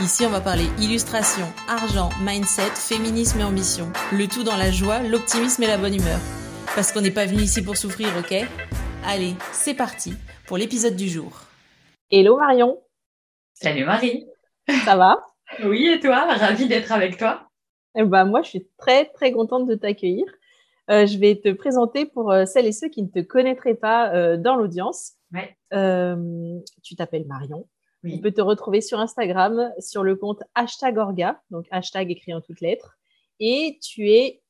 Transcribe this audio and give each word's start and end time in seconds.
Ici, 0.00 0.24
on 0.24 0.30
va 0.30 0.40
parler 0.40 0.64
illustration, 0.78 1.44
argent, 1.68 2.08
mindset, 2.24 2.70
féminisme 2.74 3.40
et 3.40 3.44
ambition. 3.44 3.84
Le 4.12 4.26
tout 4.26 4.44
dans 4.44 4.56
la 4.56 4.70
joie, 4.70 5.02
l'optimisme 5.02 5.62
et 5.62 5.66
la 5.66 5.76
bonne 5.76 5.94
humeur. 5.94 6.18
Parce 6.74 6.90
qu'on 6.90 7.02
n'est 7.02 7.10
pas 7.10 7.26
venu 7.26 7.42
ici 7.42 7.62
pour 7.62 7.76
souffrir, 7.76 8.08
ok? 8.18 8.48
Allez, 9.04 9.34
c'est 9.52 9.74
parti 9.74 10.14
pour 10.46 10.56
l'épisode 10.56 10.96
du 10.96 11.06
jour. 11.06 11.42
Hello 12.10 12.38
Marion. 12.38 12.80
Salut 13.52 13.84
Marie. 13.84 14.26
Ça 14.86 14.96
va? 14.96 15.18
Oui, 15.64 15.88
et 15.88 16.00
toi? 16.00 16.32
Ravie 16.32 16.66
d'être 16.66 16.92
avec 16.92 17.18
toi. 17.18 17.50
Eh 17.94 18.04
ben, 18.04 18.24
moi, 18.24 18.40
je 18.40 18.48
suis 18.48 18.66
très, 18.78 19.04
très 19.04 19.32
contente 19.32 19.66
de 19.66 19.74
t'accueillir. 19.74 20.24
Euh, 20.90 21.04
je 21.04 21.18
vais 21.18 21.36
te 21.36 21.52
présenter 21.52 22.06
pour 22.06 22.32
euh, 22.32 22.46
celles 22.46 22.66
et 22.66 22.72
ceux 22.72 22.88
qui 22.88 23.02
ne 23.02 23.08
te 23.08 23.20
connaîtraient 23.20 23.74
pas 23.74 24.14
euh, 24.14 24.38
dans 24.38 24.56
l'audience. 24.56 25.12
Ouais. 25.34 25.54
tu 26.82 26.96
t'appelles 26.96 27.26
Marion. 27.26 27.68
Oui. 28.02 28.14
On 28.16 28.18
peut 28.18 28.32
te 28.32 28.40
retrouver 28.40 28.80
sur 28.80 28.98
Instagram 28.98 29.72
sur 29.78 30.02
le 30.02 30.16
compte 30.16 30.42
hashtag 30.54 30.96
Orga, 30.96 31.40
donc 31.50 31.66
hashtag 31.70 32.10
écrit 32.10 32.32
en 32.32 32.40
toutes 32.40 32.60
lettres. 32.60 32.98
Et 33.40 33.78
tu 33.82 34.10
es 34.10 34.40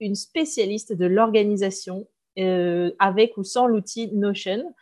une 0.00 0.14
spécialiste 0.14 0.92
de 0.92 1.06
l'organisation 1.06 2.06
euh, 2.38 2.92
avec 2.98 3.36
ou 3.36 3.44
sans 3.44 3.66
l'outil 3.66 4.10
Notion. 4.12 4.74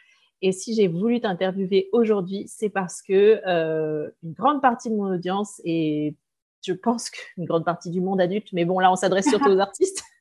Et 0.42 0.52
si 0.52 0.74
j'ai 0.74 0.88
voulu 0.88 1.20
t'interviewer 1.20 1.88
aujourd'hui, 1.92 2.44
c'est 2.48 2.68
parce 2.68 3.00
que 3.00 3.40
euh, 3.46 4.10
une 4.22 4.34
grande 4.34 4.60
partie 4.60 4.91
de 4.91 4.94
mon 4.94 5.14
audience 5.14 5.60
et 5.64 6.14
je 6.62 6.74
pense 6.74 7.08
qu'une 7.08 7.46
grande 7.46 7.64
partie 7.64 7.91
du 7.91 8.00
monde 8.00 8.20
adulte, 8.20 8.48
mais 8.52 8.66
bon 8.66 8.78
là 8.78 8.92
on 8.92 8.96
s'adresse 8.96 9.28
surtout 9.28 9.50
aux 9.50 9.58
artistes. 9.60 10.02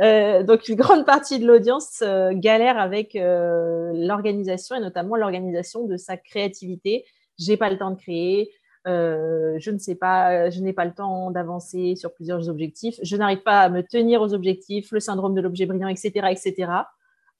Euh, 0.00 0.44
donc 0.44 0.68
une 0.68 0.76
grande 0.76 1.04
partie 1.04 1.40
de 1.40 1.44
l'audience 1.44 2.04
galère 2.34 2.78
avec 2.78 3.14
l'organisation 3.14 4.76
et 4.76 4.80
notamment 4.80 5.16
l'organisation 5.16 5.84
de 5.84 5.96
sa 5.96 6.16
créativité. 6.16 7.04
J'ai 7.38 7.56
pas 7.56 7.70
le 7.70 7.78
temps 7.78 7.90
de 7.90 7.96
créer, 7.96 8.50
euh, 8.86 9.56
je 9.58 9.70
ne 9.70 9.78
sais 9.78 9.94
pas, 9.94 10.50
je 10.50 10.60
n'ai 10.60 10.72
pas 10.72 10.84
le 10.84 10.94
temps 10.94 11.30
d'avancer 11.30 11.94
sur 11.96 12.14
plusieurs 12.14 12.48
objectifs, 12.48 12.96
je 13.02 13.16
n'arrive 13.16 13.42
pas 13.42 13.60
à 13.60 13.68
me 13.68 13.82
tenir 13.82 14.22
aux 14.22 14.34
objectifs, 14.34 14.92
le 14.92 15.00
syndrome 15.00 15.34
de 15.34 15.40
l'objet 15.40 15.66
brillant, 15.66 15.88
etc., 15.88 16.28
etc. 16.30 16.72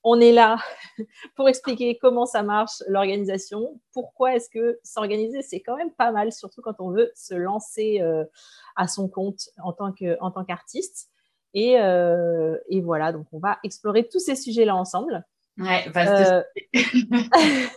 On 0.04 0.20
est 0.20 0.32
là 0.32 0.58
pour 1.36 1.48
expliquer 1.48 1.98
comment 1.98 2.26
ça 2.26 2.42
marche 2.42 2.82
l'organisation. 2.86 3.80
Pourquoi 3.92 4.36
est-ce 4.36 4.48
que 4.48 4.78
s'organiser, 4.82 5.42
c'est 5.42 5.60
quand 5.60 5.76
même 5.76 5.90
pas 5.90 6.12
mal, 6.12 6.32
surtout 6.32 6.62
quand 6.62 6.80
on 6.80 6.90
veut 6.90 7.10
se 7.14 7.34
lancer 7.34 8.00
euh, 8.00 8.24
à 8.76 8.86
son 8.86 9.08
compte 9.08 9.48
en 9.58 9.72
tant 9.72 10.44
qu'artiste. 10.44 11.08
Et, 11.54 11.80
euh, 11.80 12.56
et, 12.68 12.80
voilà, 12.80 13.12
donc 13.12 13.26
on 13.32 13.38
va 13.38 13.58
explorer 13.64 14.06
tous 14.06 14.20
ces 14.20 14.36
sujets-là 14.36 14.76
ensemble. 14.76 15.24
Ouais, 15.58 15.88
vaste 15.90 16.32
Euh, 16.32 16.42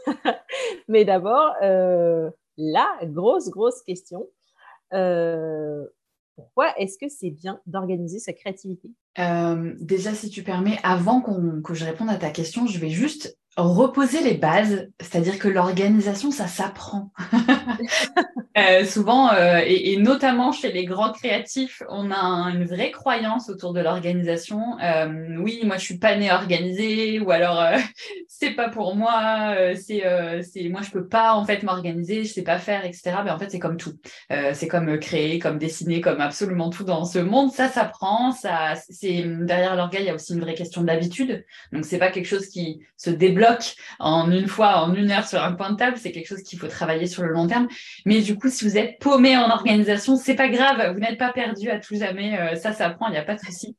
Mais 0.87 1.05
d'abord, 1.05 1.53
euh, 1.63 2.29
la 2.57 2.87
grosse, 3.03 3.49
grosse 3.49 3.81
question. 3.83 4.27
Euh, 4.93 5.85
pourquoi 6.35 6.77
est-ce 6.79 6.97
que 6.97 7.07
c'est 7.09 7.29
bien 7.31 7.59
d'organiser 7.65 8.19
sa 8.19 8.33
créativité? 8.33 8.89
Déjà, 9.79 10.13
si 10.13 10.29
tu 10.29 10.43
permets, 10.43 10.79
avant 10.83 11.21
qu'on- 11.21 11.61
que 11.61 11.73
je 11.73 11.85
réponde 11.85 12.09
à 12.09 12.15
ta 12.17 12.29
question, 12.29 12.65
je 12.67 12.79
vais 12.79 12.89
juste 12.89 13.37
reposer 13.57 14.21
les 14.23 14.35
bases, 14.35 14.89
c'est-à-dire 15.01 15.37
que 15.39 15.47
l'organisation, 15.49 16.31
ça 16.31 16.47
s'apprend. 16.47 17.11
Euh, 18.57 18.83
souvent, 18.83 19.31
euh, 19.31 19.61
et, 19.65 19.95
notamment 19.95 20.51
chez 20.51 20.73
les 20.73 20.83
grands 20.83 21.13
créatifs, 21.13 21.81
on 21.87 22.11
a 22.11 22.17
un- 22.17 22.53
une 22.53 22.65
vraie 22.65 22.91
croyance 22.91 23.49
autour 23.49 23.71
de 23.71 23.79
l'organisation. 23.79 24.77
Euh, 24.83 25.37
oui, 25.39 25.61
moi, 25.63 25.77
je 25.77 25.85
suis 25.85 25.97
pas 25.99 26.17
née 26.17 26.31
organisée, 26.31 27.21
ou 27.21 27.31
alors 27.31 27.63
c'est 28.27 28.51
pas 28.51 28.67
pour 28.67 28.95
moi, 28.95 29.55
c'est, 29.75 30.03
c'est, 30.43 30.67
moi, 30.67 30.81
je 30.81 30.91
peux 30.91 31.07
pas 31.07 31.33
en 31.33 31.45
fait 31.45 31.63
m'organiser, 31.63 32.25
je 32.25 32.33
sais 32.33 32.43
pas 32.43 32.57
faire, 32.59 32.83
etc. 32.83 33.19
Mais 33.23 33.31
en 33.31 33.39
fait, 33.39 33.49
c'est 33.49 33.59
comme 33.59 33.77
tout. 33.77 33.93
C'est 34.29 34.67
comme 34.67 34.99
créer, 34.99 35.39
comme 35.39 35.57
dessiner, 35.57 36.01
comme 36.01 36.19
absolument 36.19 36.69
tout 36.69 36.83
dans 36.83 37.05
ce 37.05 37.19
monde. 37.19 37.51
Ça 37.51 37.69
s'apprend. 37.69 38.31
Ça, 38.31 38.73
c'est 38.89 39.23
derrière 39.45 39.75
l'orgueil, 39.77 40.03
il 40.03 40.07
y 40.07 40.09
a 40.09 40.15
aussi 40.15 40.33
une 40.33 40.41
vraie 40.41 40.55
question 40.55 40.81
d'habitude. 40.83 41.45
Donc, 41.71 41.85
c'est 41.85 41.99
pas 41.99 42.11
quelque 42.11 42.25
chose 42.27 42.47
qui 42.47 42.81
se 42.97 43.09
débloque 43.09 43.75
en 43.99 44.29
une 44.31 44.47
fois, 44.47 44.77
en 44.83 44.93
une 44.93 45.11
heure 45.11 45.27
sur 45.27 45.41
un 45.41 45.53
point 45.53 45.71
de 45.71 45.77
table. 45.77 45.97
C'est 45.97 46.11
quelque 46.11 46.27
chose 46.27 46.43
qu'il 46.43 46.59
faut 46.59 46.67
travailler 46.67 47.07
sur 47.07 47.23
le 47.23 47.29
long 47.29 47.47
terme. 47.47 47.67
Mais 48.05 48.21
du 48.21 48.35
coup, 48.35 48.40
si 48.49 48.65
vous 48.65 48.77
êtes 48.77 48.99
paumé 48.99 49.37
en 49.37 49.49
organisation, 49.49 50.15
c'est 50.15 50.35
pas 50.35 50.49
grave. 50.49 50.93
Vous 50.93 50.99
n'êtes 50.99 51.17
pas 51.17 51.31
perdu 51.31 51.69
à 51.69 51.79
tout 51.79 51.95
jamais. 51.95 52.39
Euh, 52.39 52.55
ça 52.55 52.73
s'apprend. 52.73 53.07
Il 53.07 53.11
n'y 53.11 53.17
a 53.17 53.23
pas 53.23 53.35
de 53.35 53.39
souci. 53.39 53.75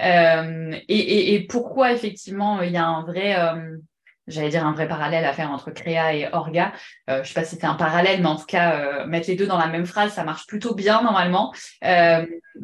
Euh, 0.00 0.76
et, 0.88 1.46
pourquoi 1.48 1.92
effectivement 1.92 2.62
il 2.62 2.72
y 2.72 2.76
a 2.76 2.86
un 2.86 3.02
vrai 3.02 3.38
euh, 3.38 3.76
j'allais 4.26 4.48
dire 4.48 4.66
un 4.66 4.72
vrai 4.72 4.88
parallèle 4.88 5.24
à 5.24 5.32
faire 5.32 5.50
entre 5.50 5.70
créa 5.70 6.14
et 6.14 6.28
orga. 6.32 6.72
Euh, 7.08 7.22
je 7.22 7.28
sais 7.28 7.34
pas 7.34 7.44
si 7.44 7.54
c'était 7.54 7.66
un 7.66 7.74
parallèle, 7.74 8.20
mais 8.20 8.28
en 8.28 8.36
tout 8.36 8.46
cas, 8.46 9.06
mettre 9.06 9.28
les 9.28 9.36
deux 9.36 9.46
dans 9.46 9.58
la 9.58 9.68
même 9.68 9.86
phrase, 9.86 10.12
ça 10.12 10.24
marche 10.24 10.46
plutôt 10.46 10.74
bien 10.74 11.02
normalement. 11.02 11.52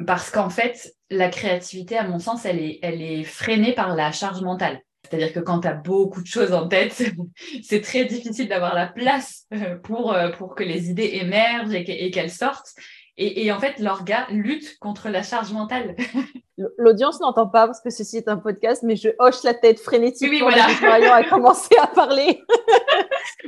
Parce 0.06 0.30
qu'en 0.30 0.50
fait, 0.50 0.92
la 1.10 1.28
créativité, 1.28 1.96
à 1.96 2.04
mon 2.04 2.18
sens, 2.18 2.44
elle 2.46 2.58
est, 2.58 2.80
elle 2.82 3.00
est 3.00 3.22
freinée 3.22 3.72
par 3.72 3.94
la 3.94 4.10
charge 4.10 4.40
mentale. 4.40 4.80
C'est-à-dire 5.12 5.34
que 5.34 5.40
quand 5.40 5.60
tu 5.60 5.68
as 5.68 5.74
beaucoup 5.74 6.22
de 6.22 6.26
choses 6.26 6.54
en 6.54 6.66
tête, 6.68 7.02
c'est 7.62 7.82
très 7.82 8.06
difficile 8.06 8.48
d'avoir 8.48 8.74
la 8.74 8.86
place 8.86 9.44
euh, 9.52 9.76
pour, 9.76 10.14
euh, 10.14 10.30
pour 10.30 10.54
que 10.54 10.62
les 10.64 10.88
idées 10.88 11.10
émergent 11.20 11.74
et, 11.74 11.84
que- 11.84 11.92
et 11.92 12.10
qu'elles 12.10 12.30
sortent. 12.30 12.70
Et, 13.18 13.44
et 13.44 13.52
en 13.52 13.60
fait, 13.60 13.78
l'orga 13.78 14.26
lutte 14.30 14.78
contre 14.78 15.10
la 15.10 15.22
charge 15.22 15.52
mentale. 15.52 15.96
L'audience 16.78 17.20
n'entend 17.20 17.46
pas 17.46 17.66
parce 17.66 17.82
que 17.82 17.90
ceci 17.90 18.16
est 18.16 18.28
un 18.28 18.38
podcast, 18.38 18.82
mais 18.84 18.96
je 18.96 19.10
hoche 19.18 19.42
la 19.44 19.52
tête 19.52 19.80
frénétiquement 19.80 20.30
Oui, 20.30 20.42
oui, 20.42 20.54
voilà. 20.54 20.66
Marion 20.80 21.12
a 21.12 21.24
commencé 21.28 21.76
à 21.78 21.88
parler. 21.88 22.42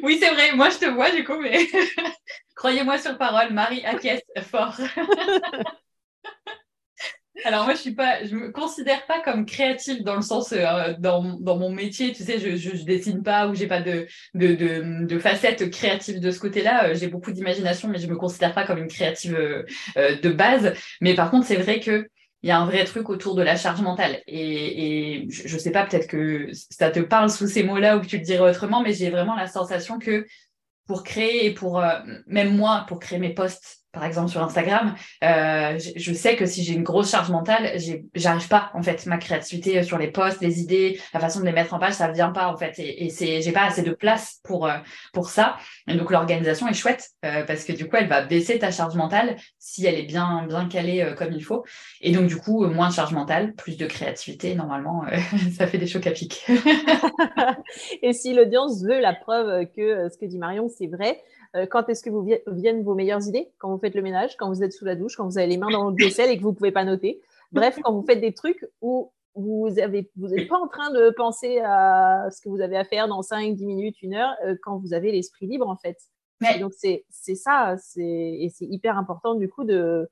Oui, 0.02 0.18
c'est 0.20 0.30
vrai, 0.34 0.52
moi 0.54 0.68
je 0.68 0.78
te 0.78 0.84
vois 0.86 1.10
du 1.12 1.24
coup, 1.24 1.38
mais 1.40 1.66
croyez-moi 2.56 2.98
sur 2.98 3.16
parole, 3.16 3.52
Marie 3.54 3.84
acquiesce 3.86 4.20
fort. 4.50 4.76
Alors 7.46 7.64
moi 7.64 7.74
je 7.74 7.80
suis 7.80 7.94
pas, 7.94 8.24
je 8.24 8.34
me 8.34 8.50
considère 8.50 9.04
pas 9.06 9.20
comme 9.20 9.44
créative 9.44 10.02
dans 10.02 10.16
le 10.16 10.22
sens 10.22 10.52
euh, 10.52 10.94
dans, 10.98 11.38
dans 11.40 11.58
mon 11.58 11.70
métier, 11.70 12.12
tu 12.14 12.24
sais, 12.24 12.38
je, 12.38 12.56
je, 12.56 12.74
je 12.74 12.84
dessine 12.84 13.22
pas 13.22 13.48
ou 13.48 13.54
j'ai 13.54 13.66
pas 13.66 13.82
de, 13.82 14.06
de, 14.32 14.54
de, 14.54 15.04
de 15.04 15.18
facettes 15.18 15.70
créatives 15.70 16.20
de 16.20 16.30
ce 16.30 16.40
côté-là. 16.40 16.86
Euh, 16.88 16.94
J'ai 16.94 17.08
beaucoup 17.08 17.32
d'imagination, 17.32 17.88
mais 17.88 17.98
je 17.98 18.06
me 18.06 18.16
considère 18.16 18.54
pas 18.54 18.64
comme 18.64 18.78
une 18.78 18.88
créative 18.88 19.34
euh, 19.34 19.62
euh, 19.98 20.18
de 20.18 20.30
base. 20.30 20.72
Mais 21.02 21.14
par 21.14 21.30
contre, 21.30 21.46
c'est 21.46 21.56
vrai 21.56 21.80
que 21.80 22.08
il 22.42 22.48
y 22.48 22.50
a 22.50 22.58
un 22.58 22.66
vrai 22.66 22.84
truc 22.84 23.08
autour 23.10 23.34
de 23.34 23.42
la 23.42 23.56
charge 23.56 23.80
mentale. 23.82 24.20
Et, 24.26 25.20
et 25.22 25.26
je, 25.30 25.46
je 25.48 25.58
sais 25.58 25.70
pas, 25.70 25.84
peut-être 25.86 26.06
que 26.06 26.48
ça 26.70 26.90
te 26.90 27.00
parle 27.00 27.30
sous 27.30 27.46
ces 27.46 27.62
mots-là 27.62 27.96
ou 27.96 28.00
que 28.00 28.06
tu 28.06 28.18
le 28.18 28.24
dirais 28.24 28.50
autrement, 28.50 28.82
mais 28.82 28.92
j'ai 28.94 29.10
vraiment 29.10 29.34
la 29.34 29.46
sensation 29.46 29.98
que 29.98 30.26
pour 30.86 31.02
créer 31.02 31.46
et 31.46 31.54
pour, 31.54 31.80
euh, 31.80 31.98
même 32.26 32.56
moi, 32.56 32.84
pour 32.88 32.98
créer 33.00 33.18
mes 33.18 33.32
posts, 33.34 33.83
par 33.94 34.04
exemple 34.04 34.28
sur 34.28 34.42
Instagram, 34.42 34.94
euh, 35.22 35.78
je, 35.78 35.90
je 35.96 36.12
sais 36.12 36.36
que 36.36 36.44
si 36.44 36.62
j'ai 36.64 36.74
une 36.74 36.82
grosse 36.82 37.10
charge 37.10 37.30
mentale, 37.30 37.78
j'arrive 38.14 38.48
pas 38.48 38.70
en 38.74 38.82
fait 38.82 39.06
ma 39.06 39.18
créativité 39.18 39.82
sur 39.82 39.96
les 39.98 40.08
posts, 40.08 40.40
les 40.40 40.60
idées, 40.60 41.00
la 41.12 41.20
façon 41.20 41.40
de 41.40 41.46
les 41.46 41.52
mettre 41.52 41.72
en 41.72 41.78
page, 41.78 41.94
ça 41.94 42.10
vient 42.10 42.30
pas 42.30 42.48
en 42.48 42.56
fait 42.56 42.78
et, 42.78 43.04
et 43.04 43.10
c'est 43.10 43.40
j'ai 43.40 43.52
pas 43.52 43.64
assez 43.64 43.82
de 43.82 43.92
place 43.92 44.40
pour 44.42 44.66
euh, 44.66 44.76
pour 45.12 45.30
ça. 45.30 45.56
Et 45.88 45.94
donc 45.94 46.10
l'organisation 46.10 46.68
est 46.68 46.74
chouette 46.74 47.10
euh, 47.24 47.44
parce 47.44 47.64
que 47.64 47.72
du 47.72 47.88
coup 47.88 47.96
elle 47.96 48.08
va 48.08 48.22
baisser 48.22 48.58
ta 48.58 48.70
charge 48.70 48.96
mentale 48.96 49.36
si 49.58 49.86
elle 49.86 49.94
est 49.94 50.04
bien 50.04 50.46
bien 50.46 50.68
calée 50.68 51.02
euh, 51.02 51.14
comme 51.14 51.32
il 51.32 51.44
faut. 51.44 51.64
Et 52.00 52.12
donc 52.12 52.26
du 52.26 52.36
coup 52.36 52.66
moins 52.66 52.88
de 52.88 52.94
charge 52.94 53.12
mentale, 53.12 53.54
plus 53.54 53.76
de 53.76 53.86
créativité 53.86 54.54
normalement, 54.54 55.04
euh, 55.04 55.16
ça 55.56 55.66
fait 55.66 55.78
des 55.78 55.86
chocs 55.86 56.06
à 56.06 56.12
pic. 56.12 56.44
Et 58.02 58.12
si 58.12 58.34
l'audience 58.34 58.82
veut 58.82 59.00
la 59.00 59.14
preuve 59.14 59.66
que 59.76 60.08
ce 60.08 60.18
que 60.18 60.26
dit 60.26 60.38
Marion, 60.38 60.68
c'est 60.68 60.86
vrai, 60.86 61.22
quand 61.70 61.88
est-ce 61.88 62.02
que 62.02 62.10
vous 62.10 62.22
vi- 62.24 62.40
viennent 62.48 62.82
vos 62.82 62.94
meilleures 62.94 63.26
idées? 63.28 63.52
Quand 63.58 63.70
vous 63.70 63.78
faites 63.78 63.94
le 63.94 64.02
ménage, 64.02 64.36
quand 64.36 64.48
vous 64.48 64.62
êtes 64.62 64.72
sous 64.72 64.84
la 64.84 64.96
douche, 64.96 65.16
quand 65.16 65.24
vous 65.26 65.38
avez 65.38 65.46
les 65.46 65.56
mains 65.58 65.70
dans 65.70 65.90
le 65.90 65.96
vaisselle 65.96 66.30
et 66.30 66.36
que 66.36 66.42
vous 66.42 66.50
ne 66.50 66.54
pouvez 66.56 66.72
pas 66.72 66.84
noter. 66.84 67.20
Bref, 67.52 67.78
quand 67.82 67.92
vous 67.92 68.04
faites 68.04 68.20
des 68.20 68.34
trucs 68.34 68.68
où 68.80 69.12
vous 69.36 69.68
n'êtes 69.70 70.48
pas 70.48 70.58
en 70.58 70.68
train 70.68 70.90
de 70.92 71.10
penser 71.10 71.58
à 71.64 72.28
ce 72.30 72.40
que 72.40 72.48
vous 72.48 72.60
avez 72.60 72.76
à 72.76 72.84
faire 72.84 73.08
dans 73.08 73.22
5, 73.22 73.54
10 73.54 73.66
minutes, 73.66 74.00
une 74.02 74.14
heure, 74.14 74.34
euh, 74.44 74.56
quand 74.62 74.78
vous 74.78 74.92
avez 74.94 75.10
l'esprit 75.12 75.46
libre, 75.46 75.68
en 75.68 75.76
fait. 75.76 75.96
Et 76.56 76.58
donc, 76.60 76.72
c'est 76.74 77.04
ça, 77.34 77.76
et 77.96 78.48
c'est 78.52 78.64
hyper 78.66 78.98
important, 78.98 79.34
du 79.34 79.48
coup, 79.48 79.64
de, 79.64 80.08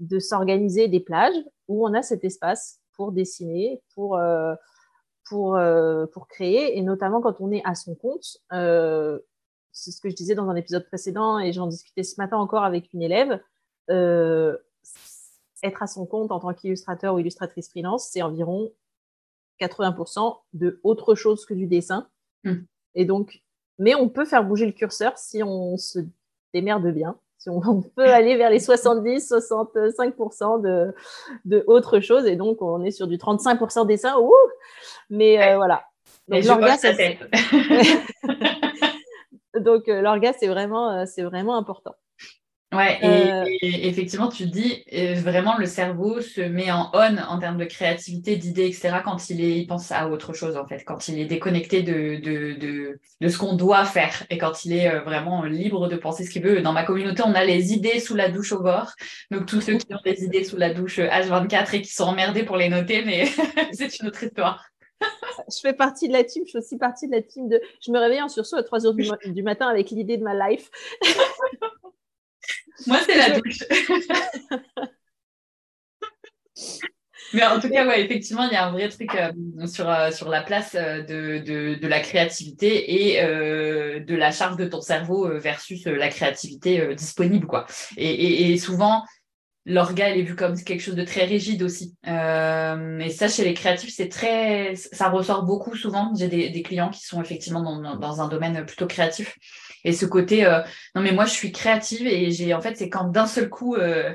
de 0.00 0.18
s'organiser 0.18 0.88
des 0.88 1.00
plages 1.00 1.36
où 1.68 1.86
on 1.86 1.92
a 1.94 2.02
cet 2.02 2.24
espace 2.24 2.80
pour 2.96 3.12
dessiner, 3.12 3.82
pour, 3.94 4.16
euh, 4.16 4.54
pour, 5.28 5.56
euh, 5.56 6.06
pour 6.06 6.26
créer, 6.28 6.76
et 6.78 6.82
notamment 6.82 7.20
quand 7.20 7.40
on 7.40 7.52
est 7.52 7.62
à 7.64 7.74
son 7.74 7.94
compte. 7.94 8.38
euh, 8.52 9.18
c'est 9.72 9.90
ce 9.90 10.00
que 10.00 10.10
je 10.10 10.14
disais 10.14 10.34
dans 10.34 10.48
un 10.48 10.56
épisode 10.56 10.86
précédent, 10.86 11.38
et 11.38 11.52
j'en 11.52 11.66
discutais 11.66 12.02
ce 12.02 12.20
matin 12.20 12.36
encore 12.36 12.64
avec 12.64 12.92
une 12.92 13.02
élève. 13.02 13.40
euh, 13.90 14.56
être 15.62 15.82
à 15.82 15.86
son 15.86 16.06
compte 16.06 16.32
en 16.32 16.40
tant 16.40 16.52
qu'illustrateur 16.52 17.14
ou 17.14 17.20
illustratrice 17.20 17.70
freelance, 17.70 18.08
c'est 18.10 18.22
environ 18.22 18.72
80% 19.60 20.38
de 20.54 20.80
autre 20.82 21.14
chose 21.14 21.46
que 21.46 21.54
du 21.54 21.66
dessin. 21.66 22.08
Hmm. 22.44 22.62
Et 22.94 23.04
donc, 23.04 23.42
mais 23.78 23.94
on 23.94 24.08
peut 24.08 24.24
faire 24.24 24.44
bouger 24.44 24.66
le 24.66 24.72
curseur 24.72 25.16
si 25.18 25.42
on 25.42 25.76
se 25.76 26.00
démerde 26.52 26.88
bien. 26.88 27.16
Si 27.38 27.48
on, 27.48 27.82
peut 27.96 28.08
aller 28.08 28.36
vers 28.36 28.50
les 28.50 28.60
70, 28.60 29.32
65% 29.32 30.60
de, 30.60 30.94
de 31.44 31.64
autre 31.66 32.00
chose. 32.00 32.26
Et 32.26 32.36
donc, 32.36 32.60
on 32.60 32.84
est 32.84 32.90
sur 32.90 33.06
du 33.06 33.16
35% 33.16 33.86
dessin. 33.86 34.18
Ouh 34.18 34.32
mais 35.10 35.42
euh, 35.42 35.56
voilà. 35.56 35.84
Donc, 36.28 36.42
donc 39.58 39.84
l'orgasme, 39.86 40.38
c'est 40.40 40.48
vraiment, 40.48 40.90
euh, 40.90 41.04
c'est 41.06 41.22
vraiment 41.22 41.56
important. 41.56 41.94
Ouais, 42.72 42.98
euh, 43.04 43.44
et, 43.60 43.86
effectivement, 43.86 44.28
tu 44.28 44.46
dis 44.46 44.82
euh, 44.94 45.14
vraiment 45.16 45.58
le 45.58 45.66
cerveau 45.66 46.22
se 46.22 46.40
met 46.40 46.72
en 46.72 46.90
on 46.94 47.18
en 47.18 47.38
termes 47.38 47.58
de 47.58 47.66
créativité, 47.66 48.36
d'idées, 48.36 48.64
etc. 48.64 49.00
quand 49.04 49.28
il, 49.28 49.44
est, 49.44 49.58
il 49.58 49.66
pense 49.66 49.92
à 49.92 50.08
autre 50.08 50.32
chose, 50.32 50.56
en 50.56 50.66
fait, 50.66 50.82
quand 50.86 51.06
il 51.08 51.18
est 51.18 51.26
déconnecté 51.26 51.82
de, 51.82 52.16
de, 52.16 52.58
de, 52.58 52.98
de 53.20 53.28
ce 53.28 53.36
qu'on 53.36 53.56
doit 53.56 53.84
faire 53.84 54.24
et 54.30 54.38
quand 54.38 54.64
il 54.64 54.72
est 54.72 54.88
euh, 54.88 55.00
vraiment 55.00 55.44
libre 55.44 55.86
de 55.86 55.96
penser 55.96 56.24
ce 56.24 56.30
qu'il 56.30 56.42
veut. 56.42 56.62
Dans 56.62 56.72
ma 56.72 56.84
communauté, 56.84 57.22
on 57.26 57.34
a 57.34 57.44
les 57.44 57.74
idées 57.74 58.00
sous 58.00 58.14
la 58.14 58.30
douche 58.30 58.52
au 58.52 58.62
bord. 58.62 58.92
Donc, 59.30 59.44
tous 59.44 59.60
ceux 59.60 59.76
qui 59.76 59.92
ont 59.92 60.00
des 60.02 60.24
idées 60.24 60.44
sous 60.44 60.56
la 60.56 60.72
douche 60.72 60.98
H24 60.98 61.76
et 61.76 61.82
qui 61.82 61.92
sont 61.92 62.04
emmerdés 62.04 62.44
pour 62.44 62.56
les 62.56 62.70
noter, 62.70 63.04
mais 63.04 63.26
c'est 63.72 63.98
une 64.00 64.08
autre 64.08 64.24
histoire 64.24 64.71
je 65.48 65.60
fais 65.60 65.72
partie 65.72 66.08
de 66.08 66.12
la 66.12 66.24
team, 66.24 66.44
je 66.44 66.50
suis 66.50 66.58
aussi 66.58 66.78
partie 66.78 67.06
de 67.06 67.12
la 67.12 67.22
team 67.22 67.48
de. 67.48 67.60
Je 67.84 67.90
me 67.90 67.98
réveille 67.98 68.22
en 68.22 68.28
sursaut 68.28 68.56
à 68.56 68.62
3 68.62 68.80
h 68.80 69.32
du 69.32 69.42
matin 69.42 69.68
avec 69.68 69.90
l'idée 69.90 70.16
de 70.16 70.22
ma 70.22 70.48
life. 70.48 70.70
Moi, 72.86 72.98
c'est 73.06 73.16
la 73.16 73.38
douche. 73.38 73.64
Mais 77.34 77.46
en 77.46 77.60
tout 77.60 77.70
cas, 77.70 77.86
ouais, 77.86 78.02
effectivement, 78.02 78.44
il 78.44 78.52
y 78.52 78.56
a 78.56 78.66
un 78.66 78.72
vrai 78.72 78.88
truc 78.88 79.14
euh, 79.14 79.66
sur, 79.66 79.88
euh, 79.88 80.10
sur 80.10 80.28
la 80.28 80.42
place 80.42 80.74
euh, 80.74 81.02
de, 81.02 81.38
de, 81.38 81.80
de, 81.80 81.88
la 81.88 82.00
créativité 82.00 83.14
et 83.14 83.22
de 83.22 84.14
la 84.14 84.32
charge 84.32 84.56
de 84.56 84.66
ton 84.66 84.80
cerveau 84.80 85.28
versus 85.38 85.86
la 85.86 86.08
créativité 86.08 86.94
disponible. 86.94 87.46
Quoi. 87.46 87.66
Et, 87.96 88.52
et, 88.52 88.58
souvent, 88.58 89.02
l'orga, 89.64 90.10
est 90.10 90.22
vu 90.22 90.34
comme 90.34 90.60
quelque 90.60 90.80
chose 90.80 90.96
de 90.96 91.04
très 91.04 91.24
rigide 91.24 91.62
aussi. 91.62 91.94
et 92.04 93.10
ça, 93.10 93.28
chez 93.28 93.44
les 93.44 93.54
créatifs, 93.54 93.92
c'est 93.94 94.08
très, 94.08 94.74
ça 94.74 95.08
ressort 95.08 95.44
beaucoup 95.44 95.76
souvent. 95.76 96.12
J'ai 96.16 96.28
des, 96.28 96.62
clients 96.62 96.90
qui 96.90 97.04
sont 97.04 97.20
effectivement 97.20 97.80
dans, 97.96 98.20
un 98.20 98.28
domaine 98.28 98.64
plutôt 98.64 98.86
créatif 98.86 99.36
et 99.84 99.92
ce 99.92 100.06
côté, 100.06 100.44
euh, 100.46 100.60
non 100.94 101.02
mais 101.02 101.12
moi 101.12 101.24
je 101.24 101.32
suis 101.32 101.52
créative 101.52 102.06
et 102.06 102.30
j'ai 102.30 102.54
en 102.54 102.60
fait 102.60 102.76
c'est 102.76 102.88
quand 102.88 103.04
d'un 103.04 103.26
seul 103.26 103.48
coup 103.48 103.74
euh, 103.74 104.14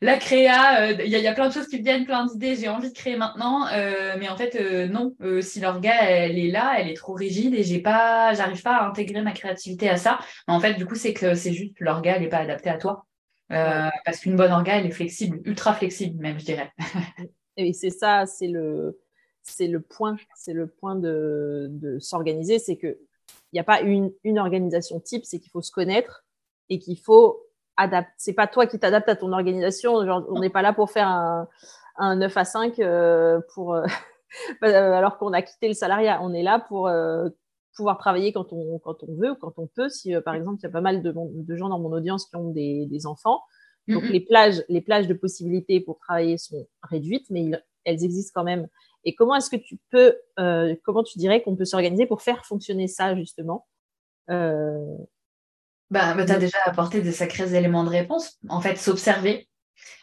la 0.00 0.16
créa, 0.16 0.82
euh, 0.82 0.92
il 1.04 1.10
y, 1.10 1.26
a, 1.26 1.34
plein 1.34 1.48
de 1.48 1.52
choses 1.52 1.68
qui 1.68 1.80
viennent, 1.80 2.06
plein 2.06 2.26
d'idées, 2.26 2.56
j'ai 2.56 2.68
envie 2.68 2.90
de 2.90 2.96
créer 2.96 3.16
maintenant, 3.16 3.66
mais 4.18 4.28
en 4.28 4.36
fait 4.36 4.88
non, 4.88 5.14
si 5.40 5.60
l'orga 5.60 5.94
elle 6.02 6.38
est 6.38 6.50
là, 6.50 6.76
elle 6.78 6.88
est 6.88 6.96
trop 6.96 7.14
rigide 7.14 7.54
et 7.54 7.62
j'ai 7.62 7.80
pas, 7.80 8.32
j'arrive 8.34 8.62
pas 8.62 8.76
à 8.76 8.88
intégrer 8.88 9.22
ma 9.22 9.32
créativité 9.32 9.88
à 9.88 9.96
ça. 9.96 10.18
En 10.46 10.60
fait 10.60 10.74
du 10.74 10.86
coup 10.86 10.94
c'est 10.94 11.12
que 11.12 11.34
c'est 11.34 11.52
juste 11.52 11.74
l'orga 11.80 12.16
elle 12.16 12.24
est 12.24 12.28
pas 12.28 12.38
adaptée 12.38 12.70
à 12.70 12.78
toi. 12.78 13.04
Parce 14.04 14.18
qu'une 14.20 14.36
bonne 14.36 14.52
orga, 14.52 14.78
elle 14.78 14.86
est 14.86 14.90
flexible, 14.90 15.40
ultra 15.44 15.74
flexible 15.74 16.20
même, 16.20 16.38
je 16.38 16.44
dirais. 16.44 16.72
et 17.56 17.72
c'est 17.72 17.90
ça, 17.90 18.26
c'est 18.26 18.48
le, 18.48 18.98
c'est 19.42 19.68
le 19.68 19.80
point, 19.80 20.16
c'est 20.34 20.52
le 20.52 20.66
point 20.66 20.96
de, 20.96 21.68
de 21.70 21.98
s'organiser, 21.98 22.58
c'est 22.58 22.76
que 22.76 22.98
il 23.52 23.56
n'y 23.56 23.60
a 23.60 23.64
pas 23.64 23.82
une, 23.82 24.12
une 24.24 24.38
organisation 24.38 24.98
type, 24.98 25.24
c'est 25.24 25.38
qu'il 25.38 25.50
faut 25.50 25.60
se 25.60 25.70
connaître 25.70 26.24
et 26.70 26.78
qu'il 26.78 26.98
faut 26.98 27.46
adapter. 27.76 28.12
C'est 28.16 28.32
pas 28.32 28.46
toi 28.46 28.66
qui 28.66 28.78
t'adaptes 28.78 29.08
à 29.08 29.16
ton 29.16 29.32
organisation. 29.32 30.04
Genre, 30.06 30.24
on 30.30 30.40
n'est 30.40 30.50
pas 30.50 30.62
là 30.62 30.72
pour 30.72 30.90
faire 30.90 31.06
un, 31.06 31.48
un 31.96 32.16
9 32.16 32.36
à 32.36 32.44
5 32.44 32.78
euh, 32.78 33.40
pour, 33.54 33.74
euh, 33.74 33.86
alors 34.62 35.18
qu'on 35.18 35.32
a 35.32 35.42
quitté 35.42 35.68
le 35.68 35.74
salariat. 35.74 36.20
On 36.22 36.32
est 36.32 36.42
là 36.42 36.60
pour 36.60 36.88
euh, 36.88 37.28
pouvoir 37.74 37.98
travailler 37.98 38.32
quand 38.32 38.52
on, 38.52 38.78
quand 38.78 39.02
on 39.02 39.14
veut 39.14 39.32
ou 39.32 39.36
quand 39.36 39.58
on 39.58 39.66
peut. 39.66 39.88
Si, 39.88 40.12
par 40.24 40.34
exemple, 40.34 40.60
il 40.60 40.64
y 40.64 40.66
a 40.66 40.70
pas 40.70 40.80
mal 40.80 41.02
de, 41.02 41.14
de, 41.16 41.56
gens 41.56 41.68
dans 41.68 41.78
mon 41.78 41.92
audience 41.92 42.26
qui 42.26 42.36
ont 42.36 42.50
des, 42.50 42.86
des 42.86 43.06
enfants. 43.06 43.40
Donc, 43.88 44.04
les, 44.04 44.20
plages, 44.20 44.62
les 44.68 44.80
plages 44.80 45.08
de 45.08 45.14
possibilités 45.14 45.80
pour 45.80 45.98
travailler 45.98 46.38
sont 46.38 46.68
réduites, 46.82 47.28
mais 47.30 47.50
elles 47.84 48.04
existent 48.04 48.32
quand 48.34 48.44
même. 48.44 48.68
Et 49.04 49.14
comment 49.14 49.34
est-ce 49.34 49.50
que 49.50 49.56
tu 49.56 49.78
peux, 49.90 50.16
euh, 50.38 50.74
comment 50.84 51.02
tu 51.02 51.18
dirais 51.18 51.42
qu'on 51.42 51.56
peut 51.56 51.64
s'organiser 51.64 52.06
pour 52.06 52.22
faire 52.22 52.44
fonctionner 52.46 52.86
ça 52.86 53.16
justement? 53.16 53.66
Euh... 54.30 54.96
bah, 55.90 56.14
bah 56.14 56.24
Tu 56.24 56.32
as 56.32 56.38
déjà 56.38 56.58
apporté 56.64 57.00
des 57.00 57.12
sacrés 57.12 57.54
éléments 57.54 57.84
de 57.84 57.88
réponse. 57.88 58.38
En 58.48 58.60
fait, 58.60 58.76
s'observer, 58.76 59.48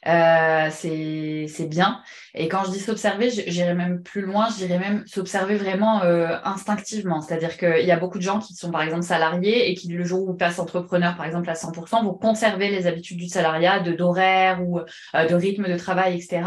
euh, 0.07 0.69
c'est 0.71 1.67
bien. 1.67 2.01
Et 2.33 2.47
quand 2.47 2.63
je 2.65 2.71
dis 2.71 2.79
s'observer, 2.79 3.29
j'irai 3.29 3.73
même 3.73 4.01
plus 4.01 4.21
loin, 4.21 4.47
je 4.49 4.65
dirais 4.65 4.79
même 4.79 5.03
s'observer 5.05 5.55
vraiment 5.55 6.03
euh, 6.03 6.37
instinctivement. 6.43 7.21
C'est-à-dire 7.21 7.57
qu'il 7.57 7.85
y 7.85 7.91
a 7.91 7.97
beaucoup 7.97 8.17
de 8.17 8.23
gens 8.23 8.39
qui 8.39 8.53
sont 8.53 8.71
par 8.71 8.81
exemple 8.81 9.03
salariés 9.03 9.69
et 9.69 9.75
qui 9.75 9.89
le 9.89 10.03
jour 10.03 10.27
où 10.27 10.33
passent 10.33 10.59
entrepreneur 10.59 11.15
par 11.17 11.25
exemple 11.25 11.49
à 11.49 11.53
100% 11.53 12.03
vont 12.03 12.13
conserver 12.13 12.69
les 12.69 12.87
habitudes 12.87 13.17
du 13.17 13.27
salariat, 13.27 13.79
d'horaire 13.79 14.61
ou 14.65 14.79
euh, 14.79 15.25
de 15.25 15.35
rythme 15.35 15.67
de 15.69 15.77
travail, 15.77 16.15
etc. 16.15 16.41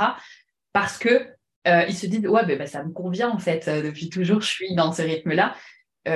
Parce 0.73 0.97
que 0.97 1.29
euh, 1.69 1.85
ils 1.89 1.97
se 1.97 2.07
disent 2.07 2.27
ouais 2.27 2.47
ben, 2.47 2.59
ben, 2.59 2.67
ça 2.67 2.83
me 2.83 2.91
convient 2.91 3.29
en 3.29 3.39
fait 3.39 3.69
depuis 3.69 4.09
toujours 4.09 4.41
je 4.41 4.49
suis 4.49 4.75
dans 4.75 4.91
ce 4.93 5.03
rythme 5.03 5.33
là 5.33 5.55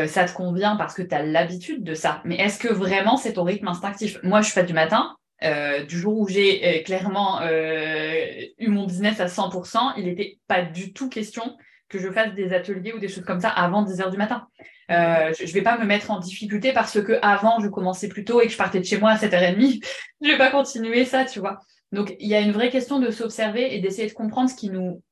ça 0.09 0.25
te 0.25 0.33
convient 0.33 0.75
parce 0.75 0.95
que 0.95 1.03
tu 1.03 1.15
as 1.15 1.23
l'habitude 1.23 1.85
de 1.85 1.95
ça 1.95 2.21
mais 2.25 2.35
est-ce 2.35 2.59
que 2.59 2.67
vraiment 2.67 3.17
c'est 3.17 3.35
ton 3.35 3.45
rythme 3.45 3.69
instinctif? 3.69 4.19
Moi 4.25 4.41
je 4.41 4.47
suis 4.47 4.55
pas 4.55 4.67
du 4.67 4.73
matin 4.73 5.15
du 5.43 5.99
jour 5.99 6.19
où 6.19 6.29
j'ai 6.29 6.83
clairement 6.85 7.41
eu 7.43 8.69
mon 8.69 8.87
business 8.87 9.21
à 9.21 9.27
100% 9.27 9.95
il 9.99 10.05
n'était 10.05 10.39
pas 10.49 10.63
du 10.63 10.93
tout 10.93 11.09
question 11.09 11.57
que 11.89 11.99
je 11.99 12.11
fasse 12.11 12.35
des 12.35 12.53
ateliers 12.53 12.93
ou 12.93 12.99
des 12.99 13.09
choses 13.09 13.25
comme 13.25 13.41
ça 13.41 13.51
avant 13.51 13.83
10 13.83 14.01
heures 14.01 14.11
du 14.11 14.17
matin. 14.17 14.49
Je 14.89 14.95
ne 15.43 15.53
vais 15.53 15.63
pas 15.63 15.79
me 15.79 15.85
mettre 15.85 16.11
en 16.11 16.19
difficulté 16.19 16.73
parce 16.73 17.01
que 17.03 17.19
avant 17.23 17.61
je 17.61 17.69
commençais 17.69 18.09
plus 18.09 18.25
tôt 18.25 18.41
et 18.41 18.47
que 18.47 18.53
je 18.53 18.57
partais 18.57 18.81
de 18.81 18.85
chez 18.85 18.99
moi 18.99 19.11
à 19.11 19.17
7h30 19.17 19.85
je 20.23 20.29
vais 20.29 20.39
pas 20.39 20.51
continuer 20.51 21.05
ça 21.05 21.25
tu 21.25 21.39
vois. 21.39 21.59
Donc 21.93 22.17
il 22.19 22.29
y 22.29 22.35
a 22.35 22.41
une 22.41 22.53
vraie 22.53 22.71
question 22.71 22.99
de 22.99 23.11
s'observer 23.11 23.75
et 23.75 23.81
d'essayer 23.81 24.09
de 24.09 24.15
comprendre 24.15 24.51
ce 24.51 24.57
qui 24.57 24.71
nous 24.71 25.03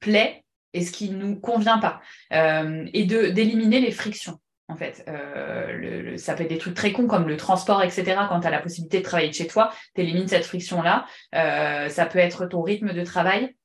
plaît 0.00 0.44
et 0.76 0.84
ce 0.84 0.92
qui 0.92 1.10
nous 1.10 1.36
convient 1.36 1.78
pas, 1.78 2.00
euh, 2.32 2.86
et 2.92 3.04
d'éliminer 3.04 3.80
les 3.80 3.92
frictions. 3.92 4.38
En 4.68 4.76
fait, 4.76 5.04
euh, 5.08 6.16
ça 6.16 6.34
peut 6.34 6.42
être 6.42 6.50
des 6.50 6.58
trucs 6.58 6.74
très 6.74 6.92
cons 6.92 7.06
comme 7.06 7.28
le 7.28 7.36
transport, 7.36 7.82
etc. 7.82 8.16
Quand 8.28 8.40
tu 8.40 8.46
as 8.48 8.50
la 8.50 8.60
possibilité 8.60 8.98
de 8.98 9.04
travailler 9.04 9.28
de 9.30 9.34
chez 9.34 9.46
toi, 9.46 9.70
tu 9.94 10.02
élimines 10.02 10.26
cette 10.26 10.44
friction-là. 10.44 11.06
Euh, 11.34 11.88
ça 11.88 12.04
peut 12.06 12.18
être 12.18 12.46
ton 12.46 12.62
rythme 12.62 12.92
de 12.92 13.04
travail. 13.04 13.55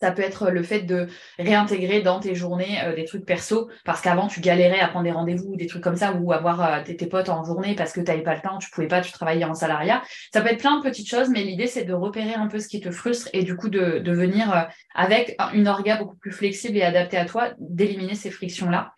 Ça 0.00 0.10
peut 0.10 0.22
être 0.22 0.50
le 0.50 0.62
fait 0.62 0.82
de 0.82 1.06
réintégrer 1.38 2.02
dans 2.02 2.20
tes 2.20 2.34
journées 2.34 2.78
euh, 2.84 2.94
des 2.94 3.06
trucs 3.06 3.24
perso, 3.24 3.70
parce 3.84 4.02
qu'avant 4.02 4.28
tu 4.28 4.40
galérais 4.40 4.80
à 4.80 4.88
prendre 4.88 5.04
des 5.04 5.10
rendez-vous, 5.10 5.56
des 5.56 5.66
trucs 5.66 5.82
comme 5.82 5.96
ça, 5.96 6.12
ou 6.12 6.32
avoir 6.32 6.60
euh, 6.62 6.82
tes, 6.82 7.06
potes 7.06 7.30
en 7.30 7.44
journée 7.44 7.74
parce 7.74 7.92
que 7.92 8.00
tu 8.00 8.06
n'avais 8.06 8.22
pas 8.22 8.34
le 8.34 8.42
temps, 8.42 8.58
tu 8.58 8.70
pouvais 8.70 8.88
pas, 8.88 9.00
tu 9.00 9.10
travaillais 9.12 9.44
en 9.44 9.54
salariat. 9.54 10.02
Ça 10.34 10.42
peut 10.42 10.48
être 10.48 10.58
plein 10.58 10.78
de 10.78 10.82
petites 10.82 11.08
choses, 11.08 11.30
mais 11.30 11.42
l'idée 11.44 11.66
c'est 11.66 11.84
de 11.84 11.94
repérer 11.94 12.34
un 12.34 12.46
peu 12.48 12.58
ce 12.58 12.68
qui 12.68 12.80
te 12.80 12.90
frustre 12.90 13.30
et 13.32 13.42
du 13.42 13.56
coup 13.56 13.70
de, 13.70 14.02
venir 14.06 14.54
euh, 14.54 14.62
avec 14.94 15.36
une 15.52 15.66
orga 15.66 15.96
beaucoup 15.96 16.16
plus 16.16 16.32
flexible 16.32 16.76
et 16.76 16.82
adaptée 16.82 17.16
à 17.16 17.24
toi, 17.24 17.50
d'éliminer 17.58 18.14
ces 18.14 18.30
frictions-là. 18.30 18.92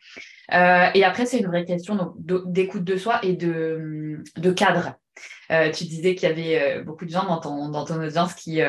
et 0.95 1.05
après, 1.05 1.27
c'est 1.27 1.39
une 1.39 1.47
vraie 1.47 1.65
question 1.65 2.15
d'écoute 2.19 2.85
de, 2.85 2.97
soi 2.97 3.21
et 3.23 3.35
de, 3.35 4.53
cadre. 4.53 4.95
tu 5.49 5.85
disais 5.85 6.15
qu'il 6.15 6.29
y 6.29 6.33
avait 6.33 6.83
beaucoup 6.83 7.05
de 7.05 7.11
gens 7.11 7.25
dans 7.27 7.41
ton 7.41 8.03
audience 8.03 8.35
qui 8.35 8.63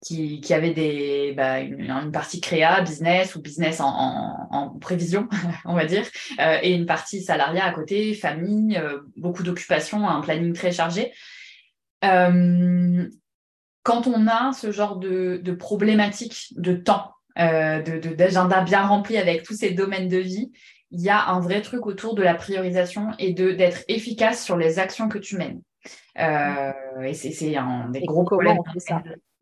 qui, 0.00 0.40
qui 0.40 0.54
avait 0.54 0.72
des, 0.72 1.34
bah, 1.36 1.60
une, 1.60 2.12
partie 2.12 2.40
créa, 2.40 2.80
business 2.82 3.34
ou 3.34 3.42
business 3.42 3.80
en, 3.80 3.88
en, 4.50 4.70
prévision, 4.78 5.28
on 5.64 5.74
va 5.74 5.86
dire, 5.86 6.04
euh, 6.40 6.58
et 6.62 6.72
une 6.72 6.86
partie 6.86 7.22
salariat 7.22 7.64
à 7.64 7.72
côté, 7.72 8.14
famille, 8.14 8.76
euh, 8.76 9.00
beaucoup 9.16 9.42
d'occupations, 9.42 10.08
un 10.08 10.20
planning 10.20 10.52
très 10.52 10.72
chargé. 10.72 11.12
Euh, 12.04 13.08
quand 13.82 14.06
on 14.06 14.26
a 14.28 14.52
ce 14.52 14.70
genre 14.70 14.96
de, 14.96 15.40
de 15.42 15.52
problématique 15.52 16.52
de 16.56 16.74
temps, 16.74 17.12
d'agenda 17.36 18.60
de, 18.60 18.64
bien 18.64 18.86
rempli 18.86 19.16
avec 19.16 19.44
tous 19.44 19.54
ces 19.54 19.70
domaines 19.70 20.08
de 20.08 20.18
vie, 20.18 20.52
il 20.90 21.00
y 21.00 21.08
a 21.08 21.28
un 21.28 21.40
vrai 21.40 21.60
truc 21.60 21.86
autour 21.86 22.14
de 22.14 22.22
la 22.22 22.34
priorisation 22.34 23.10
et 23.18 23.32
d'être 23.32 23.84
efficace 23.88 24.44
sur 24.44 24.56
les 24.56 24.78
actions 24.78 25.08
que 25.08 25.18
tu 25.18 25.36
mènes. 25.36 25.60
et 26.16 27.14
c'est 27.14 27.56
un 27.56 27.88
des 27.90 28.00
gros 28.00 28.24
problèmes. 28.24 28.58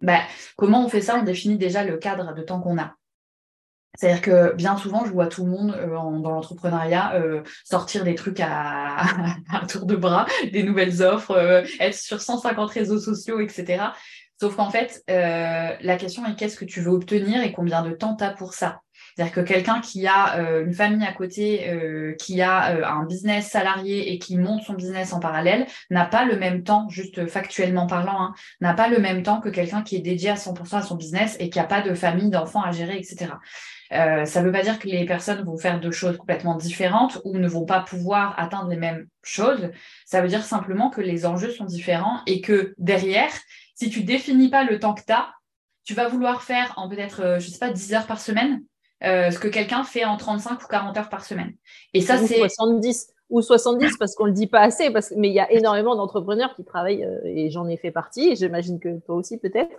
Bah, 0.00 0.20
comment 0.56 0.84
on 0.84 0.88
fait 0.88 1.00
ça? 1.00 1.16
On 1.18 1.22
définit 1.22 1.56
déjà 1.56 1.84
le 1.84 1.96
cadre 1.96 2.34
de 2.34 2.42
temps 2.42 2.60
qu'on 2.60 2.78
a. 2.78 2.94
C'est-à-dire 3.96 4.20
que 4.20 4.54
bien 4.54 4.76
souvent, 4.76 5.04
je 5.06 5.10
vois 5.10 5.26
tout 5.26 5.44
le 5.44 5.50
monde 5.50 5.74
euh, 5.74 5.88
dans 5.88 6.30
l'entrepreneuriat 6.30 7.14
euh, 7.14 7.42
sortir 7.64 8.04
des 8.04 8.14
trucs 8.14 8.40
à, 8.40 8.98
à, 9.50 9.66
tour 9.66 9.86
de 9.86 9.96
bras, 9.96 10.26
des 10.52 10.62
nouvelles 10.62 11.02
offres, 11.02 11.32
euh, 11.32 11.64
être 11.80 11.94
sur 11.94 12.20
150 12.20 12.70
réseaux 12.70 12.98
sociaux, 12.98 13.40
etc. 13.40 13.84
Sauf 14.38 14.56
qu'en 14.56 14.70
fait, 14.70 15.02
la 15.08 15.96
question 15.96 16.26
est 16.26 16.36
qu'est-ce 16.36 16.58
que 16.58 16.66
tu 16.66 16.82
veux 16.82 16.90
obtenir 16.90 17.42
et 17.42 17.52
combien 17.52 17.80
de 17.82 17.92
temps 17.92 18.16
tu 18.16 18.24
as 18.24 18.32
pour 18.32 18.52
ça? 18.52 18.82
C'est-à-dire 19.16 19.34
que 19.34 19.40
quelqu'un 19.40 19.80
qui 19.80 20.06
a 20.06 20.38
euh, 20.38 20.66
une 20.66 20.74
famille 20.74 21.06
à 21.06 21.12
côté, 21.12 21.70
euh, 21.70 22.12
qui 22.18 22.42
a 22.42 22.76
euh, 22.76 22.84
un 22.84 23.04
business 23.04 23.48
salarié 23.48 24.12
et 24.12 24.18
qui 24.18 24.36
monte 24.36 24.62
son 24.62 24.74
business 24.74 25.14
en 25.14 25.20
parallèle, 25.20 25.66
n'a 25.90 26.04
pas 26.04 26.26
le 26.26 26.36
même 26.36 26.62
temps, 26.64 26.86
juste 26.90 27.26
factuellement 27.26 27.86
parlant, 27.86 28.20
hein, 28.20 28.34
n'a 28.60 28.74
pas 28.74 28.88
le 28.88 28.98
même 28.98 29.22
temps 29.22 29.40
que 29.40 29.48
quelqu'un 29.48 29.82
qui 29.82 29.96
est 29.96 30.00
dédié 30.00 30.30
à 30.30 30.34
100% 30.34 30.76
à 30.76 30.82
son 30.82 30.96
business 30.96 31.36
et 31.40 31.48
qui 31.48 31.58
n'a 31.58 31.64
pas 31.64 31.80
de 31.80 31.94
famille, 31.94 32.28
d'enfants 32.28 32.60
à 32.60 32.72
gérer, 32.72 32.98
etc. 32.98 33.32
ça 33.90 34.40
ne 34.40 34.44
veut 34.44 34.52
pas 34.52 34.62
dire 34.62 34.78
que 34.78 34.88
les 34.88 35.06
personnes 35.06 35.42
vont 35.44 35.56
faire 35.56 35.80
deux 35.80 35.92
choses 35.92 36.18
complètement 36.18 36.56
différentes 36.56 37.20
ou 37.24 37.38
ne 37.38 37.48
vont 37.48 37.64
pas 37.64 37.80
pouvoir 37.80 38.38
atteindre 38.38 38.68
les 38.68 38.76
mêmes 38.76 39.06
choses. 39.22 39.70
Ça 40.04 40.20
veut 40.20 40.28
dire 40.28 40.44
simplement 40.44 40.90
que 40.90 41.00
les 41.00 41.24
enjeux 41.24 41.50
sont 41.50 41.64
différents 41.64 42.20
et 42.26 42.40
que 42.42 42.74
derrière, 42.76 43.30
si 43.74 43.88
tu 43.88 44.02
définis 44.02 44.50
pas 44.50 44.64
le 44.64 44.78
temps 44.78 44.92
que 44.92 45.04
tu 45.06 45.12
as, 45.12 45.32
tu 45.84 45.94
vas 45.94 46.08
vouloir 46.08 46.42
faire 46.42 46.74
en 46.76 46.88
peut-être, 46.88 47.36
je 47.38 47.48
sais 47.48 47.58
pas, 47.58 47.70
10 47.70 47.94
heures 47.94 48.06
par 48.06 48.20
semaine, 48.20 48.60
euh, 49.04 49.30
ce 49.30 49.38
que 49.38 49.48
quelqu'un 49.48 49.84
fait 49.84 50.04
en 50.04 50.16
35 50.16 50.62
ou 50.62 50.66
40 50.68 50.96
heures 50.96 51.08
par 51.08 51.24
semaine. 51.24 51.52
Et 51.92 52.00
ça, 52.00 52.16
c'est. 52.18 52.38
70 52.38 53.12
ou 53.28 53.42
70 53.42 53.96
parce 53.98 54.14
qu'on 54.14 54.26
le 54.26 54.32
dit 54.32 54.46
pas 54.46 54.60
assez, 54.60 54.90
parce... 54.90 55.12
mais 55.16 55.28
il 55.28 55.34
y 55.34 55.40
a 55.40 55.50
énormément 55.50 55.96
d'entrepreneurs 55.96 56.54
qui 56.54 56.64
travaillent 56.64 57.04
euh, 57.04 57.18
et 57.24 57.50
j'en 57.50 57.68
ai 57.68 57.76
fait 57.76 57.90
partie, 57.90 58.30
et 58.30 58.36
j'imagine 58.36 58.78
que 58.78 59.00
toi 59.04 59.16
aussi 59.16 59.38
peut-être. 59.38 59.74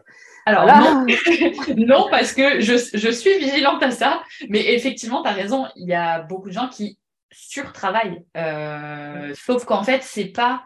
Alors 0.46 0.66
non. 0.66 1.06
non. 1.78 2.08
parce 2.12 2.34
que 2.34 2.60
je, 2.60 2.74
je, 2.94 3.10
suis 3.10 3.38
vigilante 3.40 3.82
à 3.82 3.92
ça, 3.92 4.22
mais 4.50 4.74
effectivement, 4.74 5.24
tu 5.24 5.30
as 5.30 5.34
raison, 5.34 5.66
il 5.78 5.88
y 5.88 5.94
a 5.94 6.20
beaucoup 6.20 6.50
de 6.50 6.54
gens 6.54 6.68
qui 6.68 7.00
surtravaillent, 7.32 8.24
euh, 8.36 9.34
sauf 9.34 9.66
qu'en 9.66 9.84
fait, 9.84 10.04
c'est 10.04 10.26
pas. 10.26 10.64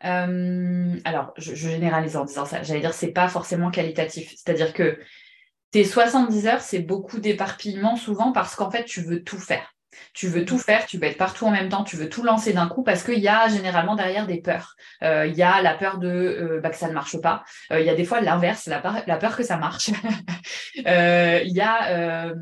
alors, 0.00 1.32
je, 1.38 1.54
je, 1.54 1.68
généralise 1.68 2.16
en 2.16 2.24
disant 2.24 2.44
ça, 2.44 2.62
j'allais 2.62 2.80
dire, 2.80 2.92
c'est 2.92 3.12
pas 3.12 3.28
forcément 3.28 3.70
qualitatif, 3.70 4.30
c'est-à-dire 4.36 4.74
que 4.74 4.98
tes 5.74 5.82
70 5.82 6.46
heures, 6.46 6.60
c'est 6.60 6.78
beaucoup 6.78 7.18
d'éparpillement 7.18 7.96
souvent 7.96 8.30
parce 8.30 8.54
qu'en 8.54 8.70
fait, 8.70 8.84
tu 8.84 9.00
veux 9.00 9.24
tout 9.24 9.40
faire. 9.40 9.74
Tu 10.12 10.28
veux 10.28 10.44
tout 10.44 10.56
faire, 10.58 10.86
tu 10.86 10.98
veux 10.98 11.04
être 11.04 11.18
partout 11.18 11.46
en 11.46 11.50
même 11.50 11.68
temps, 11.68 11.82
tu 11.82 11.96
veux 11.96 12.08
tout 12.08 12.22
lancer 12.22 12.52
d'un 12.52 12.68
coup 12.68 12.84
parce 12.84 13.02
qu'il 13.02 13.18
y 13.18 13.26
a 13.26 13.48
généralement 13.48 13.96
derrière 13.96 14.28
des 14.28 14.40
peurs. 14.40 14.76
Euh, 15.02 15.26
il 15.26 15.34
y 15.34 15.42
a 15.42 15.60
la 15.62 15.74
peur 15.74 15.98
de 15.98 16.06
euh, 16.06 16.60
bah, 16.60 16.70
que 16.70 16.76
ça 16.76 16.86
ne 16.86 16.92
marche 16.92 17.20
pas. 17.20 17.42
Euh, 17.72 17.80
il 17.80 17.86
y 17.86 17.90
a 17.90 17.96
des 17.96 18.04
fois 18.04 18.20
l'inverse, 18.20 18.66
la, 18.68 18.80
la, 19.04 19.16
peur 19.16 19.36
que 19.36 19.42
ça 19.42 19.56
marche. 19.56 19.90
Il 20.76 21.52
y 21.52 21.60
a 21.60 22.32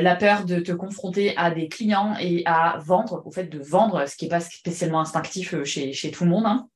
la 0.00 0.16
peur 0.16 0.44
de 0.44 0.58
te 0.58 0.72
confronter 0.72 1.36
à 1.36 1.52
des 1.52 1.68
clients 1.68 2.16
et 2.18 2.42
à 2.46 2.78
vendre, 2.84 3.22
au 3.26 3.30
fait 3.30 3.44
de 3.44 3.60
vendre, 3.60 4.08
ce 4.08 4.16
qui 4.16 4.24
n'est 4.24 4.30
pas 4.30 4.40
spécialement 4.40 4.98
instinctif 4.98 5.62
chez, 5.62 5.92
chez 5.92 6.10
tout 6.10 6.24
le 6.24 6.30
monde. 6.30 6.46
Hein. 6.46 6.68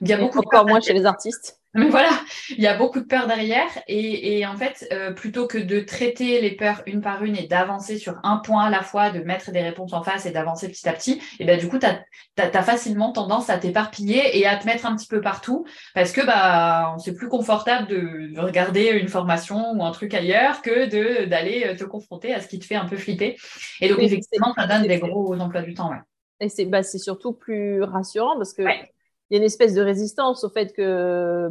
il 0.00 0.08
y 0.08 0.14
a 0.14 0.16
beaucoup 0.16 0.38
encore 0.38 0.66
moins 0.66 0.80
chez 0.80 0.94
les 0.94 1.04
artistes. 1.04 1.57
Mais 1.74 1.90
voilà, 1.90 2.10
il 2.50 2.60
y 2.60 2.66
a 2.66 2.76
beaucoup 2.76 2.98
de 3.00 3.04
peurs 3.04 3.26
derrière. 3.26 3.68
Et, 3.88 4.46
en 4.46 4.56
fait, 4.56 4.88
euh, 4.92 5.12
plutôt 5.12 5.46
que 5.46 5.58
de 5.58 5.80
traiter 5.80 6.40
les 6.40 6.52
peurs 6.52 6.82
une 6.86 7.02
par 7.02 7.22
une 7.22 7.36
et 7.36 7.46
d'avancer 7.46 7.98
sur 7.98 8.18
un 8.22 8.38
point 8.38 8.64
à 8.64 8.70
la 8.70 8.82
fois, 8.82 9.10
de 9.10 9.20
mettre 9.20 9.50
des 9.50 9.60
réponses 9.60 9.92
en 9.92 10.02
face 10.02 10.24
et 10.24 10.30
d'avancer 10.30 10.68
petit 10.68 10.88
à 10.88 10.92
petit, 10.92 11.12
et 11.12 11.20
eh 11.40 11.44
ben, 11.44 11.58
du 11.58 11.68
coup, 11.68 11.78
tu 11.78 11.86
as, 11.86 12.62
facilement 12.62 13.12
tendance 13.12 13.50
à 13.50 13.58
t'éparpiller 13.58 14.38
et 14.38 14.46
à 14.46 14.56
te 14.56 14.66
mettre 14.66 14.86
un 14.86 14.96
petit 14.96 15.06
peu 15.06 15.20
partout 15.20 15.64
parce 15.94 16.12
que 16.12 16.24
bah, 16.24 16.96
c'est 16.98 17.14
plus 17.14 17.28
confortable 17.28 17.86
de, 17.86 18.38
regarder 18.38 18.88
une 18.90 19.08
formation 19.08 19.72
ou 19.72 19.84
un 19.84 19.90
truc 19.90 20.14
ailleurs 20.14 20.62
que 20.62 20.86
d'aller 21.26 21.64
euh, 21.66 21.76
te 21.76 21.84
confronter 21.84 22.32
à 22.32 22.40
ce 22.40 22.48
qui 22.48 22.58
te 22.58 22.64
fait 22.64 22.76
un 22.76 22.86
peu 22.86 22.96
flipper. 22.96 23.36
Et 23.80 23.88
donc, 23.88 23.98
effectivement, 24.00 24.54
ça 24.56 24.66
donne 24.66 24.86
des 24.86 24.98
gros 24.98 25.34
emplois 25.34 25.62
du 25.62 25.74
temps. 25.74 25.90
Ouais. 25.90 25.98
Et 26.40 26.48
c'est 26.48 26.66
bah, 26.66 26.82
surtout 26.82 27.32
plus 27.32 27.82
rassurant 27.82 28.36
parce 28.36 28.52
que 28.52 28.62
il 29.30 29.34
y 29.34 29.36
a 29.36 29.38
une 29.38 29.46
espèce 29.46 29.74
de 29.74 29.82
résistance 29.82 30.44
au 30.44 30.48
fait 30.48 30.72
que, 30.72 31.50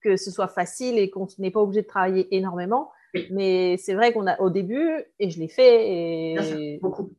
que 0.00 0.16
ce 0.16 0.30
soit 0.30 0.48
facile 0.48 0.98
et 0.98 1.10
qu'on 1.10 1.26
n'est 1.38 1.50
pas 1.50 1.60
obligé 1.60 1.82
de 1.82 1.86
travailler 1.86 2.34
énormément. 2.34 2.90
Mais 3.30 3.76
c'est 3.76 3.94
vrai 3.94 4.12
qu'on 4.12 4.26
a 4.26 4.40
au 4.40 4.48
début, 4.48 5.04
et 5.18 5.30
je 5.30 5.38
l'ai 5.38 5.48
fait, 5.48 5.90
et, 5.90 6.78
beaucoup. 6.80 7.10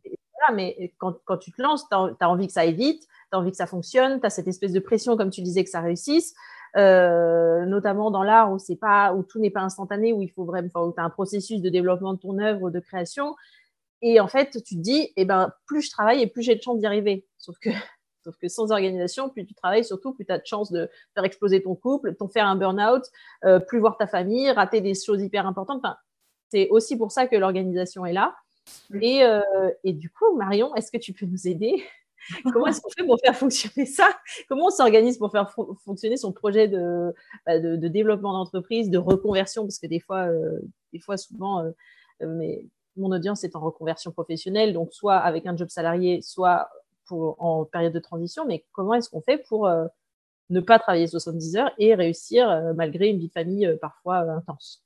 mais 0.54 0.92
quand, 0.98 1.16
quand, 1.26 1.38
tu 1.38 1.52
te 1.52 1.62
lances, 1.62 1.88
tu 1.88 1.96
as, 1.96 2.30
envie 2.30 2.48
que 2.48 2.54
ça 2.54 2.62
aille 2.62 2.74
vite, 2.74 3.02
tu 3.04 3.08
as 3.32 3.40
envie 3.40 3.52
que 3.52 3.58
ça 3.58 3.68
fonctionne, 3.68 4.20
tu 4.20 4.26
as 4.26 4.32
cette 4.32 4.48
espèce 4.48 4.74
de 4.74 4.80
pression, 4.80 5.16
comme 5.18 5.30
tu 5.30 5.42
disais, 5.42 5.64
que 5.64 5.70
ça 5.70 5.82
réussisse. 5.82 6.34
Euh, 6.76 7.66
notamment 7.68 8.10
dans 8.10 8.24
l'art 8.24 8.52
où 8.52 8.58
c'est 8.58 8.76
pas 8.76 9.14
où 9.14 9.22
tout 9.22 9.40
n'est 9.40 9.52
pas 9.52 9.62
instantané 9.62 10.12
où 10.12 10.24
il 10.24 10.32
faut 10.32 10.44
vraiment 10.44 10.70
où 10.88 10.92
tu 10.92 11.00
as 11.00 11.04
un 11.04 11.12
processus 11.12 11.62
de 11.62 11.70
développement 11.70 12.16
de 12.16 12.18
ton 12.18 12.40
œuvre 12.40 12.72
de 12.72 12.80
création 12.80 13.36
et 14.02 14.20
en 14.20 14.28
fait 14.28 14.50
tu 14.50 14.76
te 14.76 14.82
dis 14.82 15.14
eh 15.16 15.24
ben 15.24 15.54
plus 15.68 15.84
je 15.84 15.92
travaille 15.92 16.24
et 16.24 16.26
plus 16.26 16.42
j'ai 16.42 16.56
de 16.56 16.64
chance 16.64 16.80
d'y 16.80 16.88
arriver 16.88 17.28
sauf 17.38 17.60
que 17.60 17.70
Sauf 18.24 18.38
que 18.38 18.48
sans 18.48 18.72
organisation, 18.72 19.30
plus 19.30 19.46
tu 19.46 19.54
travailles, 19.54 19.84
surtout, 19.84 20.14
plus 20.14 20.26
tu 20.26 20.32
as 20.32 20.40
de 20.40 20.46
chances 20.46 20.72
de 20.72 20.90
faire 21.14 21.26
exploser 21.26 21.62
ton 21.62 21.76
couple, 21.76 22.16
t'en 22.16 22.30
faire 22.30 22.46
un 22.46 22.56
burn-out, 22.56 23.04
euh, 23.44 23.60
plus 23.60 23.80
voir 23.80 23.98
ta 23.98 24.08
famille, 24.08 24.50
rater 24.52 24.80
des 24.80 24.94
choses 24.94 25.22
hyper 25.22 25.46
importantes. 25.46 25.80
Enfin, 25.84 25.98
c'est 26.50 26.70
aussi 26.70 26.98
pour 26.98 27.12
ça 27.12 27.28
que 27.28 27.36
l'organisation 27.36 28.06
est 28.06 28.14
là. 28.14 28.36
Et, 29.02 29.24
euh, 29.24 29.42
et, 29.84 29.92
du 29.92 30.10
coup, 30.10 30.38
Marion, 30.38 30.74
est-ce 30.76 30.90
que 30.90 30.98
tu 30.98 31.12
peux 31.12 31.26
nous 31.26 31.48
aider? 31.50 31.84
Comment 32.54 32.68
est-ce 32.68 32.80
qu'on 32.80 32.90
fait 32.90 33.06
pour 33.06 33.20
faire 33.20 33.36
fonctionner 33.36 33.86
ça? 33.86 34.10
Comment 34.48 34.68
on 34.68 34.70
s'organise 34.70 35.18
pour 35.18 35.30
faire 35.30 35.54
fonctionner 35.84 36.16
son 36.16 36.32
projet 36.32 36.70
de, 36.70 37.14
bah, 37.46 37.60
de, 37.60 37.88
développement 37.90 38.32
d'entreprise, 38.32 38.90
de 38.90 38.98
reconversion? 38.98 39.64
Parce 39.64 39.80
que 39.80 39.88
des 39.88 40.00
fois, 40.00 40.28
euh, 40.28 40.62
des 40.94 41.00
fois 41.00 41.18
souvent, 41.18 41.70
mais 42.22 42.66
mon 42.96 43.12
audience 43.12 43.44
est 43.44 43.58
en 43.58 43.60
reconversion 43.60 44.12
professionnelle, 44.12 44.72
donc 44.72 44.94
soit 44.94 45.18
avec 45.18 45.46
un 45.46 45.58
job 45.58 45.68
salarié, 45.68 46.22
soit 46.22 46.70
en 47.12 47.66
période 47.66 47.94
de 47.94 48.00
transition, 48.00 48.46
mais 48.46 48.66
comment 48.72 48.94
est-ce 48.94 49.10
qu'on 49.10 49.22
fait 49.22 49.44
pour 49.50 49.68
euh, 49.68 49.86
ne 50.50 50.60
pas 50.60 50.80
travailler 50.80 51.08
70 51.08 51.58
heures 51.58 51.72
et 51.78 51.96
réussir 51.96 52.50
euh, 52.50 52.74
malgré 52.76 53.08
une 53.08 53.20
vie 53.20 53.28
de 53.28 53.34
famille 53.34 53.66
euh, 53.66 53.78
parfois 53.80 54.20
intense? 54.20 54.84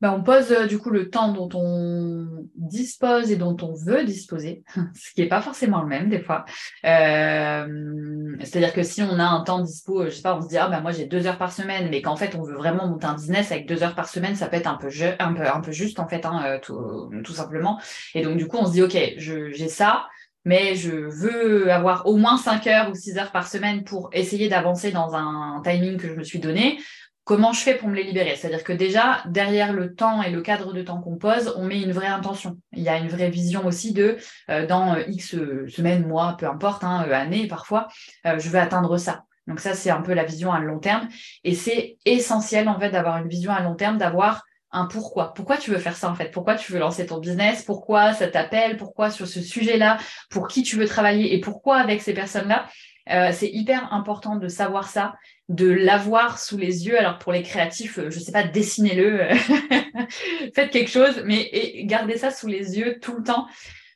Ben, 0.00 0.12
on 0.12 0.22
pose 0.22 0.52
du 0.68 0.78
coup 0.78 0.90
le 0.90 1.10
temps 1.10 1.32
dont 1.32 1.48
on 1.54 2.46
dispose 2.54 3.32
et 3.32 3.36
dont 3.36 3.56
on 3.62 3.74
veut 3.74 4.04
disposer, 4.04 4.62
ce 4.94 5.12
qui 5.12 5.22
n'est 5.22 5.28
pas 5.28 5.40
forcément 5.40 5.82
le 5.82 5.88
même 5.88 6.08
des 6.08 6.20
fois. 6.20 6.44
C'est-à-dire 6.84 8.72
que 8.72 8.84
si 8.84 9.02
on 9.02 9.18
a 9.18 9.24
un 9.24 9.40
temps 9.42 9.58
dispo, 9.58 10.04
je 10.04 10.10
sais 10.10 10.22
pas, 10.22 10.36
on 10.36 10.40
se 10.40 10.46
dit 10.46 10.56
ah 10.56 10.68
ben 10.68 10.82
moi 10.82 10.92
j'ai 10.92 11.06
deux 11.06 11.26
heures 11.26 11.36
par 11.36 11.50
semaine, 11.50 11.88
mais 11.90 12.00
qu'en 12.00 12.14
fait 12.14 12.36
on 12.36 12.44
veut 12.44 12.54
vraiment 12.54 12.86
monter 12.86 13.06
un 13.06 13.14
business 13.14 13.50
avec 13.50 13.66
deux 13.66 13.82
heures 13.82 13.96
par 13.96 14.08
semaine, 14.08 14.36
ça 14.36 14.46
peut 14.46 14.54
être 14.54 14.68
un 14.68 14.76
peu, 14.76 14.88
un 15.18 15.32
peu, 15.32 15.44
un 15.44 15.60
peu 15.60 15.72
juste 15.72 15.98
en 15.98 16.06
fait, 16.06 16.24
hein, 16.24 16.60
tout, 16.62 17.10
tout, 17.24 17.32
simplement. 17.32 17.80
Et 18.14 18.22
donc 18.22 18.36
du 18.36 18.46
coup 18.46 18.58
on 18.58 18.66
se 18.66 18.72
dit 18.74 18.82
ok, 18.84 18.96
j'ai 19.16 19.68
ça, 19.68 20.06
mais 20.48 20.76
je 20.76 20.92
veux 20.92 21.70
avoir 21.70 22.06
au 22.06 22.16
moins 22.16 22.38
5 22.38 22.66
heures 22.68 22.90
ou 22.90 22.94
6 22.94 23.18
heures 23.18 23.32
par 23.32 23.46
semaine 23.46 23.84
pour 23.84 24.08
essayer 24.14 24.48
d'avancer 24.48 24.92
dans 24.92 25.14
un 25.14 25.60
timing 25.62 25.98
que 25.98 26.08
je 26.08 26.14
me 26.14 26.24
suis 26.24 26.38
donné. 26.38 26.78
Comment 27.24 27.52
je 27.52 27.60
fais 27.60 27.74
pour 27.74 27.90
me 27.90 27.94
les 27.94 28.04
libérer? 28.04 28.34
C'est-à-dire 28.34 28.64
que 28.64 28.72
déjà, 28.72 29.22
derrière 29.26 29.74
le 29.74 29.94
temps 29.94 30.22
et 30.22 30.30
le 30.30 30.40
cadre 30.40 30.72
de 30.72 30.80
temps 30.80 31.02
qu'on 31.02 31.18
pose, 31.18 31.52
on 31.58 31.66
met 31.66 31.82
une 31.82 31.92
vraie 31.92 32.06
intention. 32.06 32.56
Il 32.72 32.82
y 32.82 32.88
a 32.88 32.96
une 32.96 33.08
vraie 33.08 33.28
vision 33.28 33.66
aussi 33.66 33.92
de, 33.92 34.16
euh, 34.48 34.66
dans 34.66 34.94
euh, 34.94 35.02
X 35.06 35.36
semaines, 35.68 36.06
mois, 36.06 36.34
peu 36.38 36.46
importe, 36.46 36.82
hein, 36.82 37.04
euh, 37.06 37.12
années 37.12 37.46
parfois, 37.46 37.88
je 38.24 38.48
veux 38.48 38.58
atteindre 38.58 38.96
ça. 38.96 39.24
Donc 39.46 39.60
ça, 39.60 39.74
c'est 39.74 39.90
un 39.90 40.00
peu 40.00 40.14
la 40.14 40.24
vision 40.24 40.50
à 40.50 40.60
long 40.60 40.78
terme. 40.78 41.08
Et 41.44 41.54
c'est 41.54 41.98
essentiel, 42.06 42.70
en 42.70 42.80
fait, 42.80 42.88
d'avoir 42.88 43.18
une 43.18 43.28
vision 43.28 43.52
à 43.52 43.60
long 43.60 43.74
terme, 43.74 43.98
d'avoir 43.98 44.44
un 44.70 44.86
pourquoi. 44.86 45.32
Pourquoi 45.34 45.56
tu 45.56 45.70
veux 45.70 45.78
faire 45.78 45.96
ça 45.96 46.10
en 46.10 46.14
fait? 46.14 46.30
Pourquoi 46.30 46.56
tu 46.56 46.72
veux 46.72 46.78
lancer 46.78 47.06
ton 47.06 47.18
business? 47.18 47.62
Pourquoi 47.62 48.12
ça 48.12 48.28
t'appelle? 48.28 48.76
Pourquoi 48.76 49.10
sur 49.10 49.26
ce 49.26 49.40
sujet-là? 49.40 49.98
Pour 50.30 50.48
qui 50.48 50.62
tu 50.62 50.76
veux 50.76 50.86
travailler? 50.86 51.34
Et 51.34 51.40
pourquoi 51.40 51.78
avec 51.78 52.02
ces 52.02 52.12
personnes-là? 52.12 52.68
Euh, 53.10 53.30
C'est 53.32 53.48
hyper 53.48 53.92
important 53.92 54.36
de 54.36 54.48
savoir 54.48 54.88
ça, 54.88 55.14
de 55.48 55.70
l'avoir 55.70 56.38
sous 56.38 56.58
les 56.58 56.86
yeux. 56.86 56.98
Alors 56.98 57.18
pour 57.18 57.32
les 57.32 57.42
créatifs, 57.42 57.98
euh, 57.98 58.10
je 58.10 58.18
ne 58.18 58.22
sais 58.22 58.32
pas, 58.32 58.42
dessinez-le, 58.42 59.28
faites 60.54 60.70
quelque 60.70 60.90
chose, 60.90 61.22
mais 61.24 61.50
gardez 61.84 62.18
ça 62.18 62.30
sous 62.30 62.48
les 62.48 62.78
yeux 62.78 62.98
tout 63.00 63.16
le 63.16 63.22
temps. 63.22 63.46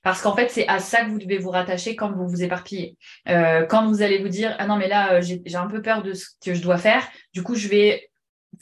Parce 0.03 0.21
qu'en 0.21 0.35
fait, 0.35 0.51
c'est 0.51 0.67
à 0.67 0.81
ça 0.81 1.05
que 1.05 1.11
vous 1.11 1.19
devez 1.19 1.39
vous 1.39 1.51
rattacher 1.51 1.95
quand 1.95 2.11
vous 2.11 2.27
vous 2.27 2.43
éparpillez. 2.43 2.97
Euh, 3.29 3.67
quand 3.67 3.87
vous 3.87 4.03
allez 4.03 4.19
vous 4.19 4.29
dire, 4.29 4.57
ah 4.59 4.67
non, 4.67 4.77
mais 4.77 4.89
là, 4.89 5.21
j'ai 5.21 5.41
un 5.55 5.69
peu 5.69 5.81
peur 5.81 6.03
de 6.03 6.13
ce 6.13 6.27
que 6.45 6.55
je 6.55 6.63
dois 6.63 6.77
faire, 6.77 7.07
du 7.33 7.45
coup, 7.45 7.55
je 7.55 7.69
vais 7.69 8.11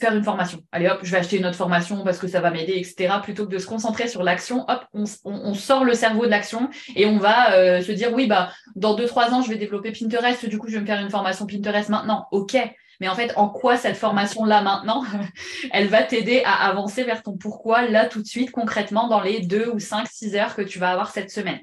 faire 0.01 0.15
une 0.15 0.23
formation. 0.23 0.59
Allez 0.71 0.89
hop, 0.89 0.99
je 1.03 1.11
vais 1.11 1.17
acheter 1.17 1.37
une 1.37 1.45
autre 1.45 1.55
formation 1.55 2.03
parce 2.03 2.17
que 2.17 2.27
ça 2.27 2.41
va 2.41 2.51
m'aider, 2.51 2.73
etc. 2.73 3.13
Plutôt 3.23 3.45
que 3.45 3.51
de 3.51 3.57
se 3.59 3.67
concentrer 3.67 4.07
sur 4.07 4.23
l'action, 4.23 4.65
hop, 4.67 4.83
on, 4.93 5.53
sort 5.53 5.85
le 5.85 5.93
cerveau 5.93 6.25
de 6.25 6.31
l'action 6.31 6.69
et 6.95 7.05
on 7.05 7.17
va 7.17 7.53
euh, 7.53 7.81
se 7.81 7.91
dire 7.91 8.11
oui, 8.13 8.27
bah 8.27 8.51
dans 8.75 8.95
deux 8.95 9.05
trois 9.05 9.33
ans, 9.33 9.41
je 9.41 9.49
vais 9.49 9.57
développer 9.57 9.91
Pinterest. 9.91 10.45
Du 10.47 10.57
coup, 10.57 10.67
je 10.67 10.73
vais 10.73 10.81
me 10.81 10.85
faire 10.85 10.99
une 10.99 11.09
formation 11.09 11.45
Pinterest 11.45 11.89
maintenant. 11.89 12.27
Ok, 12.31 12.57
mais 12.99 13.07
en 13.07 13.15
fait, 13.15 13.31
en 13.35 13.49
quoi 13.49 13.77
cette 13.77 13.97
formation 13.97 14.43
là 14.43 14.61
maintenant, 14.61 15.03
elle 15.71 15.87
va 15.87 16.03
t'aider 16.03 16.41
à 16.45 16.67
avancer 16.67 17.03
vers 17.03 17.23
ton 17.23 17.37
pourquoi 17.37 17.83
là 17.83 18.07
tout 18.07 18.21
de 18.21 18.27
suite 18.27 18.51
concrètement 18.51 19.07
dans 19.07 19.21
les 19.21 19.41
deux 19.41 19.69
ou 19.69 19.79
cinq, 19.79 20.07
six 20.07 20.35
heures 20.35 20.55
que 20.55 20.61
tu 20.61 20.79
vas 20.79 20.91
avoir 20.91 21.11
cette 21.11 21.31
semaine? 21.31 21.59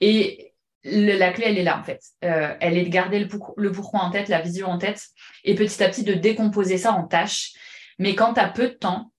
Et 0.00 0.52
la 0.84 1.32
clé, 1.32 1.44
elle 1.48 1.58
est 1.58 1.62
là, 1.62 1.78
en 1.78 1.84
fait. 1.84 2.00
Euh, 2.24 2.54
elle 2.60 2.76
est 2.76 2.84
de 2.84 2.88
garder 2.88 3.20
le, 3.20 3.72
pourquoi 3.72 4.00
en 4.00 4.10
tête, 4.10 4.28
la 4.28 4.40
vision 4.40 4.68
en 4.68 4.78
tête, 4.78 5.06
et 5.44 5.54
petit 5.54 5.82
à 5.82 5.88
petit 5.88 6.02
de 6.02 6.14
décomposer 6.14 6.78
ça 6.78 6.92
en 6.92 7.04
tâches 7.04 7.52
mais 7.98 8.14
quand 8.14 8.34
tu 8.34 8.40
as 8.40 8.48
peu 8.48 8.68
de 8.68 8.74
temps, 8.74 9.12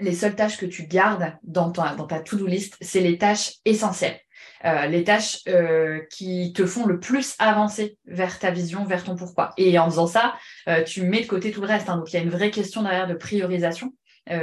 les 0.00 0.14
seules 0.14 0.34
tâches 0.34 0.58
que 0.58 0.66
tu 0.66 0.86
gardes 0.86 1.36
dans 1.42 1.70
ta, 1.70 2.20
to-do 2.20 2.46
list, 2.46 2.76
c'est 2.80 3.00
les 3.00 3.18
tâches 3.18 3.54
essentielles. 3.64 4.18
Euh, 4.64 4.86
les 4.86 5.04
tâches 5.04 5.40
euh, 5.46 6.00
qui 6.10 6.52
te 6.54 6.64
font 6.64 6.86
le 6.86 6.98
plus 6.98 7.34
avancer 7.38 7.98
vers 8.06 8.38
ta 8.38 8.50
vision, 8.50 8.84
vers 8.84 9.04
ton 9.04 9.14
pourquoi. 9.14 9.52
Et 9.56 9.78
en 9.78 9.90
faisant 9.90 10.06
ça, 10.06 10.34
euh, 10.68 10.82
tu 10.82 11.02
mets 11.02 11.20
de 11.20 11.26
côté 11.26 11.50
tout 11.50 11.60
le 11.60 11.66
reste. 11.66 11.88
Hein. 11.88 11.98
Donc 11.98 12.12
il 12.12 12.16
y 12.16 12.18
a 12.18 12.22
une 12.22 12.30
vraie 12.30 12.50
question 12.50 12.82
derrière 12.82 13.06
de 13.06 13.14
priorisation. 13.14 13.92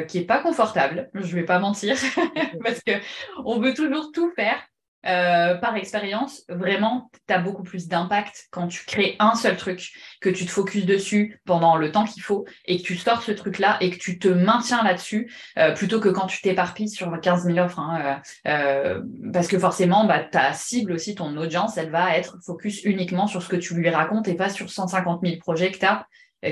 qui 0.08 0.20
n'est 0.20 0.26
pas 0.26 0.42
confortable, 0.44 1.10
je 1.16 1.36
vais 1.36 1.44
pas 1.44 1.58
mentir, 1.58 1.96
parce 2.64 2.82
qu'on 2.84 3.60
veut 3.60 3.74
toujours 3.74 4.12
tout 4.14 4.32
faire. 4.36 4.60
Euh, 5.08 5.56
par 5.56 5.76
expérience, 5.78 6.44
vraiment, 6.48 7.10
tu 7.28 7.34
as 7.34 7.40
beaucoup 7.40 7.64
plus 7.64 7.88
d'impact 7.88 8.48
quand 8.52 8.68
tu 8.68 8.86
crées 8.86 9.16
un 9.20 9.34
seul 9.34 9.58
truc, 9.58 9.94
que 10.22 10.30
tu 10.30 10.46
te 10.46 10.52
focuses 10.52 10.86
dessus 10.86 11.42
pendant 11.46 11.76
le 11.76 11.92
temps 11.92 12.06
qu'il 12.06 12.22
faut 12.22 12.46
et 12.66 12.78
que 12.78 12.84
tu 12.84 12.96
sors 12.96 13.24
ce 13.24 13.32
truc-là 13.32 13.78
et 13.82 13.90
que 13.90 13.98
tu 13.98 14.20
te 14.20 14.28
maintiens 14.28 14.84
là-dessus, 14.84 15.32
euh, 15.58 15.74
plutôt 15.74 16.00
que 16.00 16.10
quand 16.10 16.28
tu 16.28 16.42
t'éparpilles 16.42 16.90
sur 16.90 17.20
15 17.20 17.46
000 17.46 17.58
offres. 17.58 17.80
Hein, 17.80 18.22
euh, 18.48 19.02
parce 19.34 19.48
que 19.48 19.58
forcément, 19.58 20.06
bah, 20.06 20.20
ta 20.20 20.54
cible 20.54 20.92
aussi, 20.92 21.16
ton 21.16 21.36
audience, 21.36 21.78
elle 21.78 21.90
va 21.90 22.16
être 22.16 22.38
focus 22.44 22.84
uniquement 22.84 23.26
sur 23.26 23.42
ce 23.42 23.50
que 23.50 23.56
tu 23.56 23.74
lui 23.74 23.90
racontes 23.90 24.28
et 24.28 24.36
pas 24.36 24.50
sur 24.50 24.70
150 24.70 25.22
000 25.26 25.38
projets 25.40 25.72
que 25.72 25.80
tu 25.80 25.86
as 25.86 26.08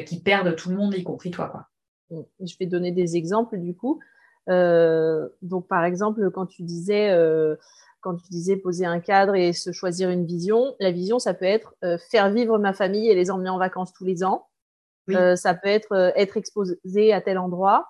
qui 0.05 0.21
perdent 0.21 0.55
tout 0.55 0.69
le 0.69 0.75
monde, 0.75 0.93
y 0.95 1.03
compris 1.03 1.31
toi. 1.31 1.47
Quoi. 1.47 1.67
Je 2.39 2.53
vais 2.59 2.67
donner 2.67 2.91
des 2.91 3.15
exemples 3.15 3.57
du 3.57 3.75
coup. 3.75 3.99
donc, 4.47 5.67
par 5.67 5.83
exemple, 5.83 6.29
quand 6.29 6.45
tu 6.45 6.61
disais 6.61 7.09
quand 8.01 8.15
tu 8.15 8.29
disais 8.29 8.57
poser 8.57 8.85
un 8.85 8.99
cadre 8.99 9.35
et 9.35 9.53
se 9.53 9.71
choisir 9.71 10.09
une 10.09 10.25
vision, 10.25 10.75
la 10.79 10.91
vision, 10.91 11.19
ça 11.19 11.33
peut 11.33 11.45
être 11.45 11.75
euh, 11.83 11.97
faire 12.09 12.31
vivre 12.31 12.57
ma 12.57 12.73
famille 12.73 13.09
et 13.09 13.15
les 13.15 13.31
emmener 13.31 13.49
en 13.49 13.57
vacances 13.57 13.93
tous 13.93 14.05
les 14.05 14.23
ans. 14.23 14.47
Euh, 15.09 15.35
ça 15.35 15.55
peut 15.55 15.69
être 15.69 15.91
euh, 15.93 16.11
être 16.15 16.37
exposé 16.37 17.13
à 17.13 17.21
tel 17.21 17.37
endroit. 17.37 17.87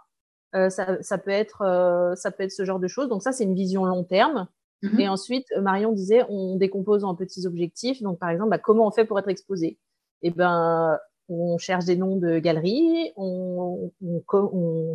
Ça, 0.54 1.18
peut 1.24 1.30
être, 1.30 2.16
ça 2.18 2.32
peut 2.32 2.44
être 2.44 2.51
ce 2.51 2.66
genre 2.66 2.80
de 2.80 2.88
choses. 2.88 3.08
Donc 3.08 3.22
ça, 3.22 3.32
c'est 3.32 3.44
une 3.44 3.54
vision 3.54 3.86
long 3.86 4.04
terme. 4.04 4.48
Mhm. 4.82 5.00
Et 5.00 5.08
ensuite, 5.08 5.46
Marion 5.62 5.92
disait, 5.92 6.25
on 6.28 6.56
décompose 6.56 7.04
en 7.04 7.13
petits 7.13 7.46
objectifs. 7.46 8.01
Donc 8.01 8.18
par 8.18 8.30
exemple, 8.30 8.50
bah, 8.50 8.58
comment 8.58 8.88
on 8.88 8.92
fait 8.92 9.06
pour 9.06 9.20
être 9.20 9.28
exposé? 9.28 9.78
Eh 10.24 10.32
ben, 10.32 10.98
on 11.29 11.57
cherche 11.57 11.86
des 11.86 11.95
noms 11.95 12.15
de 12.15 12.39
galeries, 12.39 13.13
on, 13.15 13.91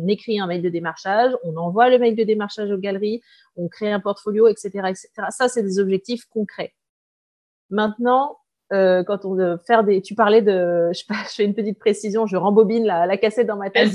écrit 0.07 0.39
un 0.39 0.47
mail 0.47 0.61
de 0.61 0.69
démarchage, 0.69 1.31
on 1.43 1.55
envoie 1.57 1.89
le 1.89 1.97
mail 1.97 2.15
de 2.15 2.23
démarchage 2.23 2.71
aux 2.71 2.77
galeries, 2.77 3.21
on 3.55 3.67
crée 3.67 3.91
un 3.91 3.99
portfolio, 3.99 4.47
etc. 4.47 4.69
etc. 4.89 5.09
Ça, 5.29 5.47
c'est 5.47 5.63
des 5.63 5.79
objectifs 5.79 6.25
concrets. 6.25 6.73
Maintenant, 7.69 8.37
euh, 8.73 9.03
quand 9.03 9.25
on 9.25 9.35
veut 9.35 9.59
faire 9.65 9.83
des, 9.83 10.01
tu 10.01 10.15
parlais 10.15 10.41
de, 10.41 10.91
je, 10.93 11.03
fais 11.35 11.45
une 11.45 11.53
petite 11.53 11.79
précision, 11.79 12.25
je 12.25 12.35
rembobine 12.35 12.85
la, 12.85 13.05
la 13.05 13.17
cassette 13.17 13.47
dans 13.47 13.57
ma 13.57 13.69
tête. 13.69 13.93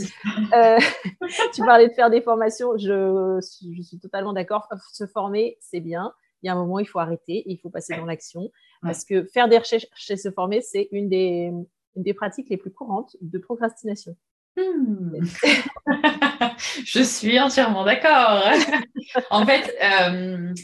Euh, 0.52 0.78
tu 1.54 1.62
parlais 1.62 1.88
de 1.88 1.92
faire 1.92 2.10
des 2.10 2.22
formations, 2.22 2.76
je, 2.76 3.38
je 3.40 3.82
suis 3.82 3.98
totalement 3.98 4.32
d'accord. 4.32 4.68
Se 4.92 5.06
former, 5.06 5.56
c'est 5.60 5.80
bien. 5.80 6.12
Il 6.42 6.46
y 6.46 6.50
a 6.50 6.54
un 6.54 6.56
moment, 6.56 6.78
il 6.78 6.86
faut 6.86 6.98
arrêter, 6.98 7.42
il 7.46 7.58
faut 7.58 7.68
passer 7.68 7.94
dans 7.96 8.06
l'action, 8.06 8.50
parce 8.82 9.04
que 9.04 9.24
faire 9.24 9.48
des 9.48 9.58
recherches 9.58 9.86
et 10.08 10.16
se 10.16 10.30
former, 10.30 10.62
c'est 10.62 10.88
une 10.90 11.08
des 11.08 11.52
une 11.96 12.02
des 12.02 12.14
pratiques 12.14 12.48
les 12.50 12.56
plus 12.56 12.70
courantes 12.70 13.16
de 13.20 13.38
procrastination. 13.38 14.16
Hmm. 14.56 15.24
Je 16.84 17.02
suis 17.02 17.38
entièrement 17.38 17.84
d'accord. 17.84 18.44
en 19.30 19.46
fait, 19.46 19.74
euh, 19.82 20.54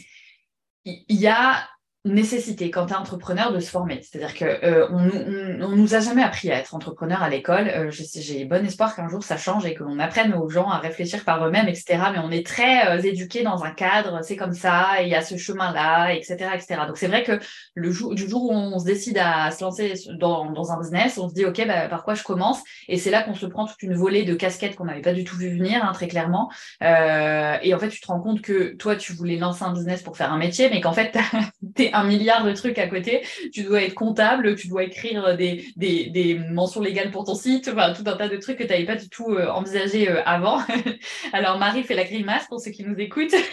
il 0.85 1.19
y 1.19 1.27
a 1.27 1.67
nécessité 2.13 2.71
quand 2.71 2.87
tu 2.87 2.93
entrepreneur 2.93 3.51
de 3.51 3.59
se 3.59 3.69
former. 3.69 4.01
C'est-à-dire 4.01 4.33
que 4.33 4.45
euh, 4.45 4.87
on, 4.89 5.63
on, 5.63 5.75
nous 5.75 5.95
a 5.95 5.99
jamais 5.99 6.23
appris 6.23 6.51
à 6.51 6.57
être 6.57 6.73
entrepreneur 6.75 7.21
à 7.21 7.29
l'école. 7.29 7.67
Euh, 7.67 7.91
j'ai 7.91 8.45
bon 8.45 8.65
espoir 8.65 8.95
qu'un 8.95 9.07
jour 9.07 9.23
ça 9.23 9.37
change 9.37 9.65
et 9.65 9.75
qu'on 9.75 9.99
apprenne 9.99 10.33
aux 10.33 10.49
gens 10.49 10.69
à 10.69 10.79
réfléchir 10.79 11.23
par 11.23 11.45
eux-mêmes, 11.45 11.67
etc. 11.67 11.99
Mais 12.13 12.19
on 12.19 12.31
est 12.31 12.45
très 12.45 12.87
euh, 12.87 13.01
éduqués 13.01 13.43
dans 13.43 13.63
un 13.63 13.71
cadre, 13.71 14.19
c'est 14.23 14.35
comme 14.35 14.53
ça, 14.53 15.01
il 15.01 15.09
y 15.09 15.15
a 15.15 15.21
ce 15.21 15.37
chemin-là, 15.37 16.13
etc., 16.13 16.49
etc. 16.53 16.81
Donc 16.87 16.97
c'est 16.97 17.07
vrai 17.07 17.23
que 17.23 17.39
le 17.75 17.91
jour 17.91 18.15
du 18.15 18.27
jour 18.27 18.43
où 18.43 18.51
on 18.51 18.79
se 18.79 18.85
décide 18.85 19.17
à 19.17 19.51
se 19.51 19.63
lancer 19.63 19.93
dans, 20.19 20.51
dans 20.51 20.71
un 20.71 20.79
business, 20.79 21.17
on 21.17 21.29
se 21.29 21.33
dit 21.33 21.45
ok, 21.45 21.65
bah, 21.67 21.87
par 21.87 22.03
quoi 22.03 22.13
je 22.13 22.23
commence? 22.23 22.61
Et 22.87 22.97
c'est 22.97 23.11
là 23.11 23.23
qu'on 23.23 23.35
se 23.35 23.45
prend 23.45 23.65
toute 23.65 23.81
une 23.83 23.95
volée 23.95 24.23
de 24.23 24.33
casquettes 24.33 24.75
qu'on 24.75 24.85
n'avait 24.85 25.01
pas 25.01 25.13
du 25.13 25.23
tout 25.23 25.37
vu 25.37 25.49
venir, 25.49 25.83
hein, 25.83 25.91
très 25.93 26.07
clairement. 26.07 26.51
Euh, 26.83 27.57
et 27.61 27.73
en 27.73 27.79
fait, 27.79 27.89
tu 27.89 27.99
te 27.99 28.07
rends 28.07 28.19
compte 28.19 28.41
que 28.41 28.75
toi, 28.75 28.95
tu 28.95 29.13
voulais 29.13 29.37
lancer 29.37 29.63
un 29.63 29.73
business 29.73 30.01
pour 30.01 30.17
faire 30.17 30.31
un 30.31 30.37
métier, 30.37 30.69
mais 30.69 30.81
qu'en 30.81 30.93
fait, 30.93 31.17
t'es 31.75 31.91
un 31.97 32.03
milliard 32.03 32.43
de 32.43 32.53
trucs 32.53 32.77
à 32.77 32.87
côté. 32.87 33.23
Tu 33.51 33.63
dois 33.63 33.81
être 33.83 33.93
comptable, 33.93 34.55
tu 34.55 34.67
dois 34.67 34.83
écrire 34.83 35.35
des, 35.37 35.65
des, 35.75 36.39
mentions 36.49 36.81
légales 36.81 37.11
pour 37.11 37.25
ton 37.25 37.35
site, 37.35 37.69
enfin, 37.71 37.93
tout 37.93 38.03
un 38.05 38.15
tas 38.15 38.27
de 38.27 38.37
trucs 38.37 38.57
que 38.57 38.63
tu 38.63 38.69
n'avais 38.69 38.85
pas 38.85 38.95
du 38.95 39.09
tout 39.09 39.31
euh, 39.31 39.47
envisagé 39.47 40.09
euh, 40.09 40.21
avant. 40.25 40.59
Alors, 41.33 41.57
Marie 41.57 41.83
fait 41.83 41.95
la 41.95 42.03
grimace 42.03 42.47
pour 42.47 42.59
ceux 42.59 42.71
qui 42.71 42.83
nous 42.83 42.95
écoutent. 42.97 43.35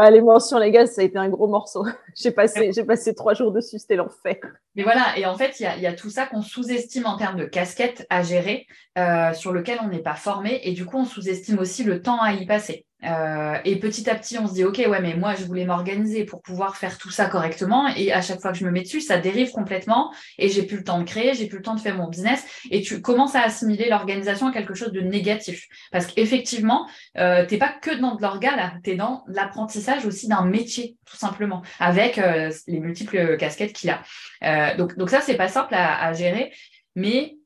Ah, 0.00 0.12
les 0.12 0.20
mentions 0.20 0.60
légales, 0.60 0.86
ça 0.86 1.00
a 1.00 1.04
été 1.04 1.18
un 1.18 1.28
gros 1.28 1.48
morceau. 1.48 1.84
J'ai 2.14 2.30
passé, 2.30 2.70
j'ai 2.72 2.84
passé 2.84 3.16
trois 3.16 3.34
jours 3.34 3.50
dessus, 3.50 3.80
c'était 3.80 3.96
l'enfer. 3.96 4.36
Mais 4.76 4.84
voilà, 4.84 5.18
et 5.18 5.26
en 5.26 5.34
fait, 5.36 5.58
il 5.58 5.64
y 5.64 5.86
a, 5.86 5.92
tout 5.92 6.08
ça 6.08 6.26
qu'on 6.26 6.40
sous-estime 6.40 7.04
en 7.04 7.16
termes 7.16 7.36
de 7.36 7.44
casquettes 7.44 8.06
à 8.08 8.22
gérer, 8.22 8.68
euh, 8.96 9.32
sur 9.32 9.52
lequel 9.52 9.78
on 9.82 9.88
n'est 9.88 9.98
pas 9.98 10.14
formé, 10.14 10.60
et 10.62 10.72
du 10.72 10.86
coup, 10.86 10.98
on 10.98 11.04
sous-estime 11.04 11.58
aussi 11.58 11.82
le 11.82 12.00
temps 12.00 12.22
à 12.22 12.32
y 12.32 12.46
passer. 12.46 12.86
Euh, 13.04 13.58
et 13.64 13.76
petit 13.76 14.08
à 14.10 14.14
petit, 14.14 14.38
on 14.38 14.46
se 14.46 14.54
dit, 14.54 14.64
OK, 14.64 14.78
ouais, 14.78 15.00
mais 15.00 15.14
moi, 15.14 15.34
je 15.34 15.44
voulais 15.44 15.64
m'organiser 15.64 16.24
pour 16.24 16.42
pouvoir 16.42 16.76
faire 16.76 16.98
tout 16.98 17.10
ça 17.10 17.26
correctement. 17.26 17.88
Et 17.96 18.12
à 18.12 18.20
chaque 18.22 18.40
fois 18.40 18.52
que 18.52 18.58
je 18.58 18.64
me 18.64 18.70
mets 18.70 18.82
dessus, 18.82 19.00
ça 19.00 19.18
dérive 19.18 19.50
complètement 19.50 20.12
et 20.38 20.48
j'ai 20.48 20.64
plus 20.64 20.78
le 20.78 20.84
temps 20.84 20.98
de 20.98 21.04
créer, 21.04 21.34
j'ai 21.34 21.46
plus 21.46 21.58
le 21.58 21.62
temps 21.62 21.74
de 21.74 21.80
faire 21.80 21.96
mon 21.96 22.08
business. 22.08 22.44
Et 22.70 22.82
tu 22.82 23.00
commences 23.00 23.34
à 23.34 23.42
assimiler 23.42 23.88
l'organisation 23.88 24.48
à 24.48 24.52
quelque 24.52 24.74
chose 24.74 24.92
de 24.92 25.00
négatif. 25.00 25.66
Parce 25.92 26.06
qu'effectivement, 26.06 26.88
euh, 27.16 27.46
t'es 27.46 27.58
pas 27.58 27.72
que 27.72 27.94
dans 27.94 28.16
de 28.16 28.22
l'orga, 28.22 28.56
là, 28.56 28.72
t'es 28.82 28.96
dans 28.96 29.24
l'apprentissage 29.28 30.04
aussi 30.04 30.28
d'un 30.28 30.44
métier, 30.44 30.96
tout 31.04 31.16
simplement, 31.16 31.62
avec 31.78 32.18
euh, 32.18 32.50
les 32.66 32.80
multiples 32.80 33.36
casquettes 33.36 33.72
qu'il 33.72 33.90
a. 33.90 34.74
Donc, 34.76 34.96
donc 34.96 35.10
ça, 35.10 35.20
c'est 35.20 35.36
pas 35.36 35.48
simple 35.48 35.74
à 35.74 36.12
gérer. 36.12 36.52
Mais 36.94 37.37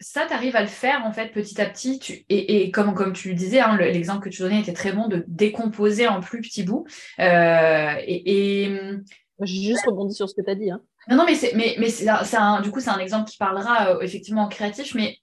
ça, 0.00 0.26
tu 0.26 0.32
arrives 0.32 0.56
à 0.56 0.62
le 0.62 0.66
faire 0.66 1.04
en 1.04 1.12
fait 1.12 1.28
petit 1.28 1.60
à 1.60 1.66
petit. 1.66 2.24
et, 2.28 2.70
comme, 2.70 2.94
comme 2.94 3.12
tu 3.12 3.34
disais, 3.34 3.60
hein, 3.60 3.76
l'exemple 3.76 4.24
que 4.24 4.34
tu 4.34 4.42
donnais 4.42 4.60
était 4.60 4.72
très 4.72 4.92
bon 4.92 5.08
de 5.08 5.24
décomposer 5.28 6.08
en 6.08 6.20
plus 6.20 6.40
petits 6.40 6.62
bouts. 6.62 6.86
Euh, 7.20 7.94
et, 8.06 8.70
J'ai 9.42 9.68
juste 9.68 9.86
rebondi 9.86 10.14
sur 10.14 10.28
ce 10.28 10.34
que 10.34 10.42
tu 10.42 10.50
as 10.50 10.54
dit. 10.54 10.70
Hein. 10.70 10.80
Non, 11.08 11.16
non, 11.16 11.24
mais, 11.26 11.34
c'est, 11.34 11.52
mais, 11.54 11.76
mais 11.78 11.90
c'est 11.90 12.08
un, 12.08 12.60
du 12.62 12.70
coup, 12.70 12.80
c'est 12.80 12.90
un 12.90 12.98
exemple 12.98 13.30
qui 13.30 13.36
parlera 13.36 13.90
euh, 13.90 14.00
effectivement 14.00 14.48
créatif, 14.48 14.94
mais 14.94 15.18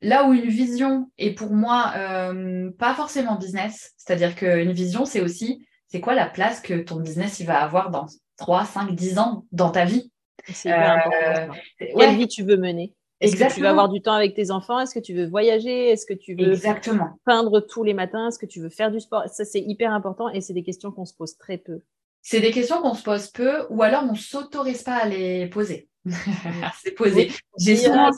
là 0.00 0.24
où 0.24 0.32
une 0.32 0.48
vision 0.48 1.10
est 1.18 1.32
pour 1.32 1.52
moi 1.52 1.92
euh, 1.96 2.70
pas 2.78 2.94
forcément 2.94 3.36
business, 3.36 3.92
c'est-à-dire 3.96 4.36
qu'une 4.36 4.72
vision, 4.72 5.04
c'est 5.04 5.20
aussi 5.20 5.66
c'est 5.88 6.00
quoi 6.00 6.14
la 6.14 6.26
place 6.26 6.60
que 6.60 6.74
ton 6.74 6.96
business 7.00 7.40
il 7.40 7.46
va 7.46 7.60
avoir 7.60 7.90
dans 7.90 8.06
3, 8.38 8.64
5, 8.64 8.94
10 8.94 9.18
ans 9.18 9.44
dans 9.52 9.70
ta 9.70 9.84
vie? 9.84 10.10
C'est 10.48 10.70
hyper 10.70 10.92
important. 10.92 11.54
Quelle 11.78 12.16
vie 12.16 12.28
tu 12.28 12.42
veux 12.42 12.56
mener? 12.56 12.94
Est-ce 13.22 13.36
que 13.36 13.54
tu 13.54 13.60
veux 13.60 13.68
avoir 13.68 13.88
du 13.88 14.00
temps 14.00 14.14
avec 14.14 14.34
tes 14.34 14.50
enfants? 14.50 14.80
Est-ce 14.80 14.94
que 14.94 15.00
tu 15.00 15.14
veux 15.14 15.26
voyager? 15.26 15.90
Est-ce 15.90 16.06
que 16.06 16.14
tu 16.14 16.34
veux 16.34 16.52
Exactement. 16.52 17.18
peindre 17.24 17.60
tous 17.60 17.84
les 17.84 17.94
matins? 17.94 18.28
Est-ce 18.28 18.38
que 18.38 18.46
tu 18.46 18.60
veux 18.60 18.68
faire 18.68 18.90
du 18.90 19.00
sport? 19.00 19.24
Ça, 19.28 19.44
c'est 19.44 19.60
hyper 19.60 19.92
important 19.92 20.28
et 20.28 20.40
c'est 20.40 20.52
des 20.52 20.62
questions 20.62 20.90
qu'on 20.90 21.04
se 21.04 21.14
pose 21.14 21.36
très 21.36 21.58
peu. 21.58 21.80
C'est 22.20 22.40
des 22.40 22.50
questions 22.50 22.80
qu'on 22.82 22.94
se 22.94 23.02
pose 23.02 23.28
peu 23.28 23.66
ou 23.70 23.82
alors 23.82 24.04
on 24.08 24.14
s'autorise 24.14 24.82
pas 24.82 24.96
à 24.96 25.08
les 25.08 25.46
poser. 25.46 25.88
c'est 26.82 26.92
posé. 26.92 27.30
J'ai 27.58 27.76
souvent 27.76 28.10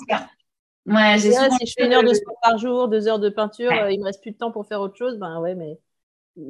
Ouais, 0.86 1.16
j'ai 1.18 1.32
souvent 1.32 1.56
si 1.56 1.66
je 1.66 1.72
fais 1.78 1.86
une 1.86 1.94
heure 1.94 2.04
de 2.04 2.12
sport 2.12 2.36
par 2.42 2.58
jour, 2.58 2.88
deux 2.88 3.08
heures 3.08 3.18
de 3.18 3.30
peinture, 3.30 3.72
il 3.72 3.94
il 3.94 4.00
me 4.00 4.04
reste 4.04 4.20
plus 4.20 4.32
de 4.32 4.36
temps 4.36 4.50
pour 4.50 4.66
faire 4.66 4.80
autre 4.80 4.96
chose. 4.96 5.16
Ben 5.16 5.40
ouais, 5.40 5.54
mais 5.54 5.78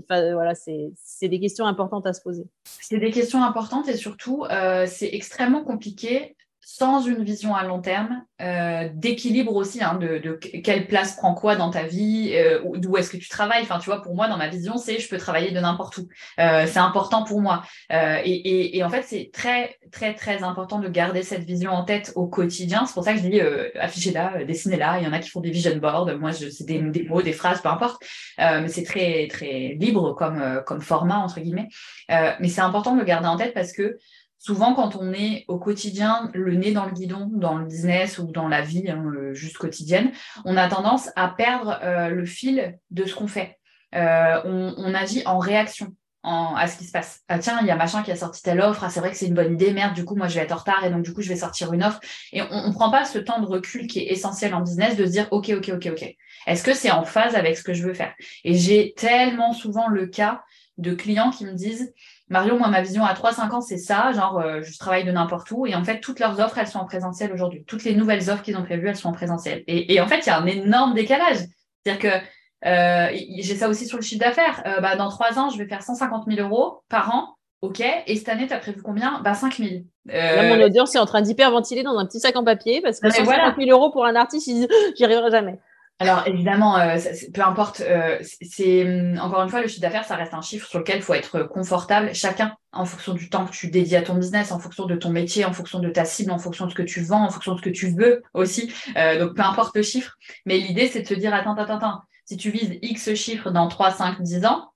voilà, 0.08 0.54
c'est 0.54 1.28
des 1.28 1.40
questions 1.40 1.66
importantes 1.66 2.06
à 2.06 2.12
se 2.12 2.20
poser. 2.20 2.46
C'est 2.64 2.98
des 2.98 3.10
questions 3.10 3.42
importantes 3.42 3.88
et 3.88 3.96
surtout, 3.96 4.44
euh, 4.44 4.86
c'est 4.88 5.10
extrêmement 5.12 5.62
compliqué 5.62 6.36
sans 6.64 7.03
une 7.03 7.22
vision 7.22 7.55
à 7.55 7.62
long 7.64 7.81
terme, 7.81 8.24
euh, 8.40 8.88
d'équilibre 8.94 9.55
aussi, 9.55 9.83
hein, 9.85 9.98
de, 10.00 10.38
quelle 10.38 10.87
place 10.87 11.16
prend 11.16 11.35
quoi 11.35 11.57
dans 11.57 11.70
ta 11.70 11.83
vie, 11.83 12.33
euh, 12.35 12.61
d'où 12.77 12.96
est-ce 12.96 13.11
que 13.11 13.16
tu 13.16 13.29
travailles. 13.29 13.62
Enfin, 13.62 13.79
tu 13.79 13.87
vois, 13.87 14.03
pour 14.03 14.14
moi, 14.14 14.29
dans 14.29 14.38
ma 14.38 14.48
vision, 14.48 14.77
c'est 14.79 14.98
je 14.98 15.09
peux 15.09 15.18
travailler 15.18 15.50
de 15.50 15.61
n'importe 15.61 15.98
où. 15.98 16.09
Euh, 16.40 16.66
c'est 16.66 16.79
important 16.79 17.22
pour 17.22 17.40
moi. 17.40 17.62
Et, 17.90 18.83
en 18.83 18.88
fait, 18.88 19.03
c'est 19.03 19.31
très, 19.33 19.77
très, 19.92 20.14
très 20.14 20.42
important 20.42 20.79
de 20.79 20.88
garder 20.88 21.22
cette 21.22 21.44
vision 21.44 21.70
en 21.70 21.85
tête 21.85 22.12
au 22.16 22.27
quotidien. 22.27 22.87
C'est 22.87 22.94
pour 22.94 23.05
ça 23.05 23.12
que 23.12 23.20
je 23.20 23.29
dis 23.29 23.40
affichez-la, 23.79 24.44
dessinez-la. 24.44 24.98
Il 25.00 25.05
y 25.05 25.07
en 25.07 25.12
a 25.12 25.18
qui 25.18 25.31
font 25.31 25.40
des 25.40 25.50
vision 25.50 25.77
boards. 25.77 26.16
Moi, 26.18 26.33
c'est 26.33 26.64
des, 26.64 26.81
des, 26.81 27.03
mots, 27.05 27.22
des 27.22 27.33
phrases, 27.33 27.61
peu 27.61 27.68
importe. 27.68 28.03
mais 28.38 28.68
c'est 28.68 28.85
très, 28.85 29.29
très 29.29 29.77
libre 29.79 30.14
comme, 30.14 30.62
comme 30.66 30.81
format, 30.81 31.18
entre 31.18 31.40
guillemets. 31.40 31.68
mais 32.09 32.48
c'est 32.48 32.62
important 32.62 32.94
de 32.94 33.00
le 33.00 33.05
garder 33.05 33.29
en 33.29 33.37
tête 33.37 33.55
parce 33.55 33.72
que 33.72 33.98
souvent, 34.44 34.74
quand 34.74 34.96
on 34.96 35.12
est 35.12 35.46
au 35.48 35.59
quotidien, 35.59 36.30
le 36.35 36.54
nez 36.54 36.72
dans 36.72 36.85
le 36.85 36.92
guidon, 36.92 37.30
dans 37.33 37.57
le 37.57 37.64
business 37.64 38.18
ou 38.18 38.30
dans 38.30 38.46
la 38.46 38.61
vie 38.61 38.90
hein, 38.90 39.02
euh, 39.16 39.33
juste 39.33 39.57
quotidienne, 39.57 40.12
on 40.44 40.59
a 40.59 40.68
tendance 40.68 41.09
à 41.16 41.28
perdre 41.28 41.78
euh, 41.83 42.11
le 42.11 42.26
fil 42.26 42.78
de 42.90 43.07
ce 43.07 43.14
qu'on 43.14 43.26
fait. 43.26 43.59
Euh, 43.94 44.42
on, 44.44 44.92
agit 44.92 45.22
en 45.24 45.38
réaction 45.38 45.94
à 46.24 46.66
ce 46.66 46.78
qui 46.78 46.85
se 46.85 46.92
passe. 46.92 47.20
Ah 47.28 47.38
tiens, 47.38 47.59
il 47.61 47.66
y 47.66 47.70
a 47.70 47.76
machin 47.76 48.02
qui 48.02 48.11
a 48.11 48.16
sorti 48.16 48.42
telle 48.42 48.61
offre, 48.61 48.83
ah, 48.85 48.90
c'est 48.90 49.00
vrai 49.00 49.11
que 49.11 49.16
c'est 49.16 49.26
une 49.26 49.35
bonne 49.35 49.52
idée, 49.52 49.72
merde, 49.72 49.94
du 49.94 50.04
coup 50.04 50.16
moi 50.16 50.26
je 50.26 50.37
vais 50.37 50.40
être 50.40 50.52
en 50.52 50.57
retard 50.57 50.85
et 50.85 50.90
donc 50.90 51.02
du 51.02 51.12
coup 51.12 51.20
je 51.20 51.28
vais 51.28 51.37
sortir 51.37 51.72
une 51.72 51.85
offre. 51.85 52.00
Et 52.33 52.42
on 52.42 52.68
ne 52.68 52.72
prend 52.72 52.90
pas 52.90 53.04
ce 53.04 53.18
temps 53.18 53.40
de 53.40 53.46
recul 53.46 53.87
qui 53.87 54.00
est 54.00 54.11
essentiel 54.11 54.54
en 54.54 54.61
business 54.61 54.96
de 54.96 55.07
se 55.07 55.11
dire 55.11 55.28
ok, 55.30 55.52
ok, 55.57 55.70
ok, 55.74 55.88
ok. 55.92 56.16
Est-ce 56.46 56.62
que 56.62 56.74
c'est 56.74 56.90
en 56.90 57.04
phase 57.04 57.35
avec 57.35 57.57
ce 57.57 57.62
que 57.62 57.72
je 57.72 57.83
veux 57.83 57.94
faire? 57.94 58.14
Et 58.42 58.54
j'ai 58.54 58.94
tellement 58.96 59.52
souvent 59.52 59.88
le 59.88 60.07
cas 60.07 60.42
de 60.78 60.94
clients 60.94 61.30
qui 61.30 61.44
me 61.44 61.52
disent 61.52 61.92
Marion, 62.28 62.58
moi, 62.58 62.68
ma 62.68 62.80
vision 62.80 63.04
à 63.04 63.12
3-5 63.12 63.50
ans, 63.50 63.60
c'est 63.60 63.76
ça. 63.78 64.12
Genre, 64.12 64.38
euh, 64.38 64.62
je 64.62 64.78
travaille 64.78 65.04
de 65.04 65.12
n'importe 65.12 65.50
où. 65.50 65.66
Et 65.66 65.74
en 65.74 65.84
fait, 65.84 66.00
toutes 66.00 66.20
leurs 66.20 66.40
offres, 66.40 66.58
elles 66.58 66.66
sont 66.66 66.78
en 66.78 66.87
présentiel 66.87 67.32
aujourd'hui. 67.32 67.64
Toutes 67.66 67.84
les 67.84 67.94
nouvelles 67.94 68.30
offres 68.30 68.42
qu'ils 68.42 68.56
ont 68.56 68.62
prévues, 68.62 68.88
elles 68.88 68.96
sont 68.96 69.08
en 69.08 69.12
présentiel. 69.12 69.62
Et, 69.66 70.00
en 70.00 70.06
fait, 70.06 70.20
il 70.20 70.26
y 70.26 70.30
a 70.30 70.38
un 70.38 70.46
énorme 70.46 70.94
décalage. 70.94 71.38
C'est-à-dire 71.84 71.98
que 71.98 72.26
j'ai 72.62 73.56
ça 73.56 73.68
aussi 73.68 73.87
sur 73.87 73.98
le 73.98 74.02
chiffre 74.02 74.24
d'affaires. 74.24 74.62
bah, 74.80 74.96
dans 74.96 75.10
trois 75.10 75.38
ans, 75.38 75.50
je 75.50 75.58
vais 75.58 75.66
faire 75.66 75.82
150 75.82 76.24
000 76.26 76.48
euros 76.48 76.80
par 76.88 77.14
an. 77.14 77.34
OK. 77.60 77.82
Et 78.06 78.16
cette 78.16 78.28
année, 78.28 78.46
tu 78.46 78.54
as 78.54 78.58
prévu 78.58 78.80
combien? 78.82 79.20
Bah, 79.22 79.34
5 79.34 79.56
000. 79.56 79.70
Là, 80.06 80.56
mon 80.56 80.62
audience 80.64 80.94
est 80.94 80.98
en 80.98 81.06
train 81.06 81.20
d'hyperventiler 81.20 81.82
dans 81.82 81.98
un 81.98 82.06
petit 82.06 82.20
sac 82.20 82.37
en 82.37 82.44
papier 82.44 82.80
parce 82.80 83.00
que 83.00 83.10
150 83.10 83.56
000 83.58 83.70
euros 83.70 83.90
pour 83.90 84.06
un 84.06 84.14
artiste, 84.16 84.46
ils 84.46 84.54
disent 84.54 84.68
j'y 84.96 85.04
arriverai 85.04 85.30
jamais. 85.30 85.58
Alors 86.00 86.26
évidemment, 86.26 86.76
euh, 86.76 86.96
peu 87.33 87.40
importe, 87.42 87.80
euh, 87.80 88.18
c'est 88.42 88.85
hum, 88.85 89.18
encore 89.20 89.42
une 89.42 89.48
fois 89.48 89.61
le 89.61 89.68
chiffre 89.68 89.80
d'affaires, 89.80 90.04
ça 90.04 90.16
reste 90.16 90.35
un 90.35 90.42
chiffre 90.42 90.68
sur 90.68 90.80
lequel 90.80 90.96
il 90.96 91.02
faut 91.02 91.14
être 91.14 91.44
confortable. 91.44 92.12
Chacun, 92.14 92.57
en 92.72 92.85
fonction 92.85 93.14
du 93.14 93.30
temps 93.30 93.46
que 93.46 93.52
tu 93.52 93.68
dédies 93.68 93.94
à 93.94 94.02
ton 94.02 94.14
business, 94.14 94.50
en 94.50 94.59
fonction 94.59 94.87
de 94.87 94.96
ton 94.96 95.11
métier, 95.11 95.44
en 95.44 95.52
fonction 95.52 95.78
de 95.78 95.88
ta 95.90 96.04
cible, 96.04 96.33
en 96.33 96.38
fonction 96.38 96.66
de 96.66 96.70
ce 96.70 96.74
que 96.74 96.83
tu 96.83 97.00
vends, 97.02 97.24
en 97.24 97.30
fonction 97.30 97.52
de 97.52 97.59
ce 97.59 97.62
que 97.62 97.70
tu 97.70 97.90
veux 97.90 98.22
aussi. 98.35 98.72
Euh, 98.96 99.20
donc 99.20 99.37
peu 99.37 99.42
importe 99.42 99.76
le 99.76 99.83
chiffre, 99.83 100.16
mais 100.46 100.59
l'idée 100.59 100.88
c'est 100.88 101.02
de 101.02 101.07
se 101.07 101.14
dire 101.14 101.33
attends, 101.33 101.54
attends, 101.54 101.76
attends. 101.76 102.00
Si 102.24 102.37
tu 102.37 102.50
vises 102.50 102.76
X 102.83 103.14
chiffre 103.14 103.50
dans 103.50 103.68
3, 103.68 103.92
5, 103.92 104.20
10 104.20 104.46
ans, 104.46 104.72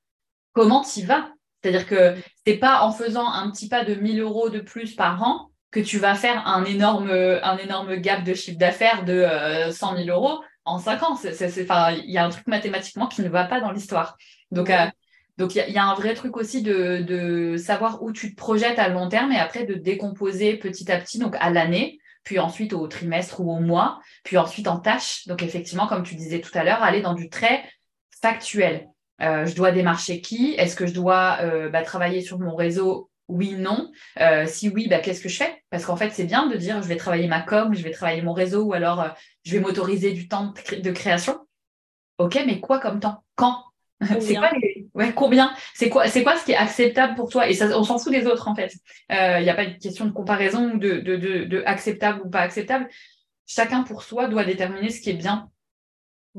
comment 0.53 0.85
tu 0.85 1.05
vas? 1.05 1.31
C'est-à-dire 1.63 1.89
que 1.89 2.15
c'est 2.47 2.59
pas 2.59 2.83
en 2.83 2.93
faisant 2.93 3.29
un 3.29 3.51
petit 3.51 3.69
pas 3.69 3.85
de 3.85 3.95
1000 3.95 4.21
euros 4.21 4.51
de 4.51 4.61
plus 4.61 4.95
par 4.95 5.21
an 5.25 5.51
que 5.73 5.81
tu 5.81 5.99
vas 5.99 6.15
faire 6.15 6.47
un 6.47 6.65
énorme, 6.65 7.11
un 7.11 7.57
énorme 7.59 7.97
gap 7.97 8.23
de 8.23 8.35
chiffre 8.35 8.59
d'affaires 8.59 9.05
de 9.05 9.27
100 9.73 9.97
000 9.97 10.09
euros 10.09 10.41
en 10.69 10.79
cinq 10.79 11.03
ans. 11.03 11.19
Il 11.25 12.11
y 12.11 12.19
a 12.19 12.25
un 12.25 12.31
truc 12.31 12.47
mathématiquement 12.47 13.07
qui 13.07 13.23
ne 13.23 13.29
va 13.29 13.45
pas 13.45 13.61
dans 13.61 13.73
l'histoire. 13.73 14.17
Donc, 14.51 14.71
euh, 14.71 14.87
donc 15.39 15.55
il 15.55 15.73
y, 15.73 15.79
a 15.79 15.85
un 15.85 15.95
vrai 15.95 16.15
truc 16.15 16.37
aussi 16.37 16.63
de, 16.63 17.57
savoir 17.59 18.03
où 18.03 18.13
tu 18.13 18.33
te 18.33 18.37
projettes 18.37 18.79
à 18.79 18.89
long 18.89 19.09
terme 19.09 19.33
et 19.33 19.39
après 19.39 19.65
de 19.65 19.75
décomposer 19.75 20.57
petit 20.57 20.91
à 20.91 20.99
petit, 20.99 21.19
donc 21.19 21.37
à 21.39 21.51
l'année, 21.51 21.99
puis 22.25 22.39
ensuite 22.39 22.73
au 22.73 22.87
trimestre 22.89 23.41
ou 23.41 23.53
au 23.53 23.61
mois, 23.61 24.01
puis 24.25 24.37
ensuite 24.37 24.67
en 24.67 24.79
tâches. 24.79 25.27
Donc 25.29 25.43
effectivement, 25.43 25.87
comme 25.87 26.03
tu 26.03 26.17
disais 26.17 26.41
tout 26.41 26.51
à 26.55 26.65
l'heure, 26.65 26.83
aller 26.83 27.03
dans 27.03 27.15
du 27.15 27.31
très 27.31 27.65
factuel. 28.21 28.89
Euh, 29.21 29.47
je 29.47 29.55
dois 29.55 29.73
démarcher 29.73 30.21
qui? 30.21 30.55
Est-ce 30.59 30.77
que 30.77 30.87
je 30.87 30.95
dois 30.95 31.39
euh, 31.41 31.69
bah, 31.69 31.83
travailler 31.83 32.21
sur 32.21 32.39
mon 32.39 32.55
réseau 32.55 33.08
oui, 33.29 33.53
non. 33.53 33.93
Euh, 34.21 34.47
si 34.47 34.71
oui, 34.71 34.89
bah, 34.89 34.99
qu'est-ce 34.99 35.23
que 35.23 35.29
je 35.29 35.37
fais? 35.37 35.63
Parce 35.71 35.85
qu'en 35.85 35.97
fait, 35.97 36.11
c'est 36.11 36.25
bien 36.25 36.47
de 36.47 36.57
dire 36.57 36.83
je 36.83 36.89
vais 36.89 36.97
travailler 36.97 37.29
ma 37.29 37.43
com, 37.43 37.75
je 37.75 37.83
vais 37.83 37.91
travailler 37.91 38.23
mon 38.23 38.33
réseau 38.33 38.65
ou 38.65 38.73
alors 38.73 39.01
euh, 39.01 39.09
je 39.45 39.53
vais 39.53 39.61
m'autoriser 39.61 40.13
du 40.13 40.29
temps 40.29 40.55
de, 40.73 40.91
création. 40.91 41.39
Ok, 42.17 42.43
mais 42.47 42.59
quoi 42.59 42.81
comme 42.81 43.01
temps? 43.01 43.23
Quand? 43.37 43.65
C'est 44.21 44.35
quoi 44.35 44.51
ouais, 44.95 45.13
combien? 45.13 45.53
C'est 45.75 45.91
quoi, 45.91 46.07
c'est 46.09 46.23
quoi 46.23 46.37
ce 46.37 46.45
qui 46.45 46.53
est 46.53 46.57
acceptable 46.57 47.17
pour 47.17 47.31
toi? 47.31 47.49
Et 47.49 47.55
ça, 47.55 47.77
on 47.77 47.83
s'en 47.83 47.99
fout 47.99 48.13
des 48.13 48.27
autres 48.27 48.49
en 48.49 48.55
fait. 48.55 48.73
Il 49.11 49.17
euh, 49.17 49.41
n'y 49.41 49.51
a 49.51 49.55
pas 49.55 49.67
de 49.67 49.75
question 49.75 50.07
de 50.07 50.13
comparaison 50.13 50.77
de, 50.77 51.01
de, 51.01 51.17
de, 51.17 51.63
acceptable 51.67 52.23
ou 52.25 52.31
pas 52.31 52.41
acceptable. 52.41 52.89
Chacun 53.47 53.83
pour 53.83 54.05
soi 54.05 54.29
doit 54.29 54.45
déterminer 54.45 54.91
ce 54.91 55.01
qui 55.01 55.11
est 55.11 55.15
bien. 55.15 55.51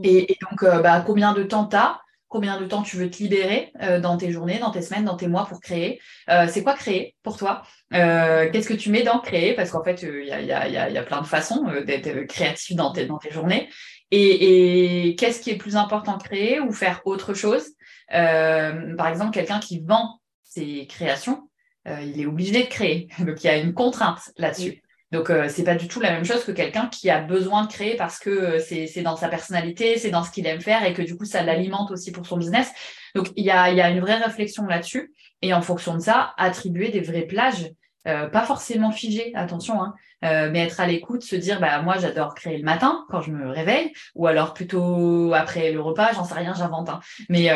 Et, 0.02 0.38
donc, 0.42 0.64
bah, 0.82 1.04
combien 1.06 1.34
de 1.34 1.44
temps 1.44 1.66
tu 1.66 1.76
as 1.76 2.00
combien 2.30 2.62
de 2.62 2.66
temps 2.66 2.84
tu 2.84 2.96
veux 2.96 3.10
te 3.10 3.18
libérer 3.18 3.74
euh, 3.82 4.00
dans 4.00 4.16
tes 4.16 4.32
journées, 4.32 4.60
dans 4.60 4.72
tes 4.72 4.84
semaines, 4.84 5.04
dans 5.04 5.18
tes 5.18 5.28
mois 5.28 5.46
pour 5.48 5.60
créer. 5.60 6.00
Euh, 6.30 6.48
c'est 6.48 6.64
quoi 6.64 6.74
créer 6.76 7.16
pour 7.24 7.38
toi? 7.38 7.64
Euh, 7.94 8.50
Qu'est-ce 8.52 8.70
que 8.70 8.76
tu 8.76 8.92
mets 8.92 9.04
dans 9.04 9.20
créer? 9.20 9.56
Parce 9.56 9.72
qu'en 9.72 9.84
fait, 9.84 10.04
il 10.04 10.28
y 10.28 10.32
a, 10.32 10.42
y, 10.42 10.52
a, 10.52 10.90
y, 10.90 10.98
a, 10.98 11.04
plein 11.04 11.22
de 11.22 11.28
façons 11.28 11.66
d'être 11.86 12.28
créatif 12.28 12.76
dans 12.78 12.94
tes, 12.94 13.06
dans 13.06 13.18
tes 13.18 13.32
journées. 13.32 13.68
Et, 14.12 15.08
et 15.10 15.16
qu'est-ce 15.16 15.42
qui 15.42 15.50
est 15.50 15.58
plus 15.58 15.76
important 15.76 16.18
créer 16.18 16.60
ou 16.60 16.72
faire 16.72 17.02
autre 17.06 17.34
chose? 17.34 17.68
Par 18.10 19.08
exemple, 19.08 19.32
quelqu'un 19.32 19.60
qui 19.60 19.84
vend 19.86 20.20
ses 20.44 20.88
créations, 20.88 21.50
il 21.86 22.20
est 22.22 22.26
obligé 22.26 22.64
de 22.64 22.68
créer. 22.70 23.10
Donc, 23.20 23.44
il 23.44 23.48
y 23.48 23.50
a 23.50 23.58
une 23.58 23.74
contrainte 23.74 24.32
là-dessus. 24.38 24.82
Donc, 25.12 25.32
euh, 25.32 25.48
c'est 25.50 25.64
pas 25.64 25.76
du 25.76 25.88
tout 25.88 26.00
la 26.00 26.12
même 26.12 26.26
chose 26.26 26.44
que 26.44 26.52
quelqu'un 26.52 26.88
qui 26.88 27.10
a 27.10 27.20
besoin 27.20 27.66
de 27.66 27.72
créer 27.72 27.96
parce 27.96 28.20
que 28.20 28.30
euh, 28.30 28.60
c'est 28.60 29.02
dans 29.02 29.16
sa 29.16 29.28
personnalité, 29.28 29.98
c'est 29.98 30.12
dans 30.12 30.24
ce 30.24 30.32
qu'il 30.32 30.46
aime 30.46 30.62
faire 30.62 30.86
et 30.86 30.94
que 30.94 31.02
du 31.02 31.18
coup, 31.18 31.26
ça 31.26 31.42
l'alimente 31.42 31.90
aussi 31.92 32.12
pour 32.12 32.26
son 32.26 32.38
business. 32.38 32.72
Donc, 33.16 33.30
il 33.36 33.44
y 33.44 33.50
a, 33.50 33.72
y 33.72 33.82
a 33.82 33.90
une 33.90 34.02
vraie 34.02 34.18
réflexion 34.18 34.68
là-dessus. 34.68 35.12
Et 35.42 35.54
en 35.54 35.62
fonction 35.62 35.96
de 35.96 36.00
ça, 36.00 36.34
attribuer 36.38 36.90
des 36.90 37.00
vraies 37.00 37.24
plages, 37.24 37.72
euh, 38.08 38.28
pas 38.28 38.46
forcément 38.46 38.92
figées, 38.92 39.32
attention, 39.36 39.82
hein, 39.82 39.96
mais 40.22 40.66
être 40.66 40.80
à 40.80 40.86
l'écoute, 40.86 41.24
se 41.24 41.36
dire, 41.36 41.60
bah, 41.60 41.82
moi, 41.82 41.98
j'adore 41.98 42.36
créer 42.36 42.58
le 42.58 42.64
matin 42.64 43.06
quand 43.10 43.22
je 43.22 43.32
me 43.32 43.50
réveille, 43.50 43.94
ou 44.16 44.28
alors 44.28 44.54
plutôt 44.54 45.34
après 45.34 45.72
le 45.72 45.80
repas, 45.80 46.12
j'en 46.14 46.26
sais 46.26 46.34
rien, 46.34 46.54
j'invente. 46.54 46.90
Hein. 46.90 47.00
Mais, 47.30 47.50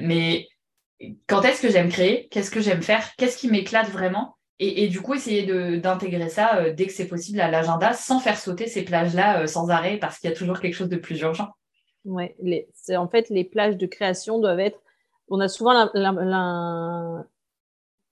mais 0.00 0.46
quand 1.26 1.42
est-ce 1.42 1.60
que 1.60 1.70
j'aime 1.70 1.88
créer? 1.88 2.28
Qu'est-ce 2.30 2.52
que 2.52 2.60
j'aime 2.60 2.82
faire? 2.82 3.04
Qu'est-ce 3.16 3.36
qui 3.36 3.50
m'éclate 3.50 3.88
vraiment? 3.88 4.36
Et, 4.62 4.88
du 4.88 5.00
coup, 5.00 5.14
essayer 5.14 5.78
d'intégrer 5.78 6.28
ça 6.28 6.58
euh, 6.58 6.74
dès 6.74 6.86
que 6.86 6.92
c'est 6.92 7.08
possible 7.08 7.40
à 7.40 7.50
l'agenda 7.50 7.94
sans 7.94 8.20
faire 8.20 8.36
sauter 8.38 8.66
ces 8.66 8.84
plages-là 8.84 9.40
euh, 9.40 9.46
sans 9.46 9.70
arrêt 9.70 9.96
parce 9.96 10.18
qu'il 10.18 10.28
y 10.28 10.32
a 10.32 10.36
toujours 10.36 10.60
quelque 10.60 10.74
chose 10.74 10.90
de 10.90 10.98
plus 10.98 11.18
urgent. 11.20 11.48
Ouais, 12.04 12.36
en 12.94 13.08
fait 13.08 13.30
les 13.30 13.44
plages 13.44 13.78
de 13.78 13.86
création 13.86 14.38
doivent 14.38 14.60
être. 14.60 14.78
On 15.28 15.40
a 15.40 15.48
souvent 15.48 15.72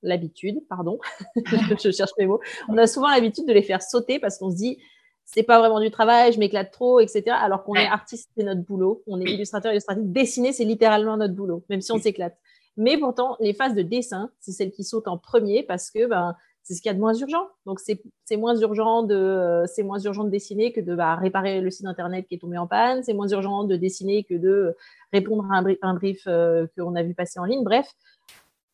l'habitude, 0.02 0.60
pardon, 0.70 0.98
je 1.36 1.90
cherche 1.90 2.12
mes 2.18 2.26
mots. 2.26 2.40
On 2.68 2.78
a 2.78 2.86
souvent 2.86 3.08
l'habitude 3.08 3.46
de 3.46 3.52
les 3.52 3.62
faire 3.62 3.82
sauter 3.82 4.18
parce 4.18 4.38
qu'on 4.38 4.50
se 4.50 4.56
dit 4.56 4.78
c'est 5.26 5.42
pas 5.42 5.58
vraiment 5.58 5.80
du 5.80 5.90
travail, 5.90 6.32
je 6.32 6.38
m'éclate 6.38 6.70
trop, 6.70 7.00
etc. 7.00 7.24
Alors 7.38 7.62
qu'on 7.64 7.74
est 7.74 7.86
artiste, 7.86 8.30
c'est 8.34 8.44
notre 8.44 8.62
boulot. 8.62 9.02
On 9.06 9.20
est 9.20 9.30
illustrateur, 9.30 9.72
illustratrice. 9.72 10.06
Dessiner, 10.06 10.54
c'est 10.54 10.64
littéralement 10.64 11.18
notre 11.18 11.34
boulot, 11.34 11.62
même 11.68 11.82
si 11.82 11.92
on 11.92 11.98
s'éclate. 11.98 12.38
Mais 12.78 12.96
pourtant, 12.96 13.36
les 13.40 13.52
phases 13.52 13.74
de 13.74 13.82
dessin, 13.82 14.30
c'est 14.38 14.52
celles 14.52 14.70
qui 14.70 14.84
sautent 14.84 15.08
en 15.08 15.18
premier 15.18 15.64
parce 15.64 15.90
que 15.90 16.06
ben, 16.06 16.36
c'est 16.62 16.74
ce 16.74 16.80
qu'il 16.80 16.90
y 16.90 16.92
a 16.92 16.94
de 16.94 17.00
moins 17.00 17.14
urgent. 17.14 17.48
Donc, 17.66 17.80
c'est 17.80 18.36
moins 18.36 18.54
urgent 18.54 19.02
de 19.02 19.64
c'est 19.66 19.82
moins 19.82 19.98
urgent 19.98 20.22
de 20.22 20.30
dessiner 20.30 20.72
que 20.72 20.80
de 20.80 20.94
bah, 20.94 21.16
réparer 21.16 21.60
le 21.60 21.70
site 21.70 21.86
internet 21.86 22.26
qui 22.28 22.36
est 22.36 22.38
tombé 22.38 22.56
en 22.56 22.68
panne. 22.68 23.02
C'est 23.02 23.14
moins 23.14 23.26
urgent 23.28 23.64
de 23.64 23.74
dessiner 23.74 24.22
que 24.22 24.34
de 24.34 24.76
répondre 25.12 25.44
à 25.50 25.62
un 25.82 25.94
brief, 25.94 26.22
euh, 26.28 26.66
qu'on 26.76 26.94
a 26.94 27.02
vu 27.02 27.14
passer 27.14 27.40
en 27.40 27.44
ligne. 27.44 27.64
Bref, 27.64 27.86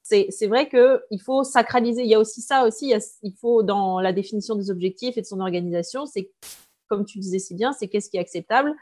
c'est 0.02 0.46
vrai 0.48 0.68
qu'il 0.68 1.20
faut 1.22 1.42
sacraliser. 1.44 2.02
Il 2.02 2.08
y 2.08 2.14
a 2.14 2.20
aussi 2.20 2.42
ça 2.42 2.66
aussi. 2.66 2.92
Il, 3.22 3.32
faut 3.32 3.62
dans 3.62 4.00
la 4.00 4.12
définition 4.12 4.54
des 4.54 4.70
objectifs 4.70 5.16
et 5.16 5.22
de 5.22 5.26
son 5.26 5.40
organisation, 5.40 6.04
c'est 6.04 6.30
comme 6.88 7.06
tu 7.06 7.18
disais 7.18 7.38
si 7.38 7.54
bien, 7.54 7.72
c'est 7.72 7.88
qu'est-ce 7.88 8.10
qui 8.10 8.18
est 8.18 8.20
acceptable 8.20 8.74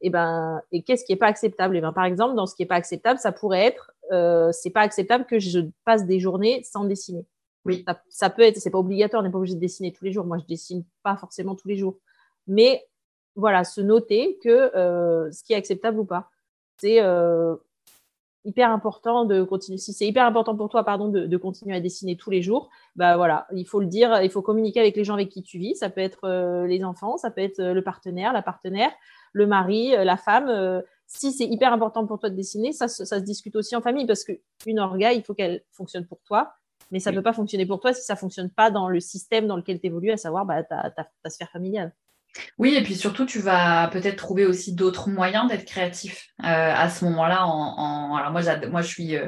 et 0.00 0.10
ben 0.10 0.62
et 0.70 0.82
qu'est-ce 0.82 1.04
qui 1.04 1.12
est 1.12 1.16
pas 1.16 1.26
acceptable. 1.26 1.76
Et 1.76 1.80
ben 1.80 1.92
par 1.92 2.04
exemple, 2.04 2.36
dans 2.36 2.46
ce 2.46 2.54
qui 2.54 2.62
est 2.62 2.66
pas 2.66 2.76
acceptable, 2.76 3.18
ça 3.18 3.32
pourrait 3.32 3.64
être 3.64 3.90
euh, 4.10 4.50
c'est 4.52 4.70
pas 4.70 4.80
acceptable 4.80 5.24
que 5.26 5.38
je 5.38 5.60
passe 5.84 6.06
des 6.06 6.20
journées 6.20 6.62
sans 6.64 6.84
dessiner. 6.84 7.26
Oui. 7.64 7.84
Ça, 8.08 8.30
peut 8.30 8.42
être, 8.42 8.56
c'est 8.56 8.70
pas 8.70 8.78
obligatoire, 8.78 9.22
on 9.22 9.24
n'est 9.24 9.30
pas 9.30 9.38
obligé 9.38 9.54
de 9.54 9.60
dessiner 9.60 9.92
tous 9.92 10.04
les 10.04 10.12
jours. 10.12 10.24
Moi, 10.24 10.38
je 10.38 10.46
dessine 10.46 10.84
pas 11.02 11.16
forcément 11.16 11.54
tous 11.54 11.68
les 11.68 11.76
jours. 11.76 11.98
Mais 12.46 12.86
voilà, 13.36 13.64
se 13.64 13.80
noter 13.80 14.38
que 14.42 14.74
euh, 14.76 15.30
ce 15.30 15.44
qui 15.44 15.52
est 15.52 15.56
acceptable 15.56 15.98
ou 16.00 16.04
pas. 16.04 16.30
C'est 16.78 17.02
euh, 17.02 17.54
hyper 18.46 18.70
important 18.70 19.26
de 19.26 19.42
continuer. 19.42 19.76
Si 19.76 19.92
c'est 19.92 20.06
hyper 20.06 20.24
important 20.24 20.56
pour 20.56 20.70
toi, 20.70 20.84
pardon, 20.84 21.08
de, 21.08 21.36
continuer 21.36 21.76
à 21.76 21.80
dessiner 21.80 22.16
tous 22.16 22.30
les 22.30 22.40
jours, 22.40 22.70
bah 22.96 23.16
voilà, 23.16 23.46
il 23.52 23.66
faut 23.66 23.80
le 23.80 23.86
dire, 23.86 24.22
il 24.22 24.30
faut 24.30 24.42
communiquer 24.42 24.80
avec 24.80 24.96
les 24.96 25.04
gens 25.04 25.14
avec 25.14 25.28
qui 25.28 25.42
tu 25.42 25.58
vis. 25.58 25.74
Ça 25.74 25.90
peut 25.90 26.00
être 26.00 26.24
euh, 26.24 26.66
les 26.66 26.82
enfants, 26.82 27.18
ça 27.18 27.30
peut 27.30 27.42
être 27.42 27.62
le 27.62 27.82
partenaire, 27.82 28.32
la 28.32 28.42
partenaire, 28.42 28.90
le 29.32 29.46
mari, 29.46 29.90
la 29.90 30.16
femme 30.16 30.82
si 31.12 31.32
c'est 31.32 31.44
hyper 31.44 31.72
important 31.72 32.06
pour 32.06 32.20
toi 32.20 32.30
de 32.30 32.36
dessiner, 32.36 32.72
ça, 32.72 32.86
ça, 32.86 33.04
se 33.04 33.24
discute 33.24 33.56
aussi 33.56 33.74
en 33.74 33.82
famille 33.82 34.06
parce 34.06 34.24
qu'une 34.24 34.78
orga, 34.78 35.12
il 35.12 35.22
faut 35.24 35.34
qu'elle 35.34 35.62
fonctionne 35.72 36.06
pour 36.06 36.20
toi, 36.22 36.54
mais 36.92 37.00
ça 37.00 37.10
ne 37.10 37.16
peut 37.16 37.22
pas 37.22 37.32
fonctionner 37.32 37.66
pour 37.66 37.80
toi 37.80 37.92
si 37.92 38.02
ça 38.02 38.14
ne 38.14 38.18
fonctionne 38.18 38.48
pas 38.48 38.70
dans 38.70 38.88
le 38.88 39.00
système 39.00 39.48
dans 39.48 39.56
lequel 39.56 39.80
tu 39.80 39.88
évolues, 39.88 40.12
à 40.12 40.16
savoir 40.16 40.46
bah, 40.46 40.62
ta, 40.62 40.92
sphère 41.28 41.50
familiale. 41.50 41.92
Oui, 42.58 42.76
et 42.76 42.82
puis 42.82 42.94
surtout, 42.94 43.26
tu 43.26 43.40
vas 43.40 43.88
peut-être 43.88 44.16
trouver 44.16 44.46
aussi 44.46 44.72
d'autres 44.72 45.10
moyens 45.10 45.48
d'être 45.48 45.64
créatif 45.64 46.28
euh, 46.44 46.46
à 46.46 46.88
ce 46.88 47.04
moment-là. 47.06 47.44
En, 47.44 48.14
Alors 48.14 48.30
moi, 48.30 48.42
moi, 48.68 48.82
je 48.82 48.86
suis 48.88 49.16
euh, 49.16 49.26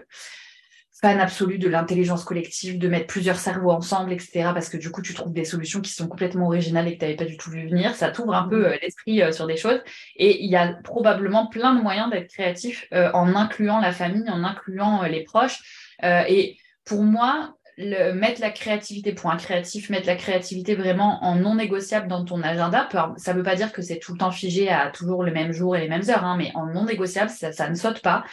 fan 1.03 1.21
absolu 1.21 1.59
de 1.59 1.69
l'intelligence 1.69 2.23
collective, 2.25 2.79
de 2.79 2.87
mettre 2.87 3.09
plusieurs 3.09 3.37
cerveaux 3.37 3.73
ensemble, 3.73 4.13
etc. 4.13 4.51
Parce 4.55 4.69
que 4.69 4.77
du 4.77 4.91
coup, 4.91 5.03
tu 5.03 5.15
trouves 5.15 5.33
des 5.33 5.45
solutions 5.45 5.81
qui 5.81 5.91
sont 5.91 6.07
complètement 6.07 6.47
originales 6.47 6.87
et 6.87 6.95
que 6.95 7.01
tu 7.01 7.05
n'avais 7.05 7.17
pas 7.17 7.25
du 7.25 7.37
tout 7.37 7.51
vu 7.51 7.69
venir. 7.69 7.97
Ça 7.97 8.11
t'ouvre 8.11 8.35
un 8.35 8.49
peu 8.49 8.61
mm. 8.61 8.65
euh, 8.65 8.77
l'esprit 8.81 9.21
euh, 9.21 9.33
sur 9.33 9.49
des 9.49 9.57
choses. 9.57 9.81
Et 10.17 10.45
il 10.45 10.51
y 10.51 10.57
a 10.57 10.75
probablement 10.85 11.49
plein 11.49 11.75
de 11.75 11.83
moyens 11.83 12.09
d'être 12.09 12.29
créatif 12.29 12.87
euh, 12.95 13.11
en 13.15 13.35
incluant 13.35 13.81
la 13.81 13.93
famille, 13.93 14.31
en 14.31 14.45
incluant 14.45 15.03
les 15.03 15.25
proches. 15.25 15.61
et 16.03 16.57
pour 16.85 17.03
moi, 17.03 17.57
le, 17.79 18.13
mettre 18.13 18.41
la 18.41 18.51
créativité 18.51 19.13
pour 19.13 19.31
un 19.31 19.37
créatif, 19.37 19.91
mettre 19.91 20.07
la 20.07 20.17
créativité 20.17 20.75
vraiment 20.75 21.25
en 21.25 21.37
non 21.37 21.55
négociable 21.55 22.07
dans 22.07 22.25
ton 22.25 22.43
agenda, 22.43 22.89
ça 23.17 23.33
ne 23.33 23.39
veut 23.39 23.45
pas 23.45 23.55
dire 23.55 23.73
que 23.73 23.83
c'est 23.83 23.99
tout 23.99 24.13
le 24.13 24.19
temps 24.19 24.31
figé 24.31 24.69
à 24.69 24.91
toujours 24.91 25.25
le 25.25 25.33
même 25.33 25.53
jour 25.53 25.77
et 25.77 25.81
les 25.81 25.89
mêmes 25.89 26.09
heures, 26.09 26.25
hein, 26.25 26.37
mais 26.37 26.53
en 26.55 26.67
non 26.67 26.85
négociable, 26.85 27.31
ça, 27.31 27.53
ça 27.53 27.69
ne 27.69 27.75
saute 27.75 28.03
pas 28.03 28.25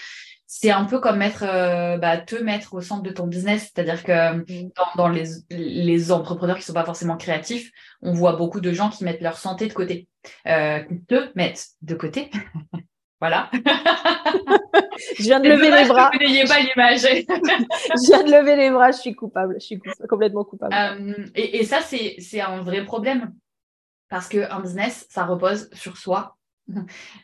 c'est 0.51 0.71
un 0.71 0.85
peu 0.85 0.99
comme 0.99 1.17
mettre, 1.17 1.43
euh, 1.43 1.97
bah, 1.97 2.17
te 2.17 2.35
mettre 2.35 2.73
au 2.73 2.81
centre 2.81 3.03
de 3.03 3.12
ton 3.12 3.27
business. 3.27 3.71
C'est-à-dire 3.71 4.03
que 4.03 4.38
mm. 4.38 4.71
dans, 4.97 5.07
les, 5.07 5.25
les, 5.51 6.12
entrepreneurs 6.12 6.57
qui 6.57 6.63
sont 6.63 6.73
pas 6.73 6.85
forcément 6.85 7.17
créatifs, 7.17 7.71
on 8.01 8.13
voit 8.13 8.35
beaucoup 8.35 8.59
de 8.59 8.73
gens 8.73 8.89
qui 8.89 9.03
mettent 9.03 9.21
leur 9.21 9.38
santé 9.38 9.67
de 9.67 9.73
côté, 9.73 10.07
euh, 10.47 10.79
qui 10.79 11.05
te 11.05 11.29
mettent 11.35 11.67
de 11.83 11.93
côté. 11.93 12.31
voilà. 13.21 13.51
je 15.19 15.21
viens 15.21 15.39
de 15.39 15.49
lever 15.49 15.69
les 15.69 15.88
bras. 15.88 16.09
Vous 16.13 16.17
n'ayez 16.17 16.45
pas 16.45 16.59
l'image. 16.62 17.01
je 17.01 18.07
viens 18.07 18.23
de 18.23 18.31
lever 18.31 18.55
les 18.55 18.71
bras. 18.71 18.89
Je 18.89 18.97
suis 18.97 19.13
coupable. 19.13 19.57
Je 19.59 19.65
suis 19.65 19.79
complètement 20.09 20.45
coupable. 20.45 20.73
Euh, 20.73 21.27
et, 21.35 21.59
et, 21.59 21.63
ça, 21.63 21.81
c'est 21.81 22.41
un 22.41 22.63
vrai 22.63 22.83
problème 22.83 23.35
parce 24.09 24.27
qu'un 24.27 24.59
business, 24.62 25.05
ça 25.12 25.25
repose 25.25 25.69
sur 25.73 25.95
soi 25.95 26.38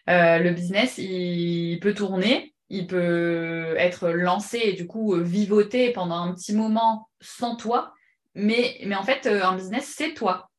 le 0.08 0.52
business, 0.52 1.00
il 1.00 1.80
peut 1.82 1.96
tourner, 1.96 2.55
il 2.70 2.88
peut 2.88 3.76
être 3.78 4.10
lancé 4.10 4.60
et 4.64 4.74
du 4.74 4.88
coup 4.88 5.16
vivoter 5.16 5.92
pendant 5.92 6.18
un 6.18 6.34
petit 6.34 6.54
moment 6.54 7.10
sans 7.22 7.56
toi. 7.56 7.94
Mais, 8.34 8.86
en 8.96 9.04
fait, 9.04 9.28
un 9.28 9.56
business, 9.56 9.94
c'est 9.96 10.14
toi. 10.14 10.50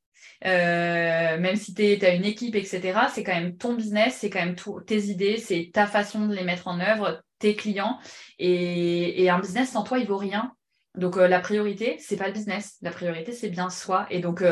même 0.42 1.57
si 1.57 1.75
tu 1.75 1.83
as 1.83 2.14
une 2.14 2.25
équipe, 2.25 2.55
etc., 2.55 3.01
c'est 3.12 3.23
quand 3.23 3.35
même 3.35 3.57
ton 3.57 3.75
business, 3.75 4.19
c'est 4.21 4.31
quand 4.31 4.45
même 4.45 4.57
tes 4.87 5.05
idées, 5.05 5.38
c'est 5.38 5.71
ta 5.73 5.87
façon 5.87 6.27
de 6.27 6.35
les 6.35 6.45
mettre 6.45 6.69
en 6.69 6.81
œuvre, 6.81 7.23
tes 7.38 7.55
clients. 7.55 7.99
Et, 8.38 9.29
un 9.29 9.40
business 9.40 9.73
sans 9.73 9.83
toi, 9.83 9.99
il 9.99 10.07
vaut 10.07 10.16
rien. 10.16 10.53
Donc 10.95 11.16
la 11.16 11.40
priorité, 11.40 11.97
c'est 12.01 12.16
pas 12.16 12.29
le 12.29 12.33
business. 12.33 12.77
La 12.81 12.90
priorité, 12.90 13.33
c'est 13.33 13.51
bien 13.51 13.69
soi. 13.69 14.07
Et 14.11 14.21
donc 14.21 14.42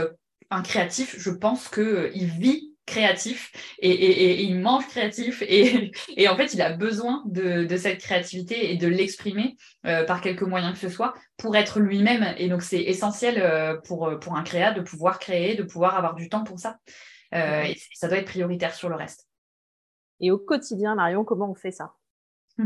un 0.51 0.63
créatif, 0.63 1.17
je 1.19 1.31
pense 1.31 1.69
qu'il 1.69 2.11
il 2.15 2.27
vit 2.27 2.74
créatif 2.87 3.53
et, 3.79 4.43
il 4.43 4.59
mange 4.61 4.87
créatif 4.89 5.43
et, 5.49 6.29
en 6.29 6.37
fait 6.37 6.55
il 6.55 6.63
a 6.63 6.73
besoin 6.73 7.23
de, 7.27 7.67
cette 7.77 7.99
créativité 7.99 8.73
et 8.73 8.77
de 8.77 8.89
l'exprimer 8.89 9.57
euh, 9.87 10.05
par 10.05 10.21
quelques 10.21 10.43
moyens 10.43 10.75
que 10.75 10.79
ce 10.79 10.89
soit 10.89 11.15
pour 11.37 11.57
être 11.57 11.81
lui-même. 11.81 12.35
Et 12.39 12.49
donc 12.49 12.63
c'est 12.63 12.83
essentiel 12.83 13.41
euh, 13.41 13.77
pour, 13.85 14.19
pour 14.21 14.37
un 14.37 14.43
créa 14.43 14.73
de 14.73 14.81
pouvoir 14.81 15.19
créer, 15.19 15.55
de 15.55 15.63
pouvoir 15.63 15.97
avoir 15.97 16.15
du 16.15 16.29
temps 16.29 16.45
pour 16.45 16.59
ça. 16.59 16.79
Euh, 17.35 17.63
et 17.63 17.77
ça 17.95 18.09
doit 18.09 18.19
être 18.19 18.27
prioritaire 18.27 18.75
sur 18.75 18.89
le 18.89 18.95
reste. 18.95 19.29
Et 20.21 20.31
au 20.31 20.39
quotidien 20.39 20.95
Marion, 20.95 21.25
comment 21.25 21.51
on 21.51 21.55
fait 21.55 21.73
ça? 21.73 21.95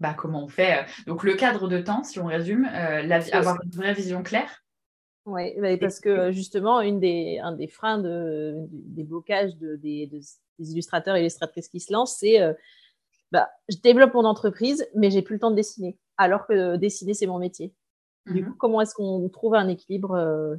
Bah, 0.00 0.12
comment 0.12 0.44
on 0.44 0.48
fait 0.48 0.84
Donc 1.06 1.22
le 1.22 1.34
cadre 1.34 1.68
de 1.68 1.78
temps, 1.78 2.02
si 2.02 2.18
on 2.18 2.26
résume, 2.26 2.64
avoir 2.64 3.58
une 3.62 3.70
vraie 3.70 3.94
vision 3.94 4.24
claire, 4.24 4.63
oui, 5.26 5.54
bah, 5.58 5.76
parce 5.78 6.00
que 6.00 6.32
justement, 6.32 6.80
une 6.80 7.00
des, 7.00 7.38
un 7.38 7.52
des 7.52 7.66
freins 7.66 7.98
de, 7.98 8.66
des 8.70 9.04
blocages 9.04 9.56
de, 9.56 9.76
des, 9.76 10.08
illustrateurs 10.58 11.16
et 11.16 11.20
illustratrices 11.20 11.68
qui 11.68 11.80
se 11.80 11.92
lancent, 11.92 12.18
c'est 12.18 12.40
euh, 12.40 12.52
bah, 13.32 13.50
je 13.68 13.76
développe 13.78 14.14
mon 14.14 14.24
entreprise, 14.24 14.86
mais 14.94 15.10
j'ai 15.10 15.22
plus 15.22 15.34
le 15.34 15.40
temps 15.40 15.50
de 15.50 15.56
dessiner, 15.56 15.98
alors 16.18 16.46
que 16.46 16.76
dessiner, 16.76 17.14
c'est 17.14 17.26
mon 17.26 17.38
métier. 17.38 17.74
Du 18.26 18.42
mmh 18.42 18.46
coup, 18.46 18.54
comment 18.54 18.80
est-ce 18.80 18.94
qu'on 18.94 19.28
trouve 19.28 19.54
un 19.54 19.68
équilibre 19.68 20.12
euh, 20.12 20.56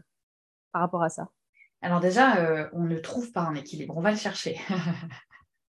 par 0.72 0.82
rapport 0.82 1.04
à 1.04 1.10
ça? 1.10 1.30
Alors 1.82 2.00
déjà, 2.00 2.38
euh, 2.38 2.68
on 2.74 2.84
ne 2.84 2.98
trouve 2.98 3.32
pas 3.32 3.42
un 3.42 3.56
équilibre, 3.56 3.96
on 3.96 4.02
va 4.02 4.12
le 4.12 4.18
chercher. 4.18 4.60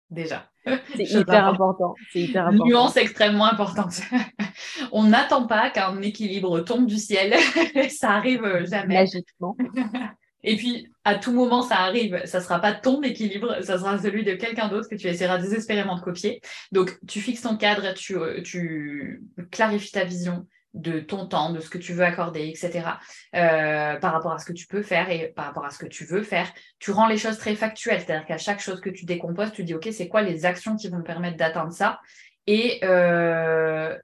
déjà. 0.10 0.50
C'est 0.96 1.04
hyper 1.04 1.48
important. 1.48 1.96
C'est 2.12 2.22
hyper 2.22 2.48
important. 2.48 2.66
Nuance 2.66 2.98
extrêmement 2.98 3.46
importante. 3.46 4.02
On 4.92 5.04
n'attend 5.06 5.48
pas 5.48 5.70
qu'un 5.70 6.02
équilibre 6.02 6.60
tombe 6.62 6.86
du 6.86 6.98
ciel. 6.98 7.36
ça 7.90 8.12
arrive 8.12 8.66
jamais. 8.70 8.96
Magiquement. 8.96 9.56
Et 10.44 10.56
puis, 10.56 10.88
à 11.04 11.16
tout 11.16 11.34
moment, 11.34 11.62
ça 11.62 11.80
arrive. 11.80 12.22
Ça 12.26 12.40
sera 12.40 12.60
pas 12.60 12.74
ton 12.74 13.02
équilibre, 13.02 13.58
ça 13.62 13.78
sera 13.78 13.98
celui 13.98 14.24
de 14.24 14.36
quelqu'un 14.36 14.70
d'autre 14.70 14.88
que 14.88 14.96
tu 14.96 15.08
essaieras 15.08 15.38
désespérément 15.38 15.98
de 15.98 16.02
copier. 16.02 16.42
Donc, 16.72 16.98
tu 17.08 17.20
fixes 17.20 17.42
ton 17.42 17.58
cadre, 17.58 17.94
tu, 17.94 18.16
euh, 18.16 18.42
tu 18.42 19.22
clarifies 19.52 19.92
ta 19.92 20.06
vision, 20.06 20.48
de 20.74 21.00
ton 21.00 21.26
temps, 21.26 21.52
de 21.52 21.60
ce 21.60 21.70
que 21.70 21.78
tu 21.78 21.94
veux 21.94 22.04
accorder, 22.04 22.48
etc., 22.48 22.88
euh, 23.36 23.96
par 23.98 24.14
rapport 24.14 24.34
à 24.34 24.38
ce 24.40 24.46
que 24.46 24.54
tu 24.54 24.68
peux 24.68 24.84
faire 24.84 25.10
et 25.10 25.30
par 25.30 25.46
rapport 25.46 25.66
à 25.66 25.72
ce 25.72 25.80
que 25.80 25.88
tu 25.88 26.06
veux 26.06 26.24
faire. 26.24 26.52
Tu 26.78 26.92
rends 26.92 27.08
les 27.08 27.18
choses 27.18 27.38
très 27.38 27.56
factuelles, 27.56 28.02
c'est-à-dire 28.02 28.26
qu'à 28.28 28.38
chaque 28.38 28.60
chose 28.60 28.80
que 28.80 28.90
tu 28.90 29.06
décomposes, 29.06 29.52
tu 29.52 29.64
dis, 29.64 29.74
OK, 29.74 29.90
c'est 29.92 30.08
quoi 30.08 30.22
les 30.22 30.46
actions 30.46 30.76
qui 30.76 30.90
vont 30.90 30.98
me 30.98 31.04
permettre 31.04 31.38
d'atteindre 31.38 31.74
ça? 31.74 32.00
Et 32.46 32.80
euh, 32.84 33.98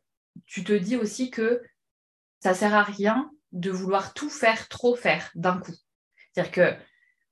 tu 0.46 0.64
te 0.64 0.74
dis 0.74 0.96
aussi 0.96 1.30
que 1.30 1.62
ça 2.40 2.54
sert 2.54 2.74
à 2.74 2.84
rien 2.84 3.30
de 3.52 3.72
vouloir 3.72 4.14
tout 4.14 4.30
faire, 4.30 4.68
trop 4.68 4.96
faire 4.96 5.32
d'un 5.36 5.58
coup. 5.58 5.74
C'est-à-dire 6.34 6.52
que 6.52 6.76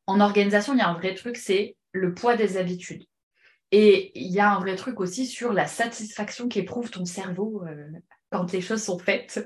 en 0.05 0.19
organisation, 0.19 0.73
il 0.73 0.79
y 0.79 0.81
a 0.81 0.89
un 0.89 0.97
vrai 0.97 1.13
truc, 1.13 1.37
c'est 1.37 1.75
le 1.91 2.13
poids 2.13 2.35
des 2.35 2.57
habitudes. 2.57 3.05
Et 3.71 4.11
il 4.19 4.31
y 4.31 4.39
a 4.39 4.51
un 4.51 4.59
vrai 4.59 4.75
truc 4.75 4.99
aussi 4.99 5.25
sur 5.25 5.51
la 5.51 5.65
satisfaction 5.65 6.47
qu'éprouve 6.47 6.91
ton 6.91 7.05
cerveau 7.05 7.63
euh, 7.65 7.89
quand 8.33 8.51
les 8.51 8.61
choses 8.61 8.83
sont 8.83 8.99
faites. 8.99 9.45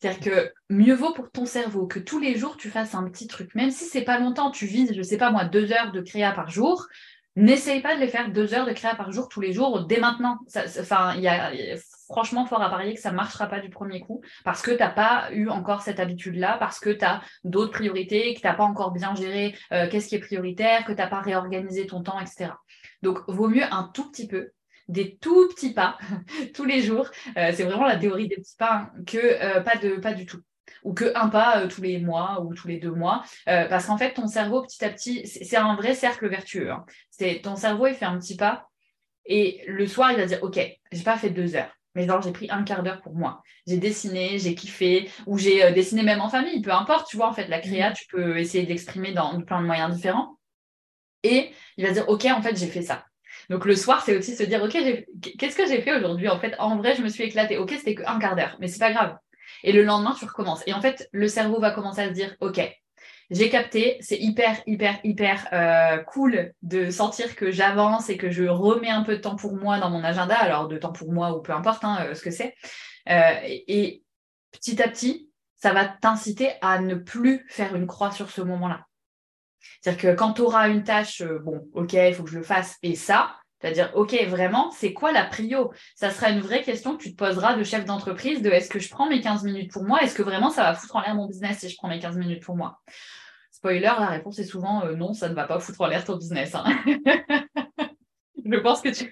C'est-à-dire 0.00 0.20
que 0.20 0.52
mieux 0.68 0.94
vaut 0.94 1.14
pour 1.14 1.30
ton 1.30 1.46
cerveau 1.46 1.86
que 1.86 1.98
tous 1.98 2.18
les 2.18 2.36
jours 2.36 2.56
tu 2.56 2.68
fasses 2.68 2.94
un 2.94 3.08
petit 3.08 3.26
truc, 3.26 3.54
même 3.54 3.70
si 3.70 3.84
c'est 3.84 4.02
pas 4.02 4.18
longtemps, 4.18 4.50
tu 4.50 4.66
vises, 4.66 4.92
je 4.94 5.02
sais 5.02 5.16
pas 5.16 5.30
moi, 5.30 5.44
deux 5.44 5.72
heures 5.72 5.92
de 5.92 6.00
créa 6.00 6.32
par 6.32 6.50
jour. 6.50 6.86
N'essaye 7.36 7.80
pas 7.80 7.96
de 7.96 8.00
les 8.00 8.06
faire 8.06 8.30
deux 8.30 8.54
heures 8.54 8.66
de 8.66 8.72
créa 8.72 8.94
par 8.94 9.10
jour 9.10 9.28
tous 9.28 9.40
les 9.40 9.52
jours 9.52 9.86
dès 9.86 9.98
maintenant. 9.98 10.38
Enfin, 10.78 11.14
il 11.16 11.22
y 11.22 11.28
a 11.28 11.50
franchement 12.06 12.46
fort 12.46 12.62
à 12.62 12.70
parier 12.70 12.94
que 12.94 13.00
ça 13.00 13.10
ne 13.10 13.16
marchera 13.16 13.46
pas 13.48 13.58
du 13.58 13.70
premier 13.70 13.98
coup 14.00 14.22
parce 14.44 14.62
que 14.62 14.70
tu 14.70 14.78
n'as 14.78 14.90
pas 14.90 15.30
eu 15.32 15.48
encore 15.48 15.82
cette 15.82 15.98
habitude-là, 15.98 16.58
parce 16.58 16.78
que 16.78 16.90
tu 16.90 17.04
as 17.04 17.22
d'autres 17.42 17.72
priorités, 17.72 18.34
que 18.34 18.40
tu 18.40 18.46
n'as 18.46 18.54
pas 18.54 18.62
encore 18.62 18.92
bien 18.92 19.14
géré 19.16 19.56
euh, 19.72 19.88
qu'est-ce 19.88 20.08
qui 20.08 20.14
est 20.14 20.20
prioritaire, 20.20 20.84
que 20.84 20.92
tu 20.92 20.98
n'as 20.98 21.08
pas 21.08 21.20
réorganisé 21.20 21.86
ton 21.86 22.02
temps, 22.02 22.20
etc. 22.20 22.50
Donc, 23.02 23.18
vaut 23.26 23.48
mieux 23.48 23.64
un 23.64 23.90
tout 23.92 24.08
petit 24.10 24.28
peu 24.28 24.50
des 24.88 25.16
tout 25.16 25.48
petits 25.48 25.72
pas 25.72 25.98
tous 26.54 26.64
les 26.64 26.82
jours. 26.82 27.08
Euh, 27.36 27.52
c'est 27.54 27.64
vraiment 27.64 27.86
la 27.86 27.96
théorie 27.96 28.28
des 28.28 28.36
petits 28.36 28.56
pas, 28.56 28.74
hein, 28.74 28.92
que 29.06 29.18
euh, 29.18 29.60
pas, 29.60 29.76
de, 29.76 29.96
pas 29.96 30.12
du 30.12 30.26
tout. 30.26 30.40
Ou 30.82 30.92
que 30.92 31.12
un 31.14 31.28
pas 31.28 31.60
euh, 31.60 31.68
tous 31.68 31.82
les 31.82 31.98
mois 31.98 32.42
ou 32.42 32.54
tous 32.54 32.68
les 32.68 32.78
deux 32.78 32.90
mois. 32.90 33.24
parce 33.46 33.86
qu'en 33.86 33.96
fait, 33.96 34.12
ton 34.14 34.26
cerveau, 34.26 34.62
petit 34.62 34.84
à 34.84 34.90
petit, 34.90 35.26
c'est 35.26 35.56
un 35.56 35.76
vrai 35.76 35.94
cercle 35.94 36.28
vertueux. 36.28 36.70
Hein. 36.70 36.84
C'est 37.10 37.40
ton 37.42 37.56
cerveau, 37.56 37.86
il 37.86 37.94
fait 37.94 38.04
un 38.04 38.18
petit 38.18 38.36
pas. 38.36 38.68
Et 39.26 39.62
le 39.66 39.86
soir, 39.86 40.12
il 40.12 40.18
va 40.18 40.26
dire 40.26 40.42
Ok, 40.42 40.60
j'ai 40.92 41.02
pas 41.02 41.16
fait 41.16 41.30
deux 41.30 41.56
heures. 41.56 41.74
Mais 41.94 42.06
genre, 42.06 42.20
j'ai 42.20 42.32
pris 42.32 42.50
un 42.50 42.64
quart 42.64 42.82
d'heure 42.82 43.00
pour 43.00 43.14
moi. 43.14 43.42
J'ai 43.68 43.76
dessiné, 43.78 44.38
j'ai 44.38 44.56
kiffé, 44.56 45.08
ou 45.26 45.38
j'ai 45.38 45.70
dessiné 45.72 46.02
même 46.02 46.20
en 46.20 46.28
famille, 46.28 46.60
peu 46.60 46.72
importe, 46.72 47.08
tu 47.08 47.16
vois, 47.16 47.28
en 47.28 47.32
fait, 47.32 47.46
la 47.46 47.60
créa, 47.60 47.90
mmh. 47.90 47.94
tu 47.94 48.06
peux 48.08 48.36
essayer 48.36 48.66
d'exprimer 48.66 49.12
dans 49.12 49.40
plein 49.42 49.60
de 49.60 49.66
moyens 49.66 49.94
différents. 49.94 50.36
Et 51.22 51.52
il 51.76 51.86
va 51.86 51.92
dire, 51.92 52.08
OK, 52.08 52.24
en 52.26 52.42
fait, 52.42 52.56
j'ai 52.56 52.66
fait 52.66 52.82
ça. 52.82 53.04
Donc 53.50 53.64
le 53.64 53.76
soir, 53.76 54.02
c'est 54.04 54.16
aussi 54.16 54.34
se 54.36 54.42
dire, 54.42 54.62
OK, 54.62 54.76
qu'est-ce 55.38 55.56
que 55.56 55.66
j'ai 55.66 55.80
fait 55.80 55.94
aujourd'hui 55.94 56.28
En 56.28 56.38
fait, 56.38 56.54
en 56.58 56.76
vrai, 56.76 56.94
je 56.96 57.02
me 57.02 57.08
suis 57.08 57.24
éclatée. 57.24 57.58
OK, 57.58 57.70
c'était 57.70 57.94
qu'un 57.94 58.18
quart 58.18 58.36
d'heure, 58.36 58.56
mais 58.60 58.68
c'est 58.68 58.78
pas 58.78 58.92
grave. 58.92 59.16
Et 59.62 59.72
le 59.72 59.82
lendemain, 59.82 60.14
tu 60.18 60.24
recommences. 60.24 60.62
Et 60.66 60.72
en 60.72 60.80
fait, 60.80 61.08
le 61.12 61.28
cerveau 61.28 61.60
va 61.60 61.70
commencer 61.70 62.00
à 62.00 62.08
se 62.08 62.12
dire, 62.12 62.34
OK, 62.40 62.60
j'ai 63.30 63.48
capté, 63.48 63.96
c'est 64.00 64.18
hyper, 64.18 64.60
hyper, 64.66 64.98
hyper 65.02 65.48
euh, 65.52 66.02
cool 66.04 66.52
de 66.62 66.90
sentir 66.90 67.36
que 67.36 67.50
j'avance 67.50 68.10
et 68.10 68.16
que 68.16 68.30
je 68.30 68.44
remets 68.44 68.90
un 68.90 69.02
peu 69.02 69.16
de 69.16 69.20
temps 69.20 69.36
pour 69.36 69.56
moi 69.56 69.78
dans 69.78 69.90
mon 69.90 70.04
agenda, 70.04 70.36
alors 70.36 70.68
de 70.68 70.76
temps 70.76 70.92
pour 70.92 71.12
moi 71.12 71.36
ou 71.36 71.40
peu 71.40 71.52
importe 71.52 71.84
hein, 71.84 72.06
euh, 72.06 72.14
ce 72.14 72.22
que 72.22 72.30
c'est. 72.30 72.54
Euh, 73.08 73.34
et, 73.42 74.02
petit 74.52 74.80
à 74.82 74.88
petit, 74.88 75.30
ça 75.56 75.72
va 75.72 75.86
t'inciter 75.86 76.50
à 76.60 76.78
ne 76.78 76.94
plus 76.94 77.44
faire 77.48 77.74
une 77.74 77.86
croix 77.86 78.10
sur 78.10 78.30
ce 78.30 78.42
moment-là. 78.42 78.86
C'est-à-dire 79.80 80.02
que 80.02 80.16
quand 80.16 80.34
tu 80.34 80.42
auras 80.42 80.68
une 80.68 80.84
tâche, 80.84 81.20
euh, 81.22 81.38
bon, 81.38 81.68
ok, 81.74 81.92
il 81.92 82.14
faut 82.14 82.24
que 82.24 82.30
je 82.30 82.38
le 82.38 82.44
fasse, 82.44 82.76
et 82.82 82.94
ça, 82.94 83.36
c'est-à-dire, 83.60 83.90
ok, 83.94 84.14
vraiment, 84.28 84.70
c'est 84.72 84.92
quoi 84.92 85.10
la 85.10 85.24
prio? 85.24 85.72
Ça 85.94 86.10
sera 86.10 86.28
une 86.28 86.40
vraie 86.40 86.62
question 86.62 86.96
que 86.96 87.02
tu 87.02 87.12
te 87.12 87.16
poseras 87.16 87.56
de 87.56 87.64
chef 87.64 87.86
d'entreprise 87.86 88.42
de 88.42 88.50
est-ce 88.50 88.68
que 88.68 88.78
je 88.78 88.90
prends 88.90 89.08
mes 89.08 89.22
15 89.22 89.42
minutes 89.44 89.72
pour 89.72 89.84
moi? 89.84 90.02
Est-ce 90.02 90.14
que 90.14 90.22
vraiment 90.22 90.50
ça 90.50 90.64
va 90.64 90.74
foutre 90.74 90.96
en 90.96 91.00
l'air 91.00 91.14
mon 91.14 91.26
business 91.26 91.60
si 91.60 91.70
je 91.70 91.76
prends 91.76 91.88
mes 91.88 91.98
15 91.98 92.18
minutes 92.18 92.42
pour 92.42 92.56
moi? 92.56 92.80
Spoiler, 93.50 93.80
la 93.80 94.08
réponse 94.08 94.38
est 94.38 94.44
souvent 94.44 94.84
euh, 94.84 94.96
non, 94.96 95.14
ça 95.14 95.30
ne 95.30 95.34
va 95.34 95.44
pas 95.44 95.60
foutre 95.60 95.80
en 95.80 95.86
l'air 95.86 96.04
ton 96.04 96.16
business. 96.16 96.54
Hein. 96.54 96.64
je 98.44 98.58
pense 98.58 98.82
que 98.82 98.90
tu, 98.90 99.10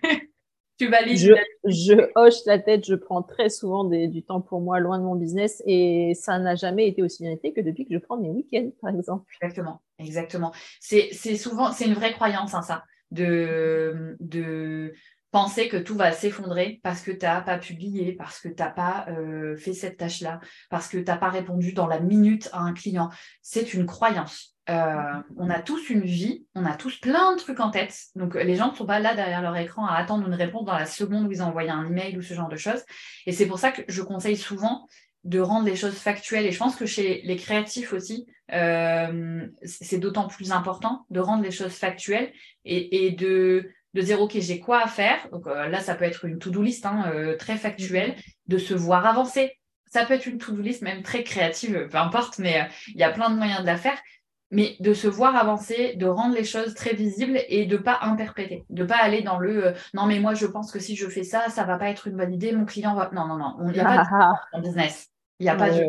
je, 1.65 2.11
hoche 2.15 2.45
la 2.47 2.59
tête, 2.59 2.87
je 2.87 2.95
prends 2.95 3.23
très 3.23 3.49
souvent 3.49 3.85
du 3.85 4.23
temps 4.23 4.41
pour 4.41 4.61
moi 4.61 4.81
loin 4.81 4.99
de 4.99 5.05
mon 5.05 5.17
business 5.17 5.63
et 5.67 6.13
ça 6.15 6.39
n'a 6.39 6.55
jamais 6.55 6.89
été 6.89 7.03
aussi 7.03 7.23
bien 7.23 7.33
été 7.33 7.53
que 7.53 7.61
depuis 7.61 7.87
que 7.87 7.95
je 7.95 7.99
prends 7.99 8.17
mes 8.17 8.31
week-ends, 8.31 8.71
par 8.81 8.95
exemple. 8.95 9.25
Exactement, 9.41 9.83
exactement. 9.99 10.53
C'est 10.81 11.13
souvent, 11.37 11.73
c'est 11.73 11.87
une 11.87 11.95
vraie 11.95 12.13
croyance, 12.13 12.55
hein, 12.55 12.63
ça, 12.63 12.85
de, 13.11 14.17
de 14.21 14.93
penser 15.33 15.69
que 15.69 15.79
tout 15.79 15.97
va 15.97 16.13
s'effondrer 16.13 16.81
parce 16.83 17.01
que 17.01 17.11
tu 17.11 17.25
n'as 17.25 17.41
pas 17.41 17.59
publié, 17.59 18.13
parce 18.13 18.39
que 18.39 18.49
tu 18.49 18.63
n'as 18.63 18.71
pas 18.71 19.07
euh, 19.09 19.57
fait 19.57 19.73
cette 19.73 19.97
tâche-là, 19.97 20.41
parce 20.71 20.89
que 20.89 20.99
tu 20.99 21.05
n'as 21.05 21.17
pas 21.17 21.31
répondu 21.31 21.73
dans 21.73 21.87
la 21.87 21.99
minute 22.01 22.49
à 22.53 22.61
un 22.61 22.75
client. 22.75 23.09
C'est 23.41 23.75
une 23.75 23.87
croyance. 23.87 24.52
Euh, 24.71 25.21
on 25.37 25.51
a 25.51 25.61
tous 25.61 25.91
une 25.91 26.05
vie, 26.05 26.47
on 26.55 26.65
a 26.65 26.77
tous 26.77 26.99
plein 26.99 27.35
de 27.35 27.41
trucs 27.41 27.59
en 27.59 27.71
tête. 27.71 27.97
Donc 28.15 28.35
les 28.35 28.55
gens 28.55 28.71
ne 28.71 28.77
sont 28.77 28.87
pas 28.87 29.01
là 29.01 29.15
derrière 29.15 29.43
leur 29.43 29.57
écran 29.57 29.87
à 29.87 29.97
attendre 29.97 30.27
une 30.27 30.35
réponse 30.35 30.65
dans 30.65 30.77
la 30.77 30.87
seconde 30.87 31.27
où 31.27 31.33
ils 31.33 31.43
ont 31.43 31.47
envoyé 31.47 31.71
un 31.71 31.87
email 31.87 32.17
ou 32.17 32.23
ce 32.23 32.35
genre 32.35 32.49
de 32.49 32.57
choses. 32.57 32.83
Et 33.27 33.33
c'est 33.33 33.47
pour 33.47 33.59
ça 33.59 33.73
que 33.73 33.83
je 33.89 34.03
conseille 34.03 34.37
souvent 34.37 34.87
de 35.25 35.41
rendre 35.41 35.67
les 35.67 35.75
choses 35.75 35.97
factuelles. 35.97 36.47
Et 36.47 36.53
je 36.53 36.59
pense 36.59 36.77
que 36.77 36.87
chez 36.87 37.23
les 37.25 37.37
créatifs 37.37 37.93
aussi, 37.93 38.27
euh, 38.53 39.47
c'est 39.65 39.99
d'autant 39.99 40.29
plus 40.29 40.53
important 40.53 41.07
de 41.11 41.21
rendre 41.21 41.43
les 41.43 41.51
choses 41.51 41.75
factuelles 41.75 42.33
et, 42.65 43.11
de, 43.11 43.69
dire, 43.95 44.21
OK, 44.21 44.37
j'ai 44.39 44.61
quoi 44.61 44.81
à 44.81 44.87
faire. 44.87 45.29
Donc 45.33 45.49
euh, 45.49 45.69
là, 45.69 45.81
ça 45.81 45.97
peut 45.97 46.05
être 46.05 46.25
une 46.25 46.39
to-do 46.39 46.63
list 46.63 46.87
hein, 46.87 47.35
très 47.37 47.57
factuelle, 47.57 48.15
de 48.47 48.59
se 48.59 48.75
voir 48.75 49.07
avancer. 49.07 49.59
Ça 49.87 50.07
peut 50.07 50.15
être 50.15 50.27
une 50.27 50.39
to-do 50.39 50.63
list 50.63 50.83
même 50.83 51.03
très 51.03 51.25
créative, 51.25 51.89
peu 51.91 51.99
importe, 51.99 52.39
mais 52.39 52.69
il 52.89 52.97
y 52.97 53.03
a 53.03 53.11
plein 53.11 53.29
de 53.29 53.37
moyens 53.37 53.61
de 53.61 53.67
la 53.67 53.77
faire 53.77 53.99
mais 54.53 54.77
de 54.81 54.93
se 54.93 55.09
voir 55.09 55.35
avancer, 55.35 55.95
de 55.97 56.07
rendre 56.07 56.35
les 56.35 56.45
choses 56.45 56.75
très 56.75 56.93
visibles 56.93 57.41
et 57.49 57.65
de 57.65 57.79
pas 57.79 57.99
interpréter, 58.03 58.65
de 58.69 58.85
pas 58.85 58.99
aller 58.99 59.23
dans 59.23 59.39
le 59.39 59.69
euh, 59.69 59.73
non 59.95 60.07
mais 60.07 60.21
moi 60.21 60.35
je 60.35 60.47
pense 60.47 60.71
que 60.71 60.79
si 60.79 60.95
je 60.95 61.09
fais 61.09 61.25
ça, 61.25 61.49
ça 61.49 61.65
va 61.65 61.79
pas 61.79 61.89
être 61.89 62.07
une 62.07 62.17
bonne 62.17 62.33
idée, 62.33 62.53
mon 62.53 62.67
client 62.67 62.95
va 62.95 63.11
non 63.13 63.27
non 63.27 63.39
non, 63.39 63.57
il 63.67 63.73
n'y 63.73 63.81
a 63.81 63.85
pas 64.05 64.59
de 64.59 64.63
business, 64.63 65.09
il 65.41 65.45
n'y 65.45 65.49
a 65.49 65.57
pas 65.57 65.71
de 65.71 65.83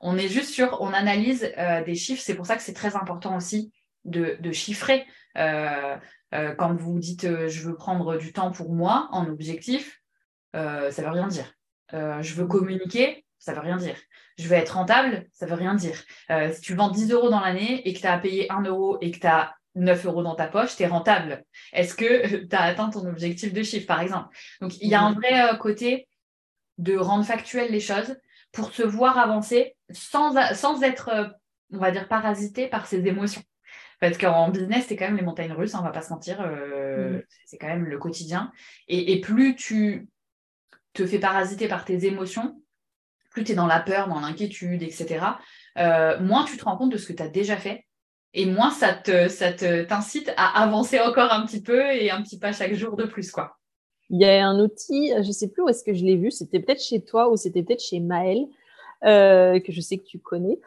On 0.00 0.16
est 0.16 0.28
juste 0.28 0.50
sur, 0.50 0.80
on 0.80 0.92
analyse 0.92 1.52
euh, 1.58 1.84
des 1.84 1.94
chiffres, 1.94 2.22
c'est 2.24 2.34
pour 2.34 2.46
ça 2.46 2.56
que 2.56 2.62
c'est 2.62 2.72
très 2.72 2.96
important 2.96 3.36
aussi 3.36 3.72
de, 4.06 4.36
chiffrer. 4.52 5.06
Euh, 5.36 5.96
quand 6.32 6.74
vous 6.74 6.98
dites 6.98 7.26
je 7.48 7.62
veux 7.62 7.76
prendre 7.76 8.16
du 8.16 8.32
temps 8.32 8.50
pour 8.52 8.72
moi 8.72 9.08
en 9.12 9.28
objectif, 9.28 10.00
ça 10.54 10.88
ne 10.88 11.02
veut 11.02 11.10
rien 11.10 11.28
dire. 11.28 11.52
je 11.92 12.34
veux 12.34 12.46
communiquer, 12.46 13.26
ça 13.42 13.52
ne 13.52 13.56
veut 13.56 13.62
rien 13.62 13.76
dire. 13.76 13.96
Je 14.38 14.48
veux 14.48 14.54
être 14.54 14.76
rentable, 14.76 15.26
ça 15.32 15.46
ne 15.46 15.50
veut 15.50 15.56
rien 15.56 15.74
dire. 15.74 16.02
si 16.52 16.60
tu 16.60 16.74
vends 16.74 16.90
10 16.90 17.12
euros 17.12 17.28
dans 17.28 17.40
l'année 17.40 17.86
et 17.86 17.92
que 17.92 18.00
tu 18.00 18.06
as 18.06 18.18
payé 18.18 18.50
1 18.50 18.62
euro 18.62 18.98
et 19.00 19.10
que 19.10 19.18
tu 19.18 19.26
as 19.26 19.54
9 19.74 20.06
euros 20.06 20.22
dans 20.22 20.34
ta 20.34 20.46
poche, 20.46 20.76
tu 20.76 20.82
es 20.82 20.86
rentable. 20.86 21.44
Est-ce 21.72 21.94
que 21.94 22.46
tu 22.48 22.56
as 22.56 22.62
atteint 22.62 22.90
ton 22.90 23.06
objectif 23.06 23.52
de 23.52 23.62
chiffre, 23.62 23.86
par 23.86 24.00
exemple? 24.00 24.34
Donc, 24.60 24.80
il 24.80 24.88
y 24.88 24.94
a 24.94 25.02
un 25.02 25.12
vrai 25.12 25.58
côté 25.58 26.08
de 26.78 26.96
rendre 26.96 27.24
factuel 27.24 27.70
les 27.70 27.80
choses 27.80 28.16
pour 28.52 28.72
se 28.72 28.82
voir 28.82 29.18
avancer 29.18 29.76
sans, 29.90 30.54
sans 30.54 30.82
être, 30.82 31.08
euh, 31.08 31.28
on 31.72 31.78
va 31.78 31.90
dire, 31.90 32.08
parasité 32.08 32.68
par 32.68 32.86
ses 32.86 33.06
émotions. 33.06 33.42
Parce 34.00 34.18
qu'en 34.18 34.50
business, 34.50 34.86
c'est 34.88 34.96
quand 34.96 35.06
même 35.06 35.16
les 35.16 35.22
montagnes 35.22 35.52
russes, 35.52 35.74
on 35.74 35.78
hein, 35.78 35.80
on 35.82 35.84
va 35.84 35.92
pas 35.92 36.02
se 36.02 36.10
mentir, 36.10 36.40
euh, 36.40 37.18
mm. 37.18 37.22
c'est 37.46 37.58
quand 37.58 37.68
même 37.68 37.84
le 37.84 37.98
quotidien. 37.98 38.52
Et, 38.88 39.20
plus 39.20 39.54
tu 39.54 40.08
te 40.92 41.06
fais 41.06 41.18
parasiter 41.18 41.68
par 41.68 41.84
tes 41.84 42.04
émotions, 42.04 42.61
plus 43.32 43.44
tu 43.44 43.52
es 43.52 43.54
dans 43.54 43.66
la 43.66 43.80
peur, 43.80 44.08
dans 44.08 44.20
l'inquiétude, 44.20 44.82
etc., 44.82 45.24
euh, 45.78 46.20
moins 46.20 46.44
tu 46.44 46.56
te 46.56 46.64
rends 46.64 46.76
compte 46.76 46.92
de 46.92 46.98
ce 46.98 47.06
que 47.06 47.12
tu 47.14 47.22
as 47.22 47.28
déjà 47.28 47.56
fait 47.56 47.86
et 48.34 48.46
moins 48.46 48.70
ça 48.70 48.92
te 48.94 49.28
ça 49.28 49.52
t'incite 49.52 50.32
à 50.36 50.62
avancer 50.62 51.00
encore 51.00 51.32
un 51.32 51.44
petit 51.44 51.62
peu 51.62 51.92
et 51.92 52.10
un 52.10 52.22
petit 52.22 52.38
pas 52.38 52.52
chaque 52.52 52.74
jour 52.74 52.96
de 52.96 53.04
plus 53.04 53.30
quoi. 53.30 53.58
Il 54.10 54.20
y 54.20 54.26
a 54.26 54.46
un 54.46 54.60
outil, 54.60 55.10
je 55.22 55.26
ne 55.26 55.32
sais 55.32 55.48
plus 55.48 55.62
où 55.62 55.68
est-ce 55.68 55.84
que 55.84 55.94
je 55.94 56.04
l'ai 56.04 56.16
vu, 56.16 56.30
c'était 56.30 56.60
peut-être 56.60 56.82
chez 56.82 57.02
toi 57.02 57.30
ou 57.30 57.36
c'était 57.36 57.62
peut-être 57.62 57.82
chez 57.82 57.98
Maël, 57.98 58.46
euh, 59.04 59.58
que 59.60 59.72
je 59.72 59.80
sais 59.80 59.96
que 59.96 60.04
tu 60.04 60.18
connais, 60.18 60.60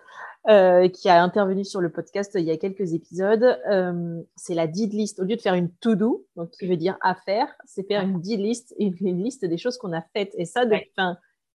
euh, 0.49 0.89
qui 0.89 1.09
a 1.09 1.21
intervenu 1.21 1.63
sur 1.63 1.79
le 1.79 1.91
podcast 1.91 2.35
il 2.35 2.45
y 2.45 2.51
a 2.51 2.57
quelques 2.57 2.93
épisodes. 2.93 3.59
Euh, 3.69 4.21
c'est 4.35 4.55
la 4.55 4.65
did 4.65 4.93
list. 4.93 5.19
Au 5.19 5.25
lieu 5.25 5.35
de 5.35 5.41
faire 5.41 5.53
une 5.53 5.69
to-do, 5.69 6.25
donc 6.35 6.49
qui 6.51 6.65
veut 6.65 6.77
dire 6.77 6.97
à 7.01 7.13
faire, 7.13 7.47
c'est 7.65 7.87
faire 7.87 8.01
une 8.01 8.19
did 8.19 8.39
list, 8.39 8.73
une, 8.79 8.95
une 8.99 9.23
liste 9.23 9.45
des 9.45 9.57
choses 9.57 9.77
qu'on 9.77 9.93
a 9.93 10.01
faites. 10.13 10.33
Et 10.37 10.45
ça, 10.45 10.65
de, 10.65 10.75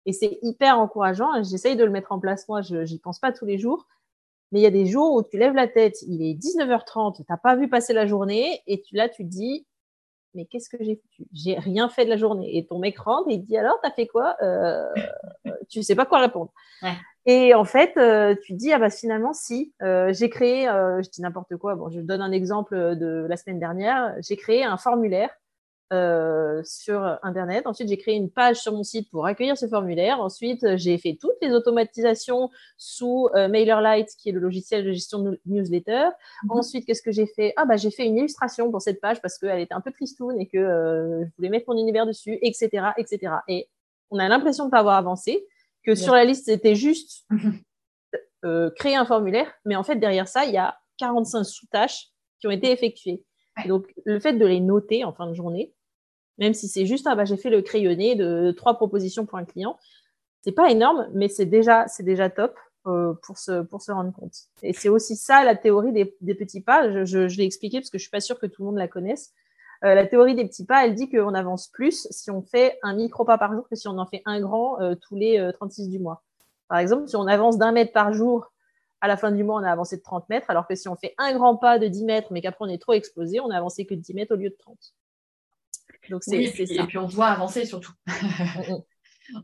et 0.05 0.13
c'est 0.13 0.39
hyper 0.41 0.79
encourageant. 0.79 1.43
J'essaye 1.43 1.75
de 1.75 1.83
le 1.83 1.91
mettre 1.91 2.11
en 2.11 2.19
place 2.19 2.47
moi, 2.47 2.61
je 2.61 2.77
n'y 2.77 2.99
pense 2.99 3.19
pas 3.19 3.31
tous 3.31 3.45
les 3.45 3.57
jours. 3.57 3.87
Mais 4.51 4.59
il 4.59 4.63
y 4.63 4.67
a 4.67 4.71
des 4.71 4.87
jours 4.87 5.13
où 5.13 5.21
tu 5.21 5.37
lèves 5.37 5.53
la 5.53 5.67
tête, 5.67 6.01
il 6.07 6.23
est 6.23 6.33
19h30, 6.33 7.17
tu 7.17 7.23
n'as 7.29 7.37
pas 7.37 7.55
vu 7.55 7.69
passer 7.69 7.93
la 7.93 8.07
journée, 8.07 8.63
et 8.65 8.81
tu, 8.81 8.95
là, 8.95 9.07
tu 9.07 9.23
te 9.23 9.29
dis, 9.29 9.67
mais 10.33 10.45
qu'est-ce 10.45 10.69
que 10.69 10.83
j'ai 10.83 10.95
foutu? 10.95 11.27
J'ai 11.33 11.57
rien 11.57 11.89
fait 11.89 12.05
de 12.05 12.09
la 12.09 12.17
journée. 12.17 12.57
Et 12.57 12.65
ton 12.65 12.79
mec 12.79 12.97
rentre 12.99 13.29
et 13.29 13.35
il 13.35 13.43
dit 13.43 13.57
alors, 13.57 13.79
t'as 13.81 13.91
fait 13.91 14.07
quoi? 14.07 14.35
Euh, 14.41 14.85
Tu 15.69 15.83
sais 15.83 15.95
pas 15.95 16.05
quoi 16.05 16.19
répondre. 16.19 16.51
Et 17.25 17.53
en 17.53 17.65
fait, 17.65 17.95
euh, 17.97 18.35
tu 18.43 18.53
dis 18.53 18.73
ah 18.73 18.79
bah 18.79 18.89
finalement 18.89 19.33
si 19.33 19.73
euh, 19.83 20.11
j'ai 20.13 20.29
créé, 20.29 20.67
euh, 20.67 21.01
je 21.03 21.09
dis 21.09 21.21
n'importe 21.21 21.55
quoi. 21.57 21.75
Bon, 21.75 21.89
je 21.89 21.99
donne 21.99 22.21
un 22.21 22.31
exemple 22.31 22.95
de 22.95 23.25
la 23.29 23.37
semaine 23.37 23.59
dernière. 23.59 24.15
J'ai 24.19 24.35
créé 24.35 24.63
un 24.63 24.77
formulaire 24.77 25.29
euh, 25.91 26.61
sur 26.63 27.17
Internet. 27.23 27.65
Ensuite, 27.65 27.89
j'ai 27.89 27.97
créé 27.97 28.15
une 28.15 28.29
page 28.29 28.57
sur 28.57 28.73
mon 28.73 28.83
site 28.83 29.09
pour 29.09 29.25
accueillir 29.25 29.57
ce 29.57 29.67
formulaire. 29.67 30.21
Ensuite, 30.21 30.77
j'ai 30.77 30.99
fait 30.99 31.17
toutes 31.19 31.37
les 31.41 31.51
automatisations 31.51 32.51
sous 32.77 33.27
euh, 33.33 33.47
MailerLite, 33.47 34.09
qui 34.15 34.29
est 34.29 34.31
le 34.31 34.39
logiciel 34.39 34.85
de 34.85 34.91
gestion 34.91 35.17
de 35.23 35.39
newsletter. 35.47 36.09
Mhm. 36.43 36.51
Ensuite, 36.51 36.85
qu'est-ce 36.85 37.01
que 37.01 37.11
j'ai 37.11 37.25
fait? 37.25 37.53
Ah, 37.57 37.65
bah, 37.65 37.75
j'ai 37.75 37.89
fait 37.89 38.05
une 38.05 38.17
illustration 38.17 38.69
pour 38.69 38.83
cette 38.83 39.01
page 39.01 39.19
parce 39.19 39.39
qu'elle 39.39 39.61
était 39.61 39.73
un 39.73 39.81
peu 39.81 39.91
tristoune 39.91 40.39
et 40.39 40.45
que 40.45 40.59
euh, 40.59 41.25
je 41.25 41.35
voulais 41.37 41.49
mettre 41.49 41.65
mon 41.67 41.79
univers 41.79 42.05
dessus, 42.05 42.37
etc., 42.43 42.89
etc. 42.97 43.33
Et 43.47 43.67
on 44.11 44.19
a 44.19 44.27
l'impression 44.27 44.65
de 44.65 44.67
ne 44.67 44.71
pas 44.71 44.79
avoir 44.79 44.95
avancé, 44.95 45.47
que 45.83 45.95
sur 45.95 46.13
la 46.13 46.23
liste, 46.23 46.45
c'était 46.45 46.75
juste 46.75 47.25
mhm. 48.43 48.71
créer 48.75 48.95
un 48.95 49.05
formulaire, 49.05 49.51
mais 49.65 49.75
en 49.75 49.83
fait, 49.83 49.95
derrière 49.95 50.27
ça, 50.27 50.45
il 50.45 50.53
y 50.53 50.57
a 50.57 50.77
45 50.99 51.43
sous-tâches 51.43 52.09
qui 52.39 52.45
ont 52.45 52.51
été 52.51 52.71
effectuées. 52.71 53.23
Donc, 53.65 53.91
le 54.05 54.19
fait 54.19 54.33
de 54.33 54.45
les 54.45 54.59
noter 54.59 55.03
en 55.03 55.13
fin 55.13 55.27
de 55.27 55.33
journée, 55.33 55.73
même 56.39 56.53
si 56.53 56.67
c'est 56.67 56.85
juste, 56.85 57.05
ah 57.07 57.15
bah, 57.15 57.25
j'ai 57.25 57.37
fait 57.37 57.49
le 57.49 57.61
crayonné 57.61 58.15
de 58.15 58.51
trois 58.51 58.75
propositions 58.75 59.25
pour 59.25 59.37
un 59.37 59.45
client. 59.45 59.77
C'est 60.41 60.53
pas 60.53 60.71
énorme, 60.71 61.07
mais 61.13 61.27
c'est 61.27 61.45
déjà, 61.45 61.85
top 62.35 62.57
euh, 62.87 63.13
pour, 63.21 63.37
se, 63.37 63.91
rendre 63.91 64.13
compte. 64.13 64.33
Et 64.63 64.73
c'est 64.73 64.89
aussi 64.89 65.15
ça 65.15 65.43
la 65.43 65.55
théorie 65.55 65.91
des, 65.91 66.35
petits 66.35 66.61
pas. 66.61 67.05
Je, 67.05 67.37
l'ai 67.37 67.45
expliqué 67.45 67.79
parce 67.79 67.89
que 67.89 67.97
je 67.97 68.03
suis 68.03 68.11
pas 68.11 68.21
sûre 68.21 68.39
que 68.39 68.47
tout 68.47 68.63
le 68.63 68.67
monde 68.67 68.77
la 68.77 68.87
connaisse. 68.87 69.33
Euh, 69.85 69.95
la 69.95 70.05
théorie 70.05 70.35
des 70.35 70.45
petits 70.45 70.65
pas, 70.65 70.85
elle 70.85 70.93
dit 70.93 71.09
qu'on 71.09 71.33
avance 71.33 71.67
plus 71.67 72.07
si 72.11 72.29
on 72.31 72.41
fait 72.41 72.77
un 72.83 72.93
micro 72.95 73.23
pas 73.23 73.37
par 73.37 73.53
jour 73.53 73.67
que 73.69 73.75
si 73.75 73.87
on 73.87 73.97
en 73.97 74.05
fait 74.05 74.21
un 74.25 74.41
grand 74.41 74.81
euh, 74.81 74.95
tous 74.95 75.15
les 75.15 75.49
36 75.53 75.87
euh, 75.87 75.89
du 75.89 75.99
mois. 75.99 76.21
Par 76.67 76.79
exemple, 76.79 77.07
si 77.07 77.15
on 77.15 77.27
avance 77.27 77.57
d'un 77.57 77.71
mètre 77.71 77.93
par 77.93 78.13
jour, 78.13 78.51
à 79.01 79.07
la 79.07 79.15
fin 79.15 79.31
du 79.31 79.43
mois, 79.45 79.55
on 79.61 79.63
a 79.63 79.71
avancé 79.71 79.95
de 79.95 80.01
30 80.01 80.27
mètres, 80.27 80.49
alors 80.49 80.67
que 80.67 80.75
si 80.75 80.89
on 80.89 80.97
fait 80.97 81.15
un 81.17 81.33
grand 81.33 81.55
pas 81.55 81.79
de 81.79 81.87
10 81.87 82.03
mètres, 82.03 82.27
mais 82.31 82.41
qu'après 82.41 82.65
on 82.65 82.67
est 82.67 82.81
trop 82.81 82.91
explosé, 82.91 83.39
on 83.39 83.49
a 83.49 83.57
avancé 83.57 83.85
que 83.85 83.93
de 83.93 84.01
10 84.01 84.13
mètres 84.13 84.33
au 84.33 84.37
lieu 84.37 84.49
de 84.49 84.57
30. 84.59 84.77
Donc 86.09 86.23
c'est 86.23 86.45
ça. 86.45 86.83
Et 86.83 86.87
puis 86.87 86.97
on 86.97 87.09
se 87.09 87.15
voit 87.15 87.27
avancer 87.27 87.65
surtout. 87.65 87.93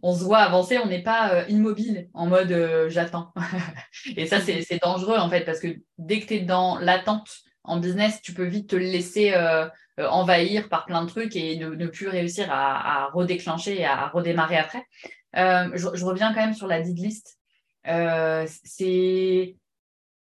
On 0.02 0.16
se 0.16 0.24
voit 0.24 0.40
avancer, 0.40 0.78
on 0.78 0.88
n'est 0.88 1.04
pas 1.04 1.32
euh, 1.32 1.46
immobile 1.48 2.10
en 2.14 2.28
mode 2.28 2.52
euh, 2.52 2.90
j'attends. 2.90 3.34
et 4.18 4.26
ça, 4.26 4.40
c'est 4.42 4.82
dangereux 4.82 5.18
en 5.18 5.30
fait, 5.30 5.42
parce 5.42 5.60
que 5.60 5.78
dès 5.98 6.20
que 6.20 6.28
tu 6.28 6.34
es 6.36 6.40
dans 6.40 6.80
l'attente 6.80 7.30
en 7.64 7.78
business, 7.78 8.22
tu 8.22 8.34
peux 8.34 8.46
vite 8.46 8.70
te 8.70 8.76
laisser 8.76 9.34
euh, 9.34 9.68
envahir 9.98 10.70
par 10.70 10.86
plein 10.86 11.04
de 11.04 11.10
trucs 11.10 11.36
et 11.36 11.58
ne, 11.58 11.88
plus 11.88 12.08
réussir 12.08 12.48
à, 12.52 13.10
redéclencher 13.14 13.82
et 13.82 13.86
à 13.86 14.08
redémarrer 14.08 14.58
après. 14.58 14.84
Je, 15.34 16.06
reviens 16.06 16.34
quand 16.34 16.42
même 16.42 16.54
sur 16.54 16.68
la 16.68 16.82
did 16.82 16.98
list. 16.98 17.38
c'est 17.86 19.56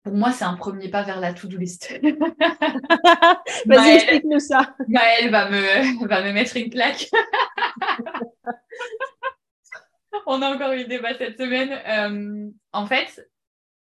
pour 0.07 0.15
moi, 0.15 0.31
c'est 0.31 0.45
un 0.45 0.55
premier 0.55 0.87
pas 0.87 1.03
vers 1.03 1.19
la 1.19 1.33
to-do 1.33 1.57
list. 1.57 1.93
Vas-y, 3.65 3.95
explique-nous 3.95 4.39
ça. 4.39 4.73
Maëlle 4.87 5.29
va 5.29 5.49
me, 5.49 6.07
va 6.07 6.23
me 6.23 6.31
mettre 6.31 6.55
une 6.55 6.69
claque. 6.69 7.09
On 10.25 10.41
a 10.41 10.49
encore 10.49 10.71
eu 10.71 10.83
le 10.83 10.85
débat 10.85 11.13
cette 11.17 11.37
semaine. 11.37 11.71
Euh, 11.87 12.49
en 12.71 12.85
fait, 12.85 13.29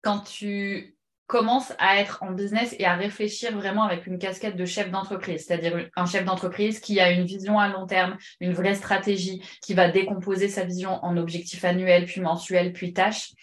quand 0.00 0.20
tu 0.20 0.96
commences 1.26 1.74
à 1.78 1.98
être 1.98 2.22
en 2.22 2.30
business 2.30 2.74
et 2.78 2.86
à 2.86 2.94
réfléchir 2.96 3.54
vraiment 3.54 3.82
avec 3.82 4.06
une 4.06 4.18
casquette 4.18 4.56
de 4.56 4.64
chef 4.64 4.90
d'entreprise, 4.90 5.44
c'est-à-dire 5.44 5.90
un 5.94 6.06
chef 6.06 6.24
d'entreprise 6.24 6.80
qui 6.80 7.00
a 7.00 7.10
une 7.10 7.26
vision 7.26 7.58
à 7.58 7.68
long 7.68 7.86
terme, 7.86 8.16
une 8.40 8.54
vraie 8.54 8.74
stratégie, 8.74 9.42
qui 9.60 9.74
va 9.74 9.90
décomposer 9.90 10.48
sa 10.48 10.64
vision 10.64 11.04
en 11.04 11.18
objectifs 11.18 11.66
annuels, 11.66 12.06
puis 12.06 12.22
mensuels, 12.22 12.72
puis 12.72 12.94
tâches, 12.94 13.34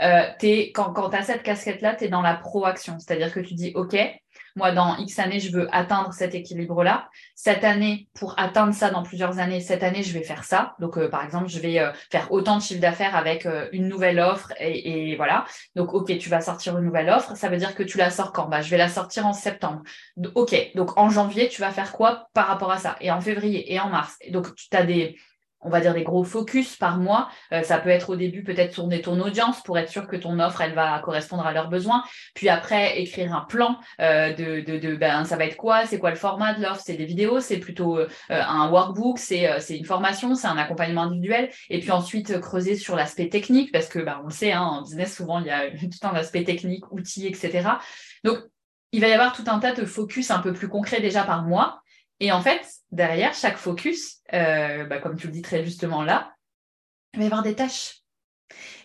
euh, 0.00 0.22
quand, 0.74 0.92
quand 0.92 1.10
tu 1.10 1.16
as 1.16 1.22
cette 1.22 1.42
casquette-là, 1.42 1.94
tu 1.94 2.04
es 2.04 2.08
dans 2.08 2.22
la 2.22 2.34
proaction. 2.34 2.98
C'est-à-dire 2.98 3.32
que 3.32 3.40
tu 3.40 3.54
dis, 3.54 3.72
OK, 3.74 3.96
moi, 4.56 4.72
dans 4.72 4.96
X 4.96 5.18
années, 5.18 5.40
je 5.40 5.52
veux 5.52 5.68
atteindre 5.72 6.12
cet 6.12 6.34
équilibre-là. 6.34 7.08
Cette 7.34 7.64
année, 7.64 8.08
pour 8.14 8.38
atteindre 8.38 8.72
ça 8.72 8.90
dans 8.90 9.02
plusieurs 9.02 9.38
années, 9.38 9.60
cette 9.60 9.82
année, 9.82 10.02
je 10.02 10.12
vais 10.12 10.24
faire 10.24 10.44
ça. 10.44 10.74
Donc, 10.80 10.96
euh, 10.96 11.08
par 11.08 11.24
exemple, 11.24 11.48
je 11.48 11.58
vais 11.58 11.78
euh, 11.78 11.92
faire 12.10 12.30
autant 12.32 12.56
de 12.56 12.62
chiffre 12.62 12.80
d'affaires 12.80 13.16
avec 13.16 13.46
une 13.72 13.88
nouvelle 13.88 14.18
offre 14.20 14.52
et, 14.58 15.10
et, 15.10 15.16
voilà. 15.16 15.44
Donc, 15.76 15.94
OK, 15.94 16.16
tu 16.18 16.28
vas 16.28 16.40
sortir 16.40 16.76
une 16.78 16.84
nouvelle 16.84 17.10
offre. 17.10 17.36
Ça 17.36 17.48
veut 17.48 17.56
dire 17.56 17.74
que 17.74 17.82
tu 17.82 17.98
la 17.98 18.10
sors 18.10 18.32
quand? 18.32 18.48
Bah, 18.48 18.62
Je 18.62 18.70
vais 18.70 18.78
la 18.78 18.88
sortir 18.88 19.26
en 19.26 19.32
septembre. 19.32 19.82
OK, 20.34 20.54
donc 20.74 20.98
en 20.98 21.10
janvier, 21.10 21.48
tu 21.48 21.60
vas 21.60 21.70
faire 21.70 21.92
quoi 21.92 22.28
par 22.32 22.46
rapport 22.46 22.70
à 22.70 22.78
ça? 22.78 22.96
Et 23.00 23.10
en 23.10 23.20
février 23.20 23.72
et 23.72 23.80
en 23.80 23.88
mars. 23.88 24.16
donc, 24.30 24.54
tu 24.54 24.76
as 24.76 24.84
des 24.84 25.16
on 25.64 25.70
va 25.70 25.80
dire 25.80 25.94
des 25.94 26.04
gros 26.04 26.24
focus 26.24 26.76
par 26.76 26.98
mois. 26.98 27.28
Euh, 27.52 27.62
ça 27.62 27.78
peut 27.78 27.88
être 27.88 28.10
au 28.10 28.16
début 28.16 28.44
peut-être 28.44 28.74
tourner 28.74 29.00
ton 29.00 29.18
audience 29.20 29.62
pour 29.62 29.78
être 29.78 29.90
sûr 29.90 30.06
que 30.06 30.16
ton 30.16 30.38
offre 30.38 30.60
elle 30.60 30.74
va 30.74 30.98
correspondre 31.00 31.44
à 31.46 31.52
leurs 31.52 31.68
besoins. 31.68 32.04
Puis 32.34 32.48
après 32.48 33.00
écrire 33.00 33.34
un 33.34 33.40
plan 33.40 33.78
euh, 34.00 34.32
de, 34.32 34.60
de, 34.60 34.94
ben 34.94 35.24
ça 35.24 35.36
va 35.36 35.46
être 35.46 35.56
quoi, 35.56 35.86
c'est 35.86 35.98
quoi 35.98 36.10
le 36.10 36.16
format 36.16 36.54
de 36.54 36.62
l'offre, 36.62 36.82
c'est 36.84 36.94
des 36.94 37.06
vidéos, 37.06 37.40
c'est 37.40 37.58
plutôt 37.58 37.98
euh, 37.98 38.06
un 38.28 38.70
workbook, 38.70 39.18
c'est 39.18 39.48
c'est 39.60 39.76
une 39.76 39.84
formation, 39.84 40.34
c'est 40.34 40.46
un 40.46 40.58
accompagnement 40.58 41.02
individuel. 41.02 41.50
Et 41.70 41.80
puis 41.80 41.90
ensuite 41.90 42.40
creuser 42.40 42.76
sur 42.76 42.94
l'aspect 42.94 43.28
technique 43.28 43.72
parce 43.72 43.88
que 43.88 43.98
ben, 43.98 44.20
on 44.22 44.26
le 44.26 44.32
sait 44.32 44.52
hein, 44.52 44.62
en 44.62 44.82
business 44.82 45.16
souvent 45.16 45.40
il 45.40 45.46
y 45.46 45.50
a 45.50 45.70
tout 45.70 46.06
un 46.06 46.14
aspect 46.14 46.44
technique, 46.44 46.90
outils, 46.92 47.26
etc. 47.26 47.68
Donc 48.22 48.38
il 48.92 49.00
va 49.00 49.08
y 49.08 49.12
avoir 49.12 49.32
tout 49.32 49.44
un 49.46 49.58
tas 49.58 49.72
de 49.72 49.84
focus 49.84 50.30
un 50.30 50.38
peu 50.38 50.52
plus 50.52 50.68
concrets 50.68 51.00
déjà 51.00 51.24
par 51.24 51.42
mois 51.42 51.82
et 52.20 52.32
en 52.32 52.40
fait, 52.40 52.66
derrière 52.90 53.34
chaque 53.34 53.56
focus, 53.56 54.20
euh, 54.32 54.84
bah, 54.84 54.98
comme 54.98 55.16
tu 55.16 55.26
le 55.26 55.32
dis 55.32 55.42
très 55.42 55.64
justement 55.64 56.02
là, 56.02 56.34
il 57.12 57.18
va 57.18 57.24
y 57.24 57.26
avoir 57.26 57.42
des 57.42 57.54
tâches. 57.54 58.03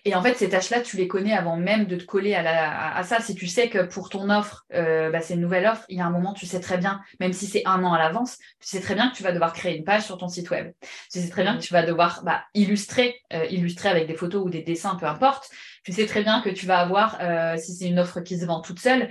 Et 0.05 0.15
en 0.15 0.21
fait, 0.21 0.35
ces 0.35 0.49
tâches-là, 0.49 0.81
tu 0.81 0.97
les 0.97 1.07
connais 1.07 1.33
avant 1.33 1.57
même 1.57 1.85
de 1.85 1.95
te 1.95 2.03
coller 2.03 2.33
à, 2.35 3.03
ça. 3.03 3.19
Si 3.19 3.35
tu 3.35 3.47
sais 3.47 3.69
que 3.69 3.83
pour 3.83 4.09
ton 4.09 4.29
offre, 4.29 4.65
euh, 4.73 5.09
bah, 5.09 5.21
c'est 5.21 5.33
une 5.33 5.41
nouvelle 5.41 5.65
offre, 5.65 5.83
il 5.89 5.97
y 5.97 6.01
a 6.01 6.05
un 6.05 6.09
moment, 6.09 6.33
tu 6.33 6.45
sais 6.45 6.59
très 6.59 6.77
bien, 6.77 7.01
même 7.19 7.33
si 7.33 7.45
c'est 7.45 7.63
un 7.65 7.83
an 7.83 7.93
à 7.93 7.99
l'avance, 7.99 8.37
tu 8.59 8.67
sais 8.67 8.79
très 8.79 8.95
bien 8.95 9.09
que 9.09 9.15
tu 9.15 9.23
vas 9.23 9.31
devoir 9.31 9.53
créer 9.53 9.77
une 9.77 9.83
page 9.83 10.03
sur 10.03 10.17
ton 10.17 10.27
site 10.27 10.49
web. 10.49 10.71
Tu 11.11 11.19
sais 11.19 11.29
très 11.29 11.43
bien 11.43 11.57
que 11.57 11.61
tu 11.61 11.73
vas 11.73 11.83
devoir 11.83 12.23
bah, 12.23 12.43
illustrer, 12.53 13.21
euh, 13.33 13.45
illustrer 13.49 13.89
avec 13.89 14.07
des 14.07 14.15
photos 14.15 14.45
ou 14.45 14.49
des 14.49 14.61
dessins, 14.61 14.95
peu 14.95 15.05
importe. 15.05 15.49
Tu 15.83 15.93
sais 15.93 16.05
très 16.05 16.23
bien 16.23 16.41
que 16.41 16.49
tu 16.49 16.65
vas 16.65 16.79
avoir, 16.79 17.17
euh, 17.21 17.57
si 17.57 17.73
c'est 17.73 17.87
une 17.87 17.99
offre 17.99 18.21
qui 18.21 18.37
se 18.37 18.45
vend 18.45 18.61
toute 18.61 18.79
seule, 18.79 19.09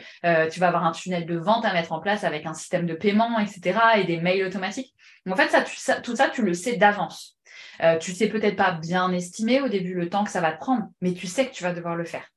tu 0.51 0.61
vas 0.61 0.68
avoir 0.68 0.84
un 0.84 0.92
tunnel 0.92 1.26
de 1.26 1.36
vente 1.36 1.64
à 1.64 1.72
mettre 1.72 1.92
en 1.92 2.01
place 2.01 2.24
avec 2.24 2.46
un 2.46 2.55
système 2.55 2.86
de 2.86 2.94
paiement, 2.94 3.38
etc. 3.38 3.78
et 3.96 4.05
des 4.05 4.20
mails 4.20 4.44
automatiques. 4.44 4.94
En 5.28 5.36
fait, 5.36 5.49
ça, 5.49 6.01
tout 6.01 6.16
ça, 6.16 6.28
tu 6.28 6.42
le 6.42 6.55
sais 6.55 6.76
d'avance. 6.76 7.38
Euh, 7.83 7.99
tu 7.99 8.12
sais 8.12 8.29
peut-être 8.29 8.57
pas 8.57 8.72
bien 8.72 9.12
estimer 9.12 9.61
au 9.61 9.68
début 9.68 9.95
le 9.95 10.09
temps 10.09 10.24
que 10.24 10.31
ça 10.31 10.41
va 10.41 10.53
te 10.53 10.59
prendre, 10.59 10.89
mais 11.01 11.14
tu 11.14 11.26
sais 11.26 11.47
que 11.47 11.55
tu 11.55 11.62
vas 11.62 11.72
devoir 11.72 11.97
le 11.97 12.05
faire. 12.05 12.29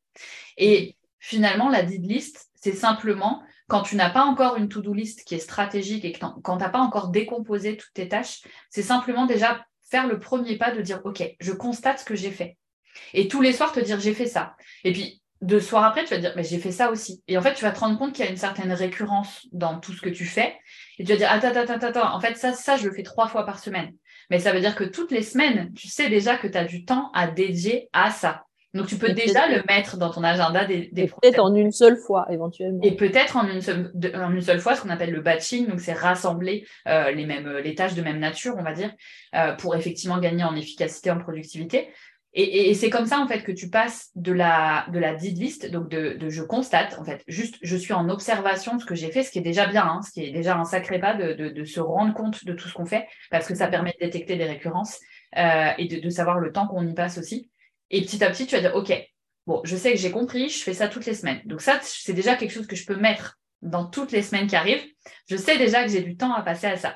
Et 0.58 0.98
finalement, 1.20 1.70
la 1.70 1.84
did 1.84 2.06
list, 2.06 2.50
c'est 2.56 2.74
simplement 2.74 3.44
quand 3.68 3.84
tu 3.84 3.96
n'as 3.96 4.10
pas 4.10 4.24
encore 4.24 4.58
une 4.58 4.68
to-do 4.68 4.94
list 4.94 5.24
qui 5.24 5.36
est 5.36 5.40
stratégique 5.40 6.04
et 6.04 6.12
quand 6.12 6.58
tu 6.58 6.64
n'as 6.64 6.70
pas 6.70 6.80
encore 6.80 7.08
décomposé 7.08 7.78
toutes 7.78 7.94
tes 7.94 8.10
tâches, 8.10 8.42
c'est 8.70 8.82
simplement 8.82 9.26
déjà 9.26 9.66
faire 9.90 10.08
le 10.08 10.20
premier 10.20 10.58
pas 10.58 10.72
de 10.72 10.82
dire, 10.82 11.02
OK, 11.06 11.24
je 11.40 11.52
constate 11.52 12.00
ce 12.00 12.06
que 12.06 12.16
j'ai 12.16 12.32
fait. 12.32 12.58
Et 13.14 13.28
tous 13.28 13.42
les 13.42 13.54
soirs, 13.54 13.72
te 13.72 13.80
dire, 13.80 14.00
j'ai 14.00 14.14
fait 14.14 14.26
ça. 14.26 14.56
Et 14.84 14.92
puis, 14.92 15.22
deux 15.42 15.60
soirs 15.60 15.84
après, 15.84 16.04
tu 16.04 16.14
vas 16.14 16.20
dire, 16.20 16.34
mais 16.36 16.44
j'ai 16.44 16.60
fait 16.60 16.72
ça 16.72 16.92
aussi. 16.92 17.24
Et 17.28 17.38
en 17.38 17.42
fait, 17.42 17.54
tu 17.54 17.64
vas 17.64 17.72
te 17.72 17.80
rendre 17.80 17.98
compte 17.98 18.14
qu'il 18.14 18.24
y 18.24 18.28
a 18.28 18.32
une 18.32 18.38
certaine 18.38 18.72
récurrence 18.72 19.48
dans 19.52 19.80
tout 19.80 19.94
ce 19.94 20.02
que 20.02 20.10
tu 20.10 20.26
fais. 20.26 20.58
Et 20.98 21.04
tu 21.04 21.12
vas 21.12 21.18
dire, 21.18 21.32
attends, 21.32 21.48
attends, 21.48 21.74
attends, 21.74 21.88
attends. 21.88 22.16
En 22.16 22.20
fait, 22.20 22.36
ça, 22.36 22.54
ça, 22.54 22.78
je 22.78 22.88
le 22.88 22.94
fais 22.94 23.04
trois 23.04 23.28
fois 23.28 23.46
par 23.46 23.60
semaine. 23.60 23.94
Mais 24.32 24.40
ça 24.40 24.54
veut 24.54 24.62
dire 24.62 24.76
que 24.76 24.86
toutes 24.86 25.12
les 25.12 25.24
semaines, 25.24 25.74
tu 25.74 25.90
sais 25.90 26.10
déjà 26.10 26.38
que 26.38 26.48
tu 26.48 26.58
as 26.58 26.64
du 26.64 26.86
temps 26.86 27.12
à 27.14 27.28
dédier 27.28 27.90
à 27.92 28.12
ça. 28.12 28.46
Donc, 28.74 28.88
tu 28.88 28.96
peux 28.96 29.12
déjà 29.12 29.50
le 29.50 29.62
mettre 29.68 29.98
dans 29.98 30.10
ton 30.10 30.24
agenda 30.24 30.64
des, 30.64 30.90
des 30.94 31.08
Peut-être 31.08 31.40
en 31.40 31.54
une 31.54 31.74
seule 31.74 31.98
fois, 31.98 32.26
éventuellement. 32.30 32.80
Et 32.82 32.96
peut-être 32.96 33.36
en, 33.36 33.46
une 33.46 33.60
seule, 33.60 33.92
en 34.16 34.32
une 34.32 34.42
seule 34.42 34.62
fois, 34.62 34.76
ce 34.76 34.82
qu'on 34.82 34.90
appelle 34.90 35.12
le 35.12 35.20
batching. 35.20 35.68
Donc, 35.68 35.82
c'est 35.82 35.92
rassembler 35.92 36.66
euh, 36.88 37.12
les, 37.12 37.26
mêmes, 37.26 37.58
les 37.58 37.76
tâches 37.76 37.96
de 37.96 38.02
même 38.02 38.20
nature, 38.20 38.56
on 38.58 38.64
va 38.64 38.72
dire, 38.72 38.94
euh, 39.36 39.54
pour 39.56 39.76
effectivement 39.76 40.20
gagner 40.20 40.46
en 40.46 40.56
efficacité, 40.56 41.12
en 41.12 41.20
productivité. 41.20 41.90
Et, 42.34 42.74
c'est 42.76 42.90
comme 42.90 43.06
ça, 43.06 43.20
en 43.20 43.28
fait, 43.28 43.44
que 43.44 43.52
tu 43.52 43.70
passes 43.70 44.10
de 44.16 44.32
la, 44.32 44.86
de 44.94 45.00
la 45.00 45.16
did 45.16 45.38
list, 45.38 45.70
donc 45.70 45.90
de, 45.90 46.18
je 46.30 46.42
constate, 46.44 46.98
en 46.98 47.04
fait, 47.04 47.24
juste 47.28 47.58
je 47.62 47.76
suis 47.76 47.94
en 47.94 48.08
observation 48.08 48.76
de 48.76 48.82
ce 48.82 48.86
que 48.86 48.96
j'ai 48.96 49.12
fait, 49.12 49.24
ce 49.24 49.32
qui 49.32 49.40
est 49.40 49.44
déjà 49.44 49.66
bien, 49.66 49.86
hein, 49.86 50.02
ce 50.02 50.12
qui 50.12 50.24
est 50.24 50.32
déjà 50.32 50.58
un 50.58 50.64
sacré 50.64 50.98
pas 51.00 51.14
de, 51.14 51.34
de, 51.34 51.66
se 51.66 51.82
rendre 51.82 52.14
compte 52.14 52.46
de 52.46 52.54
tout 52.54 52.70
ce 52.70 52.74
qu'on 52.74 52.86
fait, 52.86 53.06
parce 53.32 53.48
que 53.48 53.56
ça 53.56 53.68
permet 53.68 53.94
de 54.00 54.06
détecter 54.06 54.38
des 54.38 54.46
récurrences 54.46 54.98
euh, 55.38 55.72
et 55.78 55.88
de 55.88 56.10
savoir 56.10 56.40
le 56.40 56.54
temps 56.54 56.68
qu'on 56.68 56.88
y 56.88 56.94
passe 56.94 57.18
aussi. 57.18 57.50
Et 57.90 58.02
petit 58.02 58.24
à 58.24 58.30
petit, 58.30 58.48
tu 58.48 58.56
vas 58.56 58.62
dire, 58.62 58.76
OK, 58.76 58.94
bon, 59.46 59.62
je 59.66 59.76
sais 59.76 59.92
que 59.92 60.00
j'ai 60.00 60.12
compris, 60.12 60.48
je 60.48 60.64
fais 60.64 60.74
ça 60.74 60.88
toutes 60.88 61.06
les 61.06 61.14
semaines. 61.14 61.42
Donc 61.46 61.60
ça, 61.60 61.80
c'est 61.82 62.14
déjà 62.14 62.36
quelque 62.36 62.52
chose 62.52 62.68
que 62.68 62.78
je 62.78 62.86
peux 62.86 62.96
mettre 62.96 63.40
dans 63.62 63.86
toutes 63.86 64.14
les 64.14 64.22
semaines 64.22 64.48
qui 64.48 64.56
arrivent. 64.56 64.84
Je 65.30 65.36
sais 65.36 65.58
déjà 65.58 65.84
que 65.84 65.90
j'ai 65.90 66.02
du 66.02 66.16
temps 66.16 66.34
à 66.34 66.42
passer 66.42 66.68
à 66.68 66.78
ça. 66.78 66.96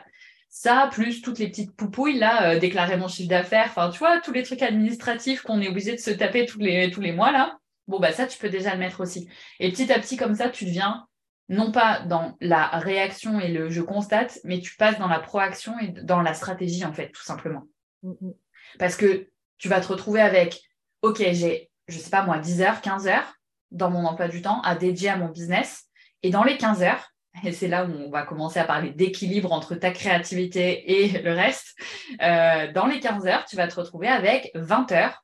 Ça, 0.58 0.88
plus 0.90 1.22
toutes 1.22 1.38
les 1.38 1.50
petites 1.50 1.76
poupouilles, 1.76 2.18
là, 2.18 2.52
euh, 2.52 2.60
déclarer 2.60 2.96
mon 2.96 3.10
chiffre 3.10 3.28
d'affaires, 3.28 3.66
enfin, 3.68 3.90
tu 3.90 4.00
vois, 4.00 4.22
tous 4.22 4.32
les 4.32 4.42
trucs 4.42 4.62
administratifs 4.62 5.42
qu'on 5.42 5.60
est 5.60 5.68
obligé 5.68 5.92
de 5.92 6.00
se 6.00 6.12
taper 6.12 6.46
tous 6.46 6.60
les, 6.60 6.90
tous 6.92 7.02
les 7.02 7.12
mois, 7.12 7.34
là. 7.34 7.58
Bon, 7.90 8.00
bah, 8.00 8.14
ça, 8.14 8.26
tu 8.26 8.38
peux 8.38 8.48
déjà 8.48 8.72
le 8.72 8.80
mettre 8.80 9.02
aussi. 9.02 9.28
Et 9.60 9.70
petit 9.70 9.92
à 9.92 10.00
petit, 10.00 10.16
comme 10.16 10.34
ça, 10.34 10.48
tu 10.48 10.64
deviens 10.64 11.08
non 11.50 11.74
pas 11.74 12.00
dans 12.00 12.38
la 12.40 12.68
réaction 12.68 13.38
et 13.42 13.50
le 13.50 13.70
je 13.70 13.82
constate, 13.82 14.40
mais 14.46 14.62
tu 14.62 14.78
passes 14.78 14.98
dans 14.98 15.10
la 15.10 15.20
proaction 15.20 15.78
et 15.80 15.90
dans 15.90 16.22
la 16.22 16.34
stratégie, 16.34 16.86
en 16.86 16.94
fait, 16.94 17.10
tout 17.10 17.24
simplement. 17.24 17.64
Parce 18.80 18.96
que 18.96 19.28
tu 19.58 19.68
vas 19.68 19.82
te 19.82 19.90
retrouver 19.90 20.22
avec 20.22 20.62
OK, 21.02 21.18
j'ai, 21.18 21.70
je 21.90 21.98
sais 21.98 22.10
pas 22.10 22.24
moi, 22.24 22.38
10 22.38 22.62
heures, 22.62 22.80
15 22.80 23.08
heures 23.08 23.34
dans 23.72 23.92
mon 23.92 24.06
emploi 24.06 24.30
du 24.30 24.42
temps 24.42 24.62
à 24.62 24.76
dédier 24.76 25.10
à 25.10 25.18
mon 25.18 25.28
business. 25.28 25.84
Et 26.24 26.30
dans 26.30 26.46
les 26.46 26.58
15 26.58 26.82
heures, 26.82 27.12
et 27.44 27.52
c'est 27.52 27.68
là 27.68 27.86
où 27.86 27.92
on 27.92 28.10
va 28.10 28.24
commencer 28.24 28.60
à 28.60 28.66
parler 28.66 28.92
d'équilibre 28.92 29.52
entre 29.52 29.76
ta 29.76 29.92
créativité 29.92 31.04
et 31.04 31.22
le 31.22 31.34
reste, 31.34 31.76
euh, 32.22 32.72
dans 32.72 32.86
les 32.86 33.00
15 33.00 33.28
heures, 33.28 33.46
tu 33.46 33.56
vas 33.56 33.68
te 33.68 33.76
retrouver 33.76 34.08
avec 34.08 34.52
20 34.56 34.92
heures 34.92 35.24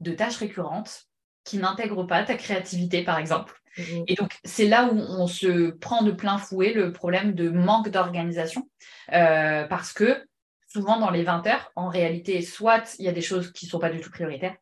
de 0.00 0.12
tâches 0.12 0.38
récurrentes 0.38 1.04
qui 1.44 1.58
n'intègrent 1.58 2.06
pas 2.06 2.22
ta 2.22 2.34
créativité, 2.34 3.02
par 3.02 3.18
exemple. 3.18 3.60
Mmh. 3.76 3.82
Et 4.06 4.14
donc, 4.14 4.32
c'est 4.44 4.68
là 4.68 4.86
où 4.86 4.98
on 4.98 5.26
se 5.26 5.70
prend 5.70 6.02
de 6.02 6.12
plein 6.12 6.38
fouet 6.38 6.72
le 6.72 6.92
problème 6.92 7.34
de 7.34 7.48
manque 7.48 7.88
d'organisation, 7.88 8.68
euh, 9.12 9.66
parce 9.66 9.92
que 9.92 10.24
souvent 10.68 10.98
dans 10.98 11.10
les 11.10 11.22
20 11.22 11.46
heures, 11.46 11.72
en 11.76 11.88
réalité, 11.88 12.42
soit 12.42 12.94
il 12.98 13.04
y 13.04 13.08
a 13.08 13.12
des 13.12 13.22
choses 13.22 13.52
qui 13.52 13.66
ne 13.66 13.70
sont 13.70 13.78
pas 13.78 13.90
du 13.90 14.00
tout 14.00 14.10
prioritaires, 14.10 14.56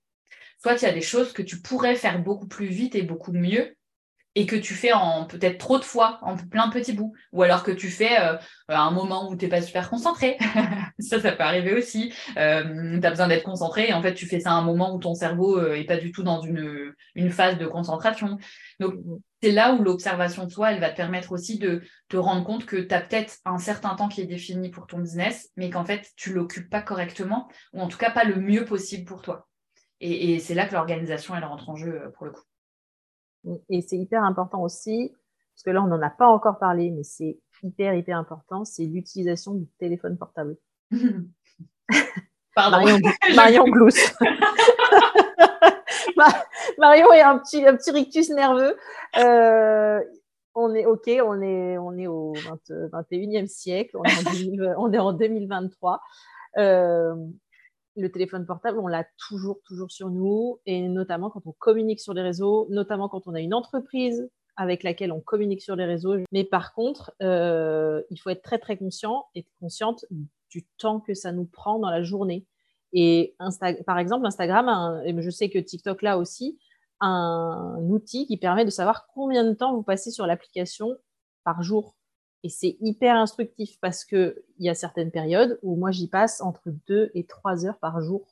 soit 0.58 0.74
il 0.74 0.82
y 0.82 0.88
a 0.88 0.92
des 0.92 1.00
choses 1.00 1.32
que 1.32 1.42
tu 1.42 1.60
pourrais 1.60 1.94
faire 1.94 2.20
beaucoup 2.20 2.48
plus 2.48 2.66
vite 2.66 2.94
et 2.94 3.02
beaucoup 3.02 3.32
mieux 3.32 3.76
et 4.34 4.46
que 4.46 4.56
tu 4.56 4.74
fais 4.74 4.92
en 4.92 5.24
peut-être 5.24 5.58
trop 5.58 5.78
de 5.78 5.84
fois, 5.84 6.18
en 6.22 6.36
plein 6.36 6.70
petits 6.70 6.92
bouts, 6.92 7.12
ou 7.32 7.42
alors 7.42 7.62
que 7.62 7.72
tu 7.72 7.88
fais 7.88 8.20
euh, 8.20 8.36
à 8.68 8.82
un 8.82 8.90
moment 8.90 9.28
où 9.28 9.36
tu 9.36 9.44
n'es 9.44 9.50
pas 9.50 9.60
super 9.60 9.90
concentré. 9.90 10.38
ça, 11.00 11.20
ça 11.20 11.32
peut 11.32 11.42
arriver 11.42 11.74
aussi. 11.74 12.12
Euh, 12.36 13.00
tu 13.00 13.06
as 13.06 13.10
besoin 13.10 13.28
d'être 13.28 13.42
concentré 13.42 13.88
et 13.88 13.92
en 13.92 14.02
fait, 14.02 14.14
tu 14.14 14.26
fais 14.26 14.40
ça 14.40 14.50
à 14.50 14.54
un 14.54 14.62
moment 14.62 14.94
où 14.94 14.98
ton 14.98 15.14
cerveau 15.14 15.60
n'est 15.60 15.82
euh, 15.82 15.86
pas 15.86 15.96
du 15.96 16.12
tout 16.12 16.22
dans 16.22 16.40
une, 16.40 16.94
phase 17.30 17.58
de 17.58 17.66
concentration. 17.66 18.38
Donc, 18.78 18.94
c'est 19.42 19.52
là 19.52 19.74
où 19.74 19.82
l'observation 19.82 20.44
de 20.44 20.50
soi, 20.50 20.72
elle 20.72 20.80
va 20.80 20.90
te 20.90 20.96
permettre 20.96 21.32
aussi 21.32 21.58
de 21.58 21.82
te 22.08 22.16
rendre 22.16 22.44
compte 22.44 22.66
que 22.66 22.76
tu 22.76 22.94
as 22.94 23.00
peut-être 23.00 23.38
un 23.44 23.58
certain 23.58 23.94
temps 23.94 24.08
qui 24.08 24.20
est 24.20 24.26
défini 24.26 24.70
pour 24.70 24.86
ton 24.86 24.98
business, 24.98 25.50
mais 25.56 25.70
qu'en 25.70 25.84
fait, 25.84 26.10
tu 26.16 26.32
l'occupes 26.32 26.70
pas 26.70 26.82
correctement, 26.82 27.48
ou 27.72 27.80
en 27.80 27.88
tout 27.88 27.98
cas 27.98 28.10
pas 28.10 28.24
le 28.24 28.36
mieux 28.36 28.64
possible 28.64 29.04
pour 29.04 29.22
toi. 29.22 29.48
Et, 30.00 30.38
c'est 30.38 30.54
là 30.54 30.66
que 30.66 30.74
l'organisation, 30.74 31.36
elle 31.36 31.44
rentre 31.44 31.68
en 31.68 31.76
jeu 31.76 32.02
euh, 32.04 32.10
pour 32.10 32.24
le 32.26 32.32
coup. 32.32 32.42
Et 33.68 33.80
c'est 33.80 33.96
hyper 33.96 34.22
important 34.24 34.62
aussi, 34.62 35.12
parce 35.54 35.62
que 35.64 35.70
là, 35.70 35.82
on 35.82 35.86
n'en 35.86 36.02
a 36.02 36.10
pas 36.10 36.28
encore 36.28 36.58
parlé, 36.58 36.90
mais 36.90 37.02
c'est 37.02 37.38
hyper, 37.62 37.94
hyper 37.94 38.18
important, 38.18 38.64
c'est 38.64 38.84
l'utilisation 38.84 39.54
du 39.54 39.66
téléphone 39.78 40.18
portable. 40.18 40.56
Pardon. 42.54 42.78
Marion, 42.78 42.98
Marion 43.36 43.64
glousse. 43.64 44.14
Marion 46.78 47.12
est 47.12 47.20
un 47.22 47.38
petit, 47.38 47.66
un 47.66 47.76
petit 47.76 47.90
rictus 47.90 48.30
nerveux. 48.30 48.76
Euh, 49.18 50.00
on 50.54 50.74
est 50.74 50.86
OK, 50.86 51.08
on 51.24 51.40
est, 51.40 51.78
on 51.78 51.96
est 51.96 52.06
au 52.06 52.34
21e 52.34 53.46
siècle, 53.46 53.96
on 53.96 54.04
est 54.04 54.26
en, 54.26 54.82
on 54.82 54.92
est 54.92 54.98
en 54.98 55.12
2023. 55.12 56.00
Euh, 56.58 57.14
le 57.96 58.10
téléphone 58.10 58.46
portable, 58.46 58.78
on 58.78 58.86
l'a 58.86 59.04
toujours, 59.28 59.60
toujours 59.64 59.90
sur 59.90 60.10
nous, 60.10 60.60
et 60.66 60.88
notamment 60.88 61.30
quand 61.30 61.46
on 61.46 61.52
communique 61.52 62.00
sur 62.00 62.14
les 62.14 62.22
réseaux, 62.22 62.66
notamment 62.70 63.08
quand 63.08 63.26
on 63.26 63.34
a 63.34 63.40
une 63.40 63.54
entreprise 63.54 64.30
avec 64.56 64.82
laquelle 64.82 65.12
on 65.12 65.20
communique 65.20 65.62
sur 65.62 65.76
les 65.76 65.86
réseaux. 65.86 66.16
Mais 66.32 66.44
par 66.44 66.74
contre, 66.74 67.12
euh, 67.22 68.02
il 68.10 68.18
faut 68.18 68.30
être 68.30 68.42
très, 68.42 68.58
très 68.58 68.76
conscient 68.76 69.26
et 69.34 69.46
consciente 69.58 70.04
du 70.50 70.66
temps 70.78 71.00
que 71.00 71.14
ça 71.14 71.32
nous 71.32 71.46
prend 71.46 71.78
dans 71.78 71.90
la 71.90 72.02
journée. 72.02 72.46
Et 72.92 73.36
par 73.86 73.98
exemple, 73.98 74.26
Instagram, 74.26 75.00
et 75.04 75.14
je 75.20 75.30
sais 75.30 75.48
que 75.48 75.58
TikTok 75.58 76.02
là 76.02 76.18
aussi, 76.18 76.58
un 77.00 77.78
outil 77.88 78.26
qui 78.26 78.36
permet 78.36 78.64
de 78.64 78.70
savoir 78.70 79.06
combien 79.14 79.44
de 79.44 79.54
temps 79.54 79.74
vous 79.74 79.82
passez 79.82 80.10
sur 80.10 80.26
l'application 80.26 80.96
par 81.44 81.62
jour. 81.62 81.96
Et 82.42 82.48
c'est 82.48 82.76
hyper 82.80 83.16
instructif 83.16 83.78
parce 83.80 84.04
qu'il 84.04 84.34
y 84.58 84.68
a 84.68 84.74
certaines 84.74 85.10
périodes 85.10 85.58
où 85.62 85.76
moi 85.76 85.90
j'y 85.90 86.08
passe 86.08 86.40
entre 86.40 86.70
deux 86.86 87.10
et 87.14 87.24
trois 87.24 87.66
heures 87.66 87.78
par 87.78 88.00
jour. 88.00 88.26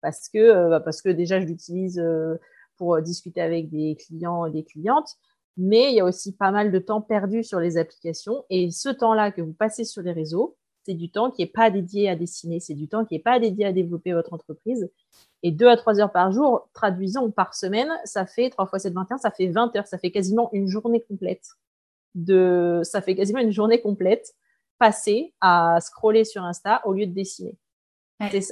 Parce 0.00 0.28
que, 0.28 0.38
euh, 0.38 0.78
bah, 0.78 0.90
que 0.92 1.08
déjà 1.10 1.40
je 1.40 1.46
l'utilise 1.46 1.98
euh, 1.98 2.36
pour 2.76 3.00
discuter 3.02 3.40
avec 3.40 3.70
des 3.70 3.96
clients 3.96 4.46
et 4.46 4.50
des 4.50 4.64
clientes, 4.64 5.16
mais 5.56 5.90
il 5.90 5.96
y 5.96 6.00
a 6.00 6.04
aussi 6.04 6.32
pas 6.32 6.50
mal 6.50 6.70
de 6.70 6.78
temps 6.78 7.00
perdu 7.00 7.42
sur 7.42 7.60
les 7.60 7.78
applications. 7.78 8.44
Et 8.50 8.70
ce 8.70 8.88
temps-là 8.90 9.32
que 9.32 9.42
vous 9.42 9.54
passez 9.54 9.84
sur 9.84 10.02
les 10.02 10.12
réseaux, 10.12 10.56
c'est 10.84 10.94
du 10.94 11.10
temps 11.10 11.30
qui 11.30 11.42
n'est 11.42 11.48
pas 11.48 11.70
dédié 11.70 12.08
à 12.08 12.16
dessiner, 12.16 12.60
c'est 12.60 12.74
du 12.74 12.88
temps 12.88 13.04
qui 13.04 13.14
n'est 13.14 13.22
pas 13.22 13.40
dédié 13.40 13.66
à 13.66 13.72
développer 13.72 14.12
votre 14.12 14.32
entreprise. 14.32 14.88
Et 15.42 15.50
deux 15.50 15.66
à 15.66 15.76
trois 15.76 16.00
heures 16.00 16.12
par 16.12 16.30
jour, 16.30 16.68
traduisons 16.74 17.30
par 17.30 17.54
semaine, 17.54 17.90
ça 18.04 18.26
fait 18.26 18.50
3 18.50 18.66
fois 18.66 18.78
7, 18.78 18.94
21, 18.94 19.18
ça 19.18 19.30
fait 19.30 19.48
20 19.48 19.76
heures, 19.76 19.86
ça 19.86 19.98
fait 19.98 20.10
quasiment 20.10 20.50
une 20.52 20.68
journée 20.68 21.02
complète 21.02 21.56
de, 22.16 22.80
ça 22.82 23.00
fait 23.00 23.14
quasiment 23.14 23.38
une 23.38 23.52
journée 23.52 23.80
complète 23.80 24.34
passée 24.78 25.34
à 25.40 25.78
scroller 25.80 26.24
sur 26.24 26.42
Insta 26.42 26.80
au 26.84 26.92
lieu 26.92 27.06
de 27.06 27.12
dessiner. 27.12 27.56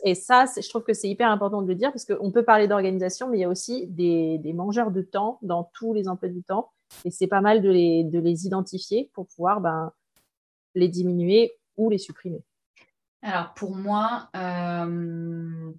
Et 0.05 0.15
ça, 0.15 0.45
je 0.57 0.69
trouve 0.69 0.83
que 0.83 0.93
c'est 0.93 1.09
hyper 1.09 1.31
important 1.31 1.63
de 1.63 1.67
le 1.67 1.75
dire 1.75 1.91
parce 1.91 2.05
qu'on 2.05 2.31
peut 2.31 2.45
parler 2.45 2.69
d'organisation, 2.69 3.31
mais 3.31 3.39
il 3.39 3.41
y 3.41 3.45
a 3.45 3.49
aussi 3.49 3.87
des, 3.87 4.53
mangeurs 4.55 4.91
de 4.91 5.01
temps 5.01 5.39
dans 5.41 5.71
tous 5.73 5.95
les 5.95 6.07
emplois 6.07 6.29
du 6.29 6.43
temps. 6.43 6.71
Et 7.07 7.11
c'est 7.11 7.27
pas 7.27 7.41
mal 7.41 7.63
de 7.63 7.71
les, 7.71 8.05
de 8.05 8.19
les 8.19 8.47
identifier 8.47 9.11
pour 9.15 9.27
pouvoir 9.27 9.63
ben, 9.63 9.91
les 10.75 10.89
diminuer 10.89 11.55
ou 11.79 11.89
les 11.89 11.99
supprimer. 11.99 12.43
Alors 13.23 13.55
pour 13.55 13.75
moi, 13.75 14.29
euh, 14.37 15.73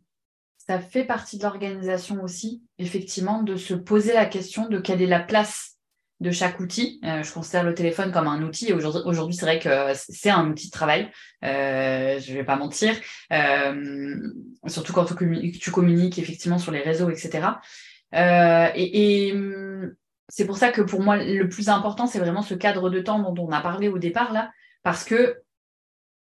ça 0.58 0.80
fait 0.80 1.06
partie 1.06 1.38
de 1.38 1.44
l'organisation 1.44 2.24
aussi, 2.24 2.64
effectivement, 2.80 3.44
de 3.44 3.56
se 3.56 3.76
poser 3.76 4.14
la 4.14 4.26
question 4.26 4.68
de 4.68 4.80
quelle 4.80 5.04
est 5.04 5.08
la 5.08 5.20
place 5.20 5.75
de 6.22 6.32
chaque 6.32 6.60
outil. 6.60 7.00
Euh, 7.04 7.24
je 7.24 7.34
considère 7.34 7.64
le 7.64 7.74
téléphone 7.74 8.12
comme 8.12 8.28
un 8.28 8.42
outil. 8.42 8.72
Aujourd'hui, 8.74 9.36
c'est 9.36 9.46
vrai 9.46 9.60
que 9.60 9.94
c'est 9.94 10.30
un 10.30 10.50
outil 10.50 10.68
de 10.68 10.72
travail. 10.72 11.12
Euh, 11.44 12.20
je 12.20 12.32
ne 12.32 12.38
vais 12.38 12.44
pas 12.44 12.56
mentir. 12.56 12.96
Euh, 13.34 14.18
surtout 14.68 14.94
quand 14.94 15.06
tu 15.06 15.72
communiques, 15.72 16.20
effectivement 16.20 16.58
sur 16.58 16.72
les 16.72 16.82
réseaux, 16.82 17.10
etc. 17.10 17.48
et, 18.14 19.34
c'est 20.28 20.48
pour 20.48 20.58
ça 20.58 20.72
que 20.72 20.82
pour 20.82 21.02
moi, 21.02 21.18
le 21.18 21.48
plus 21.48 21.70
important, 21.70 22.08
c'est 22.08 22.18
vraiment 22.18 22.42
ce 22.42 22.56
cadre 22.56 22.90
de 22.90 23.00
temps 23.00 23.20
dont 23.20 23.48
on 23.48 23.52
a 23.52 23.62
parlé 23.62 23.90
au 23.90 24.00
départ 24.00 24.34
là, 24.34 24.52
parce 24.82 25.04
que 25.04 25.40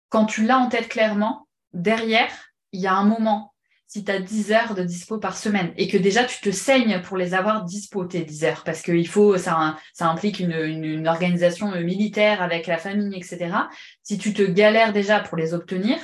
quand 0.08 0.26
tu 0.26 0.46
l'as 0.46 0.60
en 0.60 0.70
tête 0.70 0.88
clairement, 0.88 1.50
derrière, 1.74 2.32
il 2.72 2.80
y 2.80 2.88
a 2.88 2.94
un 2.94 3.04
moment 3.04 3.51
si 3.92 4.06
tu 4.06 4.12
as 4.12 4.20
10 4.20 4.54
heures 4.54 4.74
de 4.74 4.84
dispo 4.84 5.18
par 5.18 5.36
semaine 5.36 5.74
et 5.76 5.89
que 5.89 5.98
déjà 5.98 6.24
tu 6.24 6.39
te 6.39 6.50
saignes 6.50 7.02
pour 7.02 7.18
les 7.18 7.34
avoir 7.34 7.66
dispo 7.66 8.06
tes 8.06 8.22
10 8.22 8.46
heures 8.46 8.64
parce 8.64 8.82
que 8.82 8.94
il 8.94 9.08
faut 9.08 9.38
ça, 9.38 9.76
ça 9.92 10.08
implique 10.08 10.39
une, 10.39 11.08
organisation 11.08 11.72
militaire 11.82 12.42
avec 12.42 12.68
la 12.68 12.78
famille 12.78 13.18
etc 13.18 13.54
si 14.02 14.18
tu 14.18 14.34
te 14.34 14.44
galères 14.44 14.94
déjà 14.94 15.20
pour 15.20 15.38
les 15.38 15.54
obtenir 15.54 15.98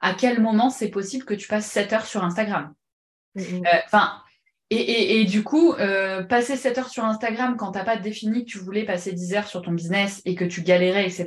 à 0.00 0.14
quel 0.14 0.40
moment 0.40 0.70
c'est 0.70 0.88
possible 0.88 1.24
que 1.24 1.34
tu 1.34 1.48
passes 1.48 1.66
7 1.66 1.92
heures 1.92 2.06
sur 2.06 2.24
Instagram? 2.24 2.72
Mm, 3.34 3.40
mm. 3.40 3.62
Euh, 3.66 3.98
Et, 4.70 5.24
du 5.24 5.42
coup, 5.44 5.74
euh, 5.74 6.22
passer 6.24 6.56
7 6.56 6.78
heures 6.78 6.88
sur 6.88 7.04
Instagram 7.04 7.56
quand 7.56 7.72
tu 7.72 7.78
n'as 7.78 7.84
pas 7.84 7.96
défini 7.96 8.44
que 8.44 8.50
tu 8.50 8.58
voulais 8.58 8.84
passer 8.84 9.12
10 9.12 9.34
heures 9.34 9.46
sur 9.46 9.62
ton 9.62 9.72
business 9.72 10.22
et 10.24 10.34
que 10.34 10.44
tu 10.44 10.62
galérais, 10.62 11.06
etc., 11.06 11.24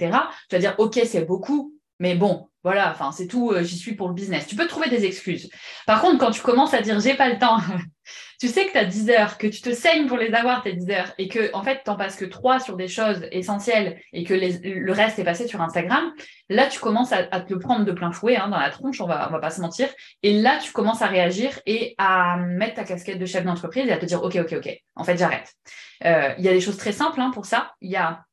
tu 0.49 0.55
vas 0.55 0.59
dire, 0.59 0.75
OK, 0.77 0.99
c'est 1.05 1.25
beaucoup, 1.25 1.73
mais 1.99 2.15
bon, 2.15 2.49
voilà, 2.63 2.91
enfin, 2.91 3.11
c'est 3.13 3.27
tout, 3.27 3.51
euh, 3.51 3.63
j'y 3.63 3.77
suis 3.77 3.95
pour 3.95 4.09
le 4.09 4.13
business. 4.13 4.45
Tu 4.45 4.55
peux 4.55 4.67
trouver 4.67 4.89
des 4.89 5.05
excuses. 5.05 5.49
Par 5.85 6.01
contre, 6.01 6.17
quand 6.17 6.31
tu 6.31 6.41
commences 6.41 6.73
à 6.73 6.81
dire, 6.81 6.99
j'ai 6.99 7.13
pas 7.13 7.29
le 7.29 7.37
temps, 7.37 7.57
tu 8.39 8.49
sais 8.49 8.65
que 8.65 8.71
tu 8.71 8.77
as 8.77 8.83
10 8.83 9.09
heures, 9.11 9.37
que 9.37 9.47
tu 9.47 9.61
te 9.61 9.73
saignes 9.73 10.07
pour 10.07 10.17
les 10.17 10.33
avoir, 10.33 10.61
tes 10.61 10.73
10 10.73 10.89
heures, 10.91 11.13
et 11.17 11.29
que, 11.29 11.53
en 11.53 11.63
fait, 11.63 11.81
tu 11.85 11.89
n'en 11.89 11.95
passes 11.95 12.17
que 12.17 12.25
3 12.25 12.59
sur 12.59 12.75
des 12.75 12.89
choses 12.89 13.25
essentielles 13.31 14.01
et 14.11 14.25
que 14.25 14.33
le 14.33 14.91
reste 14.91 15.19
est 15.19 15.23
passé 15.23 15.47
sur 15.47 15.61
Instagram, 15.61 16.11
là, 16.49 16.67
tu 16.67 16.79
commences 16.79 17.13
à, 17.13 17.23
te 17.23 17.53
le 17.53 17.59
prendre 17.59 17.85
de 17.85 17.91
plein 17.93 18.11
fouet, 18.11 18.35
hein, 18.35 18.49
dans 18.49 18.59
la 18.59 18.69
tronche, 18.71 18.99
on 18.99 19.07
va, 19.07 19.29
on 19.29 19.31
va 19.31 19.39
pas 19.39 19.51
se 19.51 19.61
mentir. 19.61 19.87
Et 20.21 20.41
là, 20.41 20.57
tu 20.61 20.73
commences 20.73 21.01
à 21.01 21.07
réagir 21.07 21.59
et 21.65 21.95
à 21.97 22.37
mettre 22.37 22.75
ta 22.75 22.83
casquette 22.83 23.19
de 23.19 23.25
chef 23.25 23.45
d'entreprise 23.45 23.87
et 23.87 23.91
à 23.93 23.97
te 23.97 24.05
dire, 24.05 24.21
OK, 24.21 24.35
OK, 24.35 24.53
OK, 24.57 24.69
en 24.95 25.03
fait, 25.05 25.17
j'arrête. 25.17 25.53
Euh, 26.05 26.33
il 26.37 26.43
y 26.43 26.49
a 26.49 26.53
des 26.53 26.61
choses 26.61 26.77
très 26.77 26.93
simples 26.93 27.19
hein, 27.21 27.31
pour 27.33 27.45
ça. 27.45 27.73
Il 27.81 27.89
y 27.89 27.95
a 27.95 28.25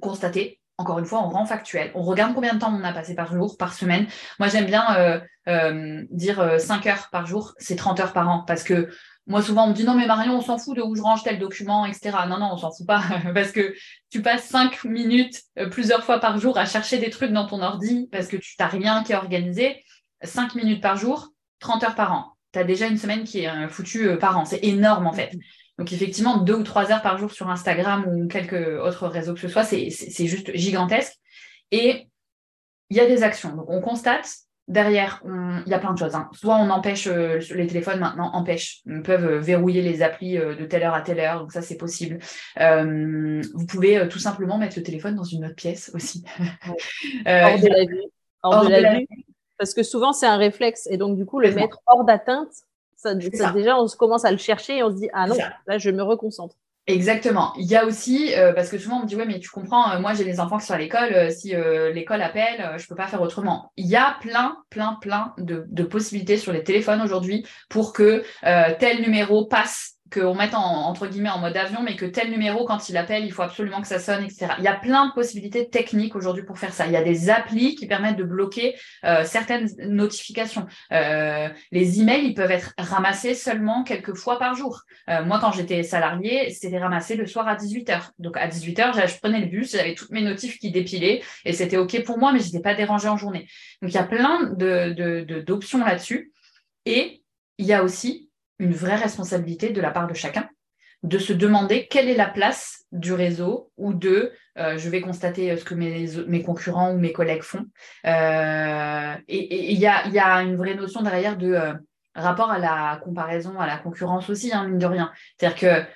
constater, 0.00 0.60
encore 0.78 0.98
une 0.98 1.04
fois, 1.04 1.22
on 1.22 1.28
rend 1.28 1.46
factuel. 1.46 1.90
On 1.94 2.02
regarde 2.02 2.34
combien 2.34 2.54
de 2.54 2.58
temps 2.58 2.74
on 2.74 2.82
a 2.84 2.92
passé 2.92 3.14
par 3.14 3.32
jour, 3.32 3.56
par 3.56 3.74
semaine. 3.74 4.06
Moi, 4.38 4.48
j'aime 4.48 4.66
bien 4.66 4.84
euh, 4.96 5.20
euh, 5.48 6.02
dire 6.10 6.60
5 6.60 6.86
heures 6.86 7.08
par 7.12 7.26
jour, 7.26 7.54
c'est 7.58 7.76
30 7.76 8.00
heures 8.00 8.12
par 8.12 8.28
an, 8.28 8.44
parce 8.46 8.64
que 8.64 8.88
moi, 9.26 9.40
souvent, 9.40 9.64
on 9.64 9.68
me 9.68 9.72
dit 9.72 9.84
non, 9.84 9.94
mais 9.94 10.06
Marion, 10.06 10.36
on 10.36 10.42
s'en 10.42 10.58
fout 10.58 10.76
de 10.76 10.82
où 10.82 10.94
je 10.94 11.00
range 11.00 11.22
tel 11.22 11.38
document, 11.38 11.86
etc. 11.86 12.10
Non, 12.28 12.38
non, 12.38 12.50
on 12.52 12.56
s'en 12.58 12.70
fout 12.70 12.86
pas 12.86 13.02
parce 13.34 13.52
que 13.52 13.74
tu 14.10 14.20
passes 14.20 14.44
cinq 14.44 14.84
minutes 14.84 15.40
euh, 15.58 15.68
plusieurs 15.68 16.04
fois 16.04 16.20
par 16.20 16.38
jour 16.38 16.58
à 16.58 16.66
chercher 16.66 16.98
des 16.98 17.10
trucs 17.10 17.32
dans 17.32 17.46
ton 17.46 17.62
ordi 17.62 18.08
parce 18.12 18.26
que 18.26 18.36
tu 18.36 18.54
n'as 18.58 18.68
rien 18.68 19.02
qui 19.02 19.12
est 19.12 19.16
organisé. 19.16 19.82
Cinq 20.22 20.54
minutes 20.54 20.82
par 20.82 20.96
jour, 20.96 21.30
30 21.60 21.84
heures 21.84 21.94
par 21.94 22.12
an. 22.12 22.32
Tu 22.52 22.58
as 22.58 22.64
déjà 22.64 22.86
une 22.86 22.98
semaine 22.98 23.24
qui 23.24 23.40
est 23.40 23.48
euh, 23.48 23.68
foutue 23.68 24.08
euh, 24.08 24.16
par 24.18 24.38
an. 24.38 24.44
C'est 24.44 24.62
énorme, 24.62 25.06
en 25.06 25.12
fait. 25.12 25.32
Donc, 25.78 25.92
effectivement, 25.92 26.38
deux 26.38 26.54
ou 26.54 26.62
trois 26.62 26.92
heures 26.92 27.02
par 27.02 27.18
jour 27.18 27.32
sur 27.32 27.50
Instagram 27.50 28.06
ou 28.06 28.28
quelques 28.28 28.80
autres 28.80 29.08
réseaux 29.08 29.34
que 29.34 29.40
ce 29.40 29.48
soit, 29.48 29.64
c'est 29.64 30.26
juste 30.26 30.54
gigantesque. 30.54 31.14
Et 31.70 32.08
il 32.90 32.96
y 32.96 33.00
a 33.00 33.06
des 33.06 33.22
actions. 33.22 33.56
Donc, 33.56 33.68
on 33.68 33.80
constate 33.80 34.26
Derrière, 34.66 35.20
il 35.26 35.70
y 35.70 35.74
a 35.74 35.78
plein 35.78 35.92
de 35.92 35.98
choses. 35.98 36.14
Hein. 36.14 36.30
Soit 36.32 36.56
on 36.56 36.70
empêche, 36.70 37.06
euh, 37.06 37.38
les 37.54 37.66
téléphones 37.66 38.00
maintenant 38.00 38.30
empêchent, 38.32 38.80
ils 38.86 39.02
peuvent 39.02 39.26
euh, 39.26 39.38
verrouiller 39.38 39.82
les 39.82 40.02
applis 40.02 40.38
euh, 40.38 40.54
de 40.54 40.64
telle 40.64 40.84
heure 40.84 40.94
à 40.94 41.02
telle 41.02 41.20
heure, 41.20 41.40
donc 41.40 41.52
ça 41.52 41.60
c'est 41.60 41.76
possible. 41.76 42.18
vous 42.56 43.66
pouvez 43.66 44.08
tout 44.08 44.18
simplement 44.18 44.56
mettre 44.56 44.78
le 44.78 44.82
téléphone 44.82 45.16
dans 45.16 45.24
une 45.24 45.44
autre 45.44 45.54
pièce 45.54 45.90
aussi. 45.92 46.24
hors 47.26 47.60
de 47.60 47.68
la 47.68 47.84
vue. 47.84 48.02
Hors, 48.42 48.64
de, 48.64 48.70
la, 48.70 48.94
vue. 48.94 49.06
Parce 49.58 49.74
que 49.74 49.82
souvent 49.82 50.14
c'est 50.14 50.26
un 50.26 50.38
réflexe 50.38 50.88
et 50.90 50.96
donc 50.96 51.18
du 51.18 51.26
coup 51.26 51.40
le 51.40 51.52
mettre 51.52 51.80
hors 51.86 52.04
d'atteinte, 52.04 52.52
ça, 53.04 53.52
déjà 53.52 53.78
on 53.78 53.86
commence 53.98 54.24
à 54.24 54.32
le 54.32 54.38
chercher 54.38 54.78
et 54.78 54.82
on 54.82 54.90
se 54.90 54.96
dit 54.96 55.08
ah 55.12 55.26
non, 55.26 55.36
là 55.66 55.78
je 55.78 55.90
me 55.90 56.02
reconcentre. 56.02 56.56
Exactement. 56.86 57.54
Il 57.56 57.66
y 57.66 57.76
a 57.76 57.86
aussi, 57.86 58.34
euh, 58.34 58.52
parce 58.52 58.68
que 58.68 58.76
souvent 58.76 58.98
on 58.98 59.02
me 59.04 59.06
dit, 59.06 59.16
ouais, 59.16 59.24
mais 59.24 59.38
tu 59.38 59.48
comprends, 59.48 59.90
euh, 59.90 60.00
moi 60.00 60.12
j'ai 60.12 60.24
les 60.24 60.38
enfants 60.38 60.58
qui 60.58 60.66
sont 60.66 60.74
à 60.74 60.78
l'école, 60.78 61.14
euh, 61.14 61.30
si 61.30 61.54
l'école 61.94 62.20
appelle, 62.20 62.74
je 62.76 62.86
peux 62.86 62.94
pas 62.94 63.06
faire 63.06 63.22
autrement. 63.22 63.72
Il 63.76 63.86
y 63.86 63.96
a 63.96 64.16
plein, 64.20 64.58
plein, 64.68 64.98
plein 65.00 65.32
de, 65.38 65.64
de 65.68 65.82
possibilités 65.82 66.36
sur 66.36 66.52
les 66.52 66.62
téléphones 66.62 67.00
aujourd'hui 67.00 67.46
pour 67.70 67.92
que 67.92 68.22
tel 68.42 69.00
numéro 69.00 69.46
passe 69.46 69.93
qu'on 70.14 70.34
mette 70.34 70.54
en, 70.54 70.60
entre 70.60 71.06
guillemets 71.06 71.30
en 71.30 71.38
mode 71.38 71.56
avion, 71.56 71.82
mais 71.82 71.96
que 71.96 72.06
tel 72.06 72.30
numéro, 72.30 72.64
quand 72.64 72.88
il 72.88 72.96
appelle, 72.96 73.24
il 73.24 73.32
faut 73.32 73.42
absolument 73.42 73.80
que 73.80 73.88
ça 73.88 73.98
sonne, 73.98 74.22
etc. 74.24 74.52
Il 74.58 74.64
y 74.64 74.68
a 74.68 74.74
plein 74.74 75.08
de 75.08 75.12
possibilités 75.12 75.68
techniques 75.68 76.14
aujourd'hui 76.14 76.44
pour 76.44 76.58
faire 76.58 76.72
ça. 76.72 76.86
Il 76.86 76.92
y 76.92 76.96
a 76.96 77.02
des 77.02 77.30
applis 77.30 77.74
qui 77.74 77.86
permettent 77.86 78.16
de 78.16 78.24
bloquer 78.24 78.76
euh, 79.04 79.24
certaines 79.24 79.68
notifications. 79.78 80.66
Euh, 80.92 81.48
les 81.72 82.00
emails, 82.00 82.26
ils 82.26 82.34
peuvent 82.34 82.50
être 82.50 82.72
ramassés 82.78 83.34
seulement 83.34 83.82
quelques 83.82 84.14
fois 84.14 84.38
par 84.38 84.54
jour. 84.54 84.82
Euh, 85.10 85.24
moi, 85.24 85.38
quand 85.40 85.52
j'étais 85.52 85.82
salarié, 85.82 86.50
c'était 86.50 86.78
ramassé 86.78 87.16
le 87.16 87.26
soir 87.26 87.48
à 87.48 87.56
18h. 87.56 88.10
Donc 88.18 88.36
à 88.36 88.48
18h, 88.48 89.08
je 89.08 89.18
prenais 89.18 89.40
le 89.40 89.46
bus, 89.46 89.72
j'avais 89.72 89.94
toutes 89.94 90.10
mes 90.10 90.22
notifs 90.22 90.58
qui 90.58 90.70
dépilaient 90.70 91.22
et 91.44 91.52
c'était 91.52 91.76
OK 91.76 92.02
pour 92.04 92.18
moi, 92.18 92.32
mais 92.32 92.40
je 92.40 92.46
n'étais 92.46 92.60
pas 92.60 92.74
dérangée 92.74 93.08
en 93.08 93.16
journée. 93.16 93.48
Donc 93.82 93.90
il 93.90 93.94
y 93.94 93.98
a 93.98 94.04
plein 94.04 94.44
d'options 94.44 95.78
de, 95.78 95.84
là-dessus. 95.84 96.32
Et 96.86 97.22
il 97.58 97.66
y 97.66 97.72
a 97.72 97.82
aussi 97.82 98.30
une 98.64 98.72
vraie 98.74 98.96
responsabilité 98.96 99.70
de 99.70 99.80
la 99.80 99.90
part 99.90 100.06
de 100.06 100.14
chacun 100.14 100.48
de 101.04 101.18
se 101.18 101.34
demander 101.34 101.86
quelle 101.86 102.08
est 102.08 102.16
la 102.16 102.28
place 102.28 102.86
du 102.90 103.12
réseau 103.12 103.70
ou 103.76 103.92
de 103.92 104.32
euh, 104.56 104.78
je 104.78 104.88
vais 104.88 105.02
constater 105.02 105.50
euh, 105.50 105.56
ce 105.58 105.64
que 105.64 105.74
mes, 105.74 106.06
mes, 106.26 106.42
concurrents 106.42 106.92
ou 106.92 106.98
mes 106.98 107.12
collègues 107.12 107.42
font. 107.42 107.66
Euh, 108.06 109.14
et 109.28 109.72
il 109.72 109.78
y 109.78 109.86
a, 109.86 110.08
y 110.08 110.18
a, 110.18 110.42
une 110.42 110.56
vraie 110.56 110.74
notion 110.74 111.02
derrière 111.02 111.36
de 111.36 111.74
rapport 112.14 112.50
à 112.50 112.58
la 112.58 113.00
comparaison, 113.04 113.60
à 113.60 113.66
la 113.66 113.76
concurrence 113.76 114.30
aussi, 114.30 114.52
hein, 114.52 114.66
mine 114.66 114.78
de 114.78 114.86
rien. 114.86 115.12
C'est-à-dire 115.36 115.58
que 115.58 115.86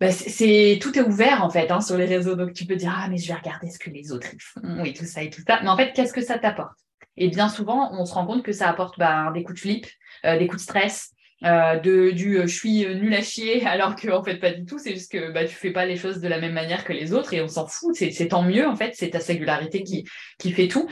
bah, 0.00 0.12
c'est 0.12 0.78
tout 0.80 0.96
est 0.96 1.02
ouvert 1.02 1.42
en 1.42 1.50
fait 1.50 1.70
hein, 1.70 1.80
sur 1.80 1.96
les 1.96 2.04
réseaux, 2.04 2.36
donc 2.36 2.52
tu 2.52 2.66
peux 2.66 2.76
dire 2.76 2.94
ah 2.96 3.08
mais 3.08 3.16
je 3.16 3.26
vais 3.28 3.34
regarder 3.34 3.70
ce 3.70 3.78
que 3.78 3.90
les 3.90 4.12
autres 4.12 4.28
font 4.38 4.84
et 4.84 4.92
tout 4.92 5.06
ça 5.06 5.22
et 5.22 5.30
tout 5.30 5.42
ça. 5.46 5.60
Mais 5.62 5.68
en 5.68 5.76
fait, 5.76 5.92
qu'est-ce 5.92 6.12
que 6.12 6.22
ça 6.22 6.38
t'apporte? 6.38 6.78
Et 7.16 7.28
bien 7.28 7.48
souvent, 7.48 7.92
on 7.92 8.04
se 8.04 8.14
rend 8.14 8.26
compte 8.26 8.44
que 8.44 8.52
ça 8.52 8.68
apporte 8.68 8.98
bah, 8.98 9.32
des 9.34 9.42
coups 9.42 9.56
de 9.56 9.60
flip, 9.60 9.86
des 10.24 10.46
coups 10.46 10.62
de 10.62 10.64
stress, 10.64 11.14
euh, 11.42 11.78
de, 11.78 12.10
du 12.10 12.38
euh, 12.38 12.46
je 12.46 12.54
suis 12.54 12.86
nul 12.86 13.12
à 13.14 13.22
chier, 13.22 13.66
alors 13.66 13.96
que 13.96 14.08
en 14.10 14.22
fait 14.22 14.36
pas 14.36 14.52
du 14.52 14.64
tout, 14.64 14.78
c'est 14.78 14.94
juste 14.94 15.12
que 15.12 15.32
bah, 15.32 15.44
tu 15.44 15.54
fais 15.54 15.72
pas 15.72 15.86
les 15.86 15.96
choses 15.96 16.20
de 16.20 16.28
la 16.28 16.40
même 16.40 16.52
manière 16.52 16.84
que 16.84 16.92
les 16.92 17.12
autres 17.12 17.34
et 17.34 17.40
on 17.40 17.48
s'en 17.48 17.66
fout, 17.66 17.94
c'est 17.94 18.28
tant 18.28 18.42
mieux 18.42 18.66
en 18.66 18.76
fait, 18.76 18.92
c'est 18.94 19.10
ta 19.10 19.20
singularité 19.20 19.82
qui, 19.82 20.04
qui 20.38 20.52
fait 20.52 20.68
tout. 20.68 20.88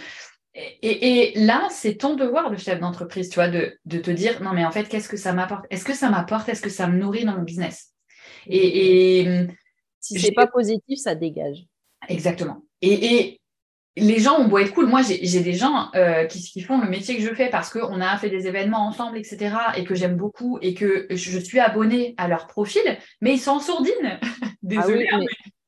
Et, 0.54 1.30
et, 1.30 1.38
là, 1.38 1.68
c'est 1.70 1.94
ton 1.96 2.14
devoir 2.14 2.50
de 2.50 2.56
chef 2.56 2.78
d'entreprise, 2.78 3.30
tu 3.30 3.36
vois, 3.36 3.48
de, 3.48 3.78
de, 3.86 3.98
te 3.98 4.10
dire 4.10 4.42
non 4.42 4.52
mais 4.52 4.66
en 4.66 4.70
fait, 4.70 4.86
qu'est-ce 4.86 5.08
que 5.08 5.16
ça 5.16 5.32
m'apporte? 5.32 5.64
Est-ce 5.70 5.84
que 5.84 5.94
ça 5.94 6.10
m'apporte? 6.10 6.50
Est-ce 6.50 6.60
que 6.60 6.68
ça 6.68 6.88
me 6.88 6.98
nourrit 6.98 7.24
dans 7.24 7.36
mon 7.36 7.42
business? 7.42 7.92
Et, 8.46 9.20
et 9.20 9.46
si 10.00 10.20
c'est 10.20 10.32
pas 10.32 10.46
positif, 10.46 10.98
ça 10.98 11.14
dégage. 11.14 11.64
Exactement. 12.08 12.62
Et, 12.82 13.14
et 13.14 13.40
les 13.96 14.18
gens 14.18 14.40
ont 14.40 14.48
beau 14.48 14.58
être 14.58 14.72
cool. 14.72 14.86
Moi, 14.86 15.02
j'ai 15.02 15.40
des 15.40 15.52
gens 15.52 15.90
euh, 15.94 16.24
qui, 16.24 16.60
font 16.60 16.80
le 16.80 16.88
métier 16.88 17.16
que 17.16 17.22
je 17.22 17.34
fais 17.34 17.50
parce 17.50 17.70
qu'on 17.70 18.00
a 18.00 18.16
fait 18.16 18.30
des 18.30 18.46
événements 18.46 18.86
ensemble, 18.86 19.18
etc. 19.18 19.54
et 19.76 19.84
que 19.84 19.94
j'aime 19.94 20.16
beaucoup 20.16 20.58
et 20.62 20.74
que 20.74 21.06
je 21.10 21.38
suis 21.38 21.60
abonnée 21.60 22.14
à 22.16 22.28
leur 22.28 22.46
profil, 22.46 22.82
mais 23.20 23.34
ils 23.34 23.38
sont 23.38 23.52
en 23.52 23.60
sourdine. 23.60 24.18
Désolée. 24.62 25.08
Ah 25.12 25.16
hein, 25.16 25.24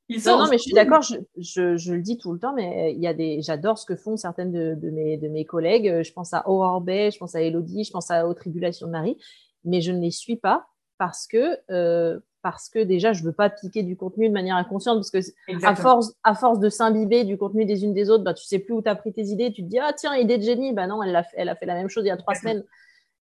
ils 0.08 0.20
sont 0.20 0.32
non, 0.32 0.44
non, 0.44 0.50
mais 0.50 0.58
je 0.58 0.64
suis 0.64 0.74
d'accord, 0.74 1.00
je, 1.02 1.92
le 1.92 2.02
dis 2.02 2.18
tout 2.18 2.32
le 2.32 2.38
temps, 2.38 2.54
mais 2.54 2.92
il 2.94 3.02
y 3.02 3.06
a 3.06 3.14
des, 3.14 3.40
j'adore 3.40 3.78
ce 3.78 3.86
que 3.86 3.96
font 3.96 4.16
certaines 4.16 4.52
de, 4.52 4.90
mes, 4.90 5.16
de 5.16 5.28
mes 5.28 5.44
collègues. 5.46 6.02
Je 6.02 6.12
pense 6.12 6.34
à 6.34 6.46
Aurore 6.48 6.82
Bay, 6.82 7.10
je 7.10 7.18
pense 7.18 7.34
à 7.34 7.40
Elodie, 7.40 7.84
je 7.84 7.90
pense 7.90 8.10
à 8.10 8.26
Aux 8.26 8.34
Tribulations 8.34 8.86
de 8.86 8.92
Marie, 8.92 9.16
mais 9.64 9.80
je 9.80 9.92
ne 9.92 10.00
les 10.00 10.10
suis 10.10 10.36
pas 10.36 10.66
parce 10.98 11.26
que 11.26 11.58
euh, 11.70 12.20
parce 12.45 12.68
que 12.68 12.78
déjà, 12.78 13.14
je 13.14 13.24
veux 13.24 13.32
pas 13.32 13.49
piquer 13.49 13.82
du 13.82 13.97
contenu 13.97 14.28
de 14.28 14.34
manière 14.34 14.57
inconsciente, 14.57 14.99
parce 14.99 15.11
que 15.11 15.18
à 15.64 15.74
force, 15.74 16.12
à 16.22 16.34
force 16.34 16.61
de 16.61 16.68
s'imbiber 16.68 17.24
du 17.24 17.38
contenu 17.38 17.64
des 17.64 17.84
unes 17.84 17.95
des 17.95 18.11
autres, 18.11 18.22
bah, 18.22 18.34
tu 18.34 18.45
sais 18.45 18.59
plus 18.59 18.74
où 18.74 18.82
tu 18.82 18.88
as 18.90 18.95
pris 18.95 19.14
tes 19.14 19.24
idées, 19.24 19.51
tu 19.51 19.62
te 19.62 19.68
dis, 19.68 19.78
ah 19.78 19.95
tiens, 19.97 20.14
idée 20.14 20.36
de 20.36 20.42
génie, 20.42 20.74
bah 20.74 20.86
non, 20.86 21.03
elle 21.03 21.16
a, 21.16 21.22
fait, 21.22 21.36
elle 21.38 21.49
a 21.49 21.57
fait 21.57 21.64
la 21.64 21.74
même 21.74 21.88
chose 21.88 22.05
il 22.05 22.09
y 22.09 22.11
a 22.11 22.18
trois 22.18 22.34
semaines. 22.34 22.62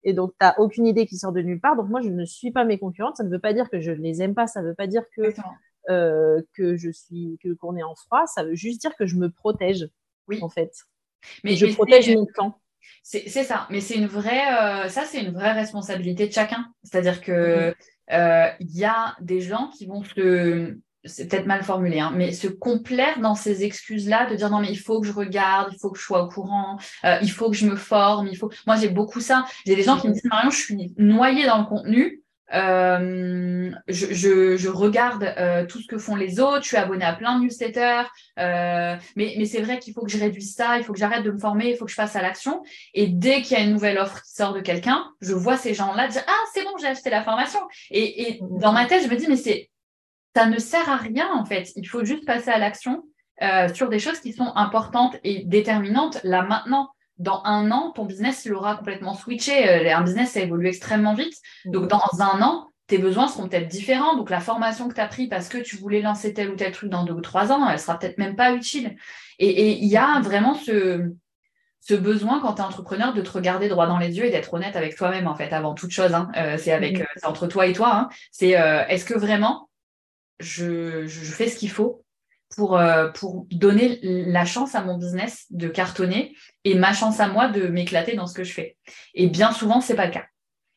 Et 0.03 0.11
donc, 0.11 0.31
tu 0.31 0.45
n'as 0.45 0.55
aucune 0.57 0.85
idée 0.85 1.05
qui 1.05 1.17
sort 1.17 1.31
de 1.31 1.39
nulle 1.39 1.61
part. 1.61 1.77
Donc, 1.77 1.87
moi, 1.87 2.01
je 2.01 2.09
ne 2.09 2.25
suis 2.25 2.51
pas 2.51 2.65
mes 2.65 2.77
concurrentes. 2.77 3.15
Ça 3.15 3.23
ne 3.23 3.29
veut 3.29 3.39
pas 3.39 3.53
dire 3.53 3.69
que 3.69 3.79
je 3.79 3.91
ne 3.91 4.01
les 4.01 4.21
aime 4.21 4.35
pas. 4.35 4.45
Ça 4.45 4.61
ne 4.61 4.67
veut 4.67 4.75
pas 4.75 4.87
dire 4.87 5.03
que, 5.15 5.33
euh, 5.89 6.41
que 6.53 6.75
je 6.75 6.89
suis, 6.89 7.39
que, 7.41 7.53
qu'on 7.53 7.77
est 7.77 7.83
en 7.83 7.95
froid. 7.95 8.25
Ça 8.27 8.43
veut 8.43 8.55
juste 8.55 8.81
dire 8.81 8.93
que 8.97 9.05
je 9.05 9.15
me 9.15 9.29
protège, 9.29 9.87
oui. 10.27 10.39
en 10.41 10.49
fait. 10.49 10.73
Mais 11.45 11.55
je 11.55 11.67
protège 11.67 12.13
mon 12.13 12.25
camp. 12.25 12.59
C'est, 13.01 13.29
ça. 13.29 13.67
Mais 13.69 13.79
c'est 13.79 13.95
une 13.95 14.07
vraie, 14.07 14.85
euh, 14.85 14.89
ça, 14.89 15.05
c'est 15.05 15.21
une 15.21 15.31
vraie 15.31 15.53
responsabilité 15.53 16.27
de 16.27 16.33
chacun. 16.33 16.67
C'est-à-dire 16.83 17.21
que, 17.21 17.73
il 18.09 18.15
euh, 18.15 18.47
y 18.59 18.85
a 18.85 19.15
des 19.21 19.41
gens 19.41 19.69
qui 19.69 19.85
vont 19.85 20.03
se, 20.03 20.77
c'est 21.05 21.27
peut-être 21.27 21.45
mal 21.45 21.63
formulé, 21.63 21.99
hein, 21.99 22.11
mais 22.15 22.31
se 22.31 22.47
complaire 22.47 23.19
dans 23.19 23.35
ces 23.35 23.63
excuses-là, 23.63 24.29
de 24.29 24.35
dire 24.35 24.49
non 24.49 24.59
mais 24.59 24.69
il 24.69 24.77
faut 24.79 25.01
que 25.01 25.07
je 25.07 25.13
regarde, 25.13 25.69
il 25.73 25.79
faut 25.79 25.91
que 25.91 25.99
je 25.99 26.03
sois 26.03 26.23
au 26.23 26.29
courant, 26.29 26.77
euh, 27.05 27.17
il 27.21 27.31
faut 27.31 27.49
que 27.49 27.55
je 27.55 27.65
me 27.65 27.75
forme, 27.75 28.27
il 28.27 28.37
faut. 28.37 28.51
Moi 28.67 28.77
j'ai 28.77 28.89
beaucoup 28.89 29.19
ça. 29.19 29.45
J'ai 29.65 29.75
des 29.75 29.83
gens 29.83 29.97
qui 29.97 30.07
me 30.07 30.13
disent 30.13 30.25
Marion, 30.25 30.49
je 30.49 30.57
suis 30.57 30.93
noyée 30.97 31.45
dans 31.45 31.59
le 31.59 31.65
contenu, 31.65 32.22
euh, 32.53 33.71
je, 33.87 34.67
regarde 34.69 35.23
euh, 35.37 35.65
tout 35.65 35.79
ce 35.79 35.87
que 35.87 35.97
font 35.97 36.15
les 36.15 36.39
autres, 36.39 36.63
je 36.63 36.67
suis 36.67 36.77
abonnée 36.77 37.05
à 37.05 37.13
plein 37.13 37.39
de 37.39 37.43
newsletters, 37.43 38.03
euh, 38.39 38.95
mais, 39.15 39.45
c'est 39.45 39.61
vrai 39.61 39.79
qu'il 39.79 39.93
faut 39.93 40.03
que 40.03 40.11
je 40.11 40.19
réduise 40.19 40.55
ça, 40.55 40.77
il 40.77 40.83
faut 40.83 40.93
que 40.93 40.99
j'arrête 40.99 41.23
de 41.23 41.31
me 41.31 41.39
former, 41.39 41.71
il 41.71 41.77
faut 41.77 41.85
que 41.85 41.91
je 41.91 41.95
fasse 41.95 42.15
à 42.15 42.21
l'action. 42.21 42.63
Et 42.93 43.07
dès 43.07 43.41
qu'il 43.41 43.57
y 43.57 43.59
a 43.59 43.63
une 43.63 43.73
nouvelle 43.73 43.97
offre 43.97 44.21
qui 44.21 44.33
sort 44.33 44.53
de 44.53 44.59
quelqu'un, 44.59 45.03
je 45.21 45.33
vois 45.33 45.57
ces 45.57 45.73
gens-là 45.73 46.07
dire 46.07 46.23
Ah, 46.27 46.43
c'est 46.53 46.63
bon, 46.63 46.71
j'ai 46.79 46.87
acheté 46.87 47.09
la 47.09 47.23
formation. 47.23 47.59
Et, 47.89 48.29
et, 48.29 48.39
dans 48.41 48.71
ma 48.71 48.85
tête, 48.85 49.03
je 49.03 49.09
me 49.09 49.15
dis 49.15 49.27
Mais 49.27 49.37
c'est 49.37 49.69
ça 50.35 50.47
ne 50.47 50.57
sert 50.57 50.89
à 50.89 50.97
rien 50.97 51.31
en 51.33 51.45
fait. 51.45 51.71
Il 51.75 51.87
faut 51.87 52.03
juste 52.03 52.25
passer 52.25 52.49
à 52.49 52.57
l'action 52.57 53.03
sur 53.73 53.89
des 53.89 53.99
choses 53.99 54.19
qui 54.19 54.31
sont 54.31 54.51
importantes 54.55 55.17
et 55.23 55.43
déterminantes 55.45 56.19
là 56.23 56.43
maintenant 56.43 56.89
dans 57.17 57.41
un 57.45 57.71
an, 57.71 57.91
ton 57.91 58.05
business, 58.05 58.45
il 58.45 58.53
aura 58.53 58.75
complètement 58.75 59.13
switché. 59.13 59.69
Euh, 59.69 59.95
un 59.95 60.01
business, 60.01 60.31
ça 60.31 60.39
évolue 60.39 60.67
extrêmement 60.67 61.13
vite. 61.13 61.35
Donc, 61.65 61.87
dans 61.87 62.01
un 62.19 62.41
an, 62.41 62.69
tes 62.87 62.97
besoins 62.97 63.27
seront 63.27 63.47
peut-être 63.47 63.67
différents. 63.67 64.15
Donc, 64.15 64.29
la 64.29 64.39
formation 64.39 64.87
que 64.87 64.95
tu 64.95 65.01
as 65.01 65.07
pris 65.07 65.27
parce 65.27 65.49
que 65.49 65.57
tu 65.57 65.77
voulais 65.77 66.01
lancer 66.01 66.33
tel 66.33 66.49
ou 66.49 66.55
tel 66.55 66.71
truc 66.71 66.89
dans 66.89 67.03
deux 67.03 67.13
ou 67.13 67.21
trois 67.21 67.51
ans, 67.51 67.69
elle 67.69 67.79
sera 67.79 67.97
peut-être 67.97 68.17
même 68.17 68.35
pas 68.35 68.53
utile. 68.53 68.95
Et 69.39 69.73
il 69.73 69.87
y 69.87 69.97
a 69.97 70.19
vraiment 70.21 70.53
ce, 70.53 71.11
ce 71.83 71.93
besoin 71.93 72.39
quand 72.39 72.53
tu 72.53 72.61
es 72.61 72.65
entrepreneur 72.65 73.13
de 73.13 73.21
te 73.21 73.29
regarder 73.29 73.67
droit 73.67 73.87
dans 73.87 73.97
les 73.97 74.17
yeux 74.17 74.25
et 74.25 74.29
d'être 74.29 74.53
honnête 74.53 74.77
avec 74.77 74.95
toi-même 74.95 75.27
en 75.27 75.35
fait 75.35 75.51
avant 75.51 75.73
toute 75.73 75.91
chose. 75.91 76.13
Hein. 76.13 76.29
Euh, 76.37 76.57
c'est 76.57 76.71
avec 76.71 76.97
mm. 76.97 77.01
euh, 77.01 77.27
entre 77.27 77.45
toi 77.47 77.67
et 77.67 77.73
toi. 77.73 77.93
Hein. 77.93 78.09
C'est 78.31 78.57
euh, 78.57 78.85
est-ce 78.87 79.03
que 79.03 79.17
vraiment 79.17 79.69
je, 80.39 81.05
fais 81.07 81.49
ce 81.49 81.57
qu'il 81.57 81.69
faut 81.69 82.05
pour, 82.55 82.79
pour 83.15 83.47
donner 83.51 83.99
la 84.03 84.45
chance 84.45 84.75
à 84.75 84.83
mon 84.83 84.97
business 84.97 85.45
de 85.49 85.67
cartonner 85.67 86.35
et 86.65 86.75
ma 86.75 86.93
chance 86.93 87.19
à 87.19 87.27
moi 87.27 87.47
de 87.47 87.67
m'éclater 87.67 88.15
dans 88.15 88.27
ce 88.27 88.33
que 88.33 88.43
je 88.43 88.53
fais. 88.53 88.77
Et 89.13 89.27
bien 89.27 89.51
souvent 89.51 89.81
c'est 89.81 89.95
pas 89.95 90.05
le 90.05 90.11
cas. 90.11 90.25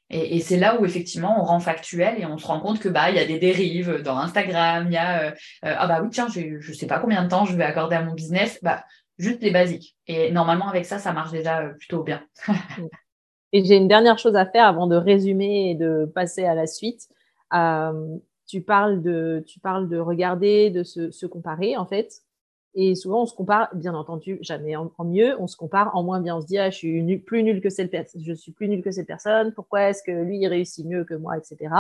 Et, 0.09 0.39
c'est 0.39 0.57
là 0.57 0.81
où 0.81 0.87
effectivement 0.87 1.41
on 1.41 1.45
rend 1.45 1.59
factuel 1.59 2.21
et 2.21 2.27
on 2.27 2.39
se 2.39 2.47
rend 2.47 2.61
compte 2.61 2.79
que 2.79 2.89
bah 2.89 3.11
il 3.11 3.17
y 3.17 3.19
a 3.19 3.25
des 3.25 3.41
dérives 3.41 4.03
dans 4.03 4.17
Instagram, 4.19 4.87
il 4.87 4.93
y 4.93 4.97
a 4.97 5.35
ah 5.63 5.87
bah 5.89 6.01
oui 6.01 6.11
tiens 6.13 6.29
je, 6.29 6.61
je 6.61 6.73
sais 6.73 6.87
pas 6.87 7.01
combien 7.01 7.25
de 7.25 7.29
temps 7.29 7.45
je 7.45 7.57
vais 7.57 7.65
accorder 7.65 7.97
à 7.97 8.03
mon 8.03 8.15
business, 8.15 8.61
bah 8.63 8.85
juste 9.19 9.43
les 9.43 9.51
basiques. 9.51 9.97
Et 10.07 10.31
normalement, 10.31 10.69
avec 10.69 10.85
ça, 10.85 10.99
ça 10.99 11.13
marche 11.13 11.33
déjà 11.33 11.63
euh, 11.63 11.73
plutôt 11.73 12.03
bien. 12.03 12.23
et 13.53 13.65
j'ai 13.65 13.77
une 13.77 13.89
dernière 13.89 14.19
chose 14.19 14.37
à 14.37 14.47
faire 14.47 14.67
avant 14.67 14.87
de 14.87 14.97
résumer 14.97 15.71
et 15.71 15.75
de 15.75 16.11
passer 16.15 16.45
à 16.45 16.55
la 16.55 16.67
suite. 16.67 17.09
Euh, 17.55 18.17
tu, 18.47 18.61
parles 18.61 19.03
de, 19.03 19.45
tu 19.47 19.61
parles 19.61 19.89
de 19.89 19.99
regarder, 19.99 20.71
de 20.71 20.83
se, 20.83 21.27
comparer, 21.27 21.77
en 21.77 21.87
fait. 21.87 22.23
Et 22.79 22.95
souvent, 22.95 23.23
on 23.23 23.27
se 23.27 23.35
compare, 23.35 23.75
bien 23.75 23.95
entendu, 23.95 24.39
jamais 24.43 24.77
en, 24.77 24.93
mieux, 25.05 25.35
on 25.41 25.47
se 25.47 25.57
compare 25.57 25.97
en 25.97 26.03
moins 26.03 26.21
bien. 26.21 26.37
On 26.37 26.43
se 26.43 26.47
dit, 26.47 26.59
ah, 26.59 26.69
je 26.69 26.77
suis 26.77 27.19
plus 27.19 27.43
nul 27.43 27.63
que 27.63 27.71
cette 27.71 27.91
personne, 27.91 28.23
je 28.23 28.35
suis 28.35 28.53
plus 28.53 28.69
nul 28.69 28.83
que 28.83 28.91
cette 28.91 29.07
personne, 29.07 29.53
pourquoi 29.55 29.89
est-ce 29.89 30.03
que 30.03 30.13
lui, 30.13 30.39
il 30.39 30.47
réussit 30.47 30.87
mieux 30.87 31.05
que 31.05 31.15
moi, 31.15 31.39
etc. 31.39 31.75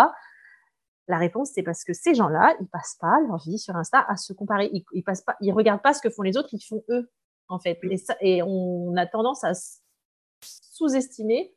La 1.06 1.18
réponse, 1.18 1.50
c'est 1.54 1.62
parce 1.62 1.84
que 1.84 1.92
ces 1.92 2.14
gens-là, 2.14 2.56
ils 2.60 2.66
passent 2.66 2.96
pas 2.98 3.20
leur 3.28 3.38
vie 3.44 3.58
sur 3.58 3.76
Insta 3.76 4.04
à 4.08 4.16
se 4.16 4.32
comparer. 4.32 4.70
Ils, 4.72 4.84
ils 4.92 5.04
passent 5.04 5.20
pas, 5.20 5.36
ils 5.40 5.52
regardent 5.52 5.82
pas 5.82 5.92
ce 5.92 6.00
que 6.00 6.10
font 6.10 6.22
les 6.22 6.36
autres, 6.36 6.48
ils 6.52 6.64
font 6.64 6.82
eux 6.88 7.10
en 7.48 7.58
fait. 7.58 7.78
Et, 8.20 8.42
on 8.42 8.96
a 8.96 9.06
tendance 9.06 9.44
à 9.44 9.52
sous-estimer 10.40 11.52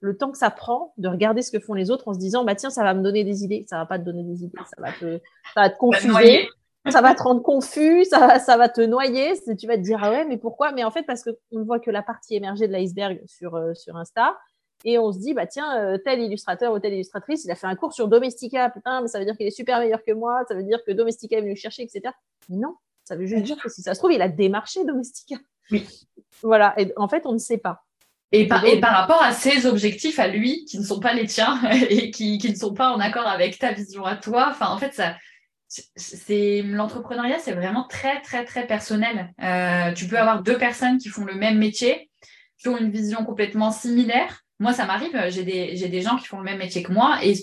le 0.00 0.16
temps 0.16 0.32
que 0.32 0.38
ça 0.38 0.50
prend 0.50 0.92
de 0.98 1.08
regarder 1.08 1.42
ce 1.42 1.50
que 1.50 1.60
font 1.60 1.74
les 1.74 1.90
autres 1.90 2.08
en 2.08 2.14
se 2.14 2.18
disant 2.18 2.44
bah 2.44 2.56
tiens 2.56 2.70
ça 2.70 2.82
va 2.82 2.92
me 2.92 3.02
donner 3.02 3.22
des 3.22 3.44
idées 3.44 3.64
ça 3.68 3.76
va 3.76 3.86
pas 3.86 4.00
te 4.00 4.04
donner 4.04 4.24
des 4.24 4.42
idées 4.42 4.58
ça 4.74 4.82
va 4.82 4.90
te 4.92 5.20
ça 5.54 5.60
va 5.60 5.70
te 5.70 5.76
confuser 5.78 6.48
ça 6.90 7.00
va 7.00 7.14
te 7.14 7.22
rendre 7.22 7.42
confus 7.42 8.04
ça 8.06 8.18
va, 8.18 8.38
ça 8.38 8.56
va 8.56 8.68
te 8.68 8.80
noyer 8.80 9.34
tu 9.58 9.66
vas 9.66 9.76
te 9.76 9.82
dire 9.82 10.00
ah 10.02 10.10
ouais 10.10 10.24
mais 10.24 10.36
pourquoi? 10.36 10.72
Mais 10.72 10.84
en 10.84 10.90
fait 10.90 11.04
parce 11.04 11.22
qu'on 11.22 11.58
ne 11.58 11.64
voit 11.64 11.78
que 11.78 11.90
la 11.90 12.02
partie 12.02 12.34
émergée 12.34 12.66
de 12.66 12.72
l'iceberg 12.72 13.20
sur 13.26 13.54
euh, 13.54 13.74
sur 13.74 13.96
Insta 13.96 14.36
et 14.84 14.98
on 14.98 15.12
se 15.12 15.18
dit 15.18 15.34
bah 15.34 15.46
tiens 15.46 15.78
euh, 15.78 15.98
tel 15.98 16.20
illustrateur 16.20 16.72
ou 16.72 16.78
telle 16.78 16.94
illustratrice 16.94 17.44
il 17.44 17.50
a 17.50 17.54
fait 17.54 17.66
un 17.68 17.76
cours 17.76 17.92
sur 17.92 18.08
Domestika 18.08 18.70
putain 18.70 19.00
mais 19.00 19.08
ça 19.08 19.18
veut 19.18 19.24
dire 19.24 19.36
qu'il 19.36 19.46
est 19.46 19.50
super 19.50 19.78
meilleur 19.78 20.02
que 20.04 20.12
moi 20.12 20.42
ça 20.48 20.54
veut 20.54 20.64
dire 20.64 20.82
que 20.84 20.92
Domestika 20.92 21.38
est 21.38 21.42
venu 21.42 21.56
chercher 21.56 21.82
etc 21.82 22.12
mais 22.48 22.56
non 22.56 22.74
ça 23.04 23.16
veut 23.16 23.26
juste 23.26 23.42
dire 23.42 23.56
que 23.56 23.68
si 23.68 23.82
ça 23.82 23.94
se 23.94 24.00
trouve, 24.00 24.12
il 24.12 24.22
a 24.22 24.28
démarché 24.28 24.84
Domestika. 24.84 25.36
Oui. 25.70 25.86
Voilà. 26.42 26.74
Et 26.78 26.92
en 26.96 27.08
fait, 27.08 27.26
on 27.26 27.32
ne 27.32 27.38
sait 27.38 27.58
pas. 27.58 27.84
Et 28.30 28.46
par, 28.46 28.64
et 28.64 28.80
par, 28.80 28.92
rapport 28.92 29.22
à 29.22 29.32
ses 29.32 29.66
objectifs 29.66 30.18
à 30.18 30.28
lui, 30.28 30.64
qui 30.64 30.78
ne 30.78 30.84
sont 30.84 31.00
pas 31.00 31.12
les 31.12 31.26
tiens 31.26 31.60
et 31.90 32.10
qui, 32.10 32.38
qui 32.38 32.50
ne 32.50 32.56
sont 32.56 32.72
pas 32.72 32.90
en 32.90 33.00
accord 33.00 33.26
avec 33.26 33.58
ta 33.58 33.72
vision 33.72 34.06
à 34.06 34.16
toi, 34.16 34.48
enfin, 34.50 34.68
en 34.68 34.78
fait, 34.78 34.94
ça, 34.94 35.16
c'est 35.96 36.62
l'entrepreneuriat, 36.62 37.38
c'est 37.38 37.52
vraiment 37.52 37.84
très, 37.88 38.20
très, 38.20 38.44
très 38.44 38.66
personnel. 38.66 39.32
Euh, 39.42 39.92
tu 39.92 40.06
peux 40.06 40.18
avoir 40.18 40.42
deux 40.42 40.58
personnes 40.58 40.98
qui 40.98 41.08
font 41.08 41.24
le 41.24 41.34
même 41.34 41.58
métier, 41.58 42.10
qui 42.58 42.68
ont 42.68 42.76
une 42.76 42.90
vision 42.90 43.24
complètement 43.24 43.70
similaire. 43.70 44.42
Moi, 44.58 44.72
ça 44.72 44.84
m'arrive, 44.84 45.18
j'ai 45.28 45.44
des, 45.44 45.76
j'ai 45.76 45.88
des 45.88 46.02
gens 46.02 46.16
qui 46.16 46.26
font 46.26 46.38
le 46.38 46.44
même 46.44 46.58
métier 46.58 46.82
que 46.82 46.92
moi 46.92 47.18
et 47.22 47.34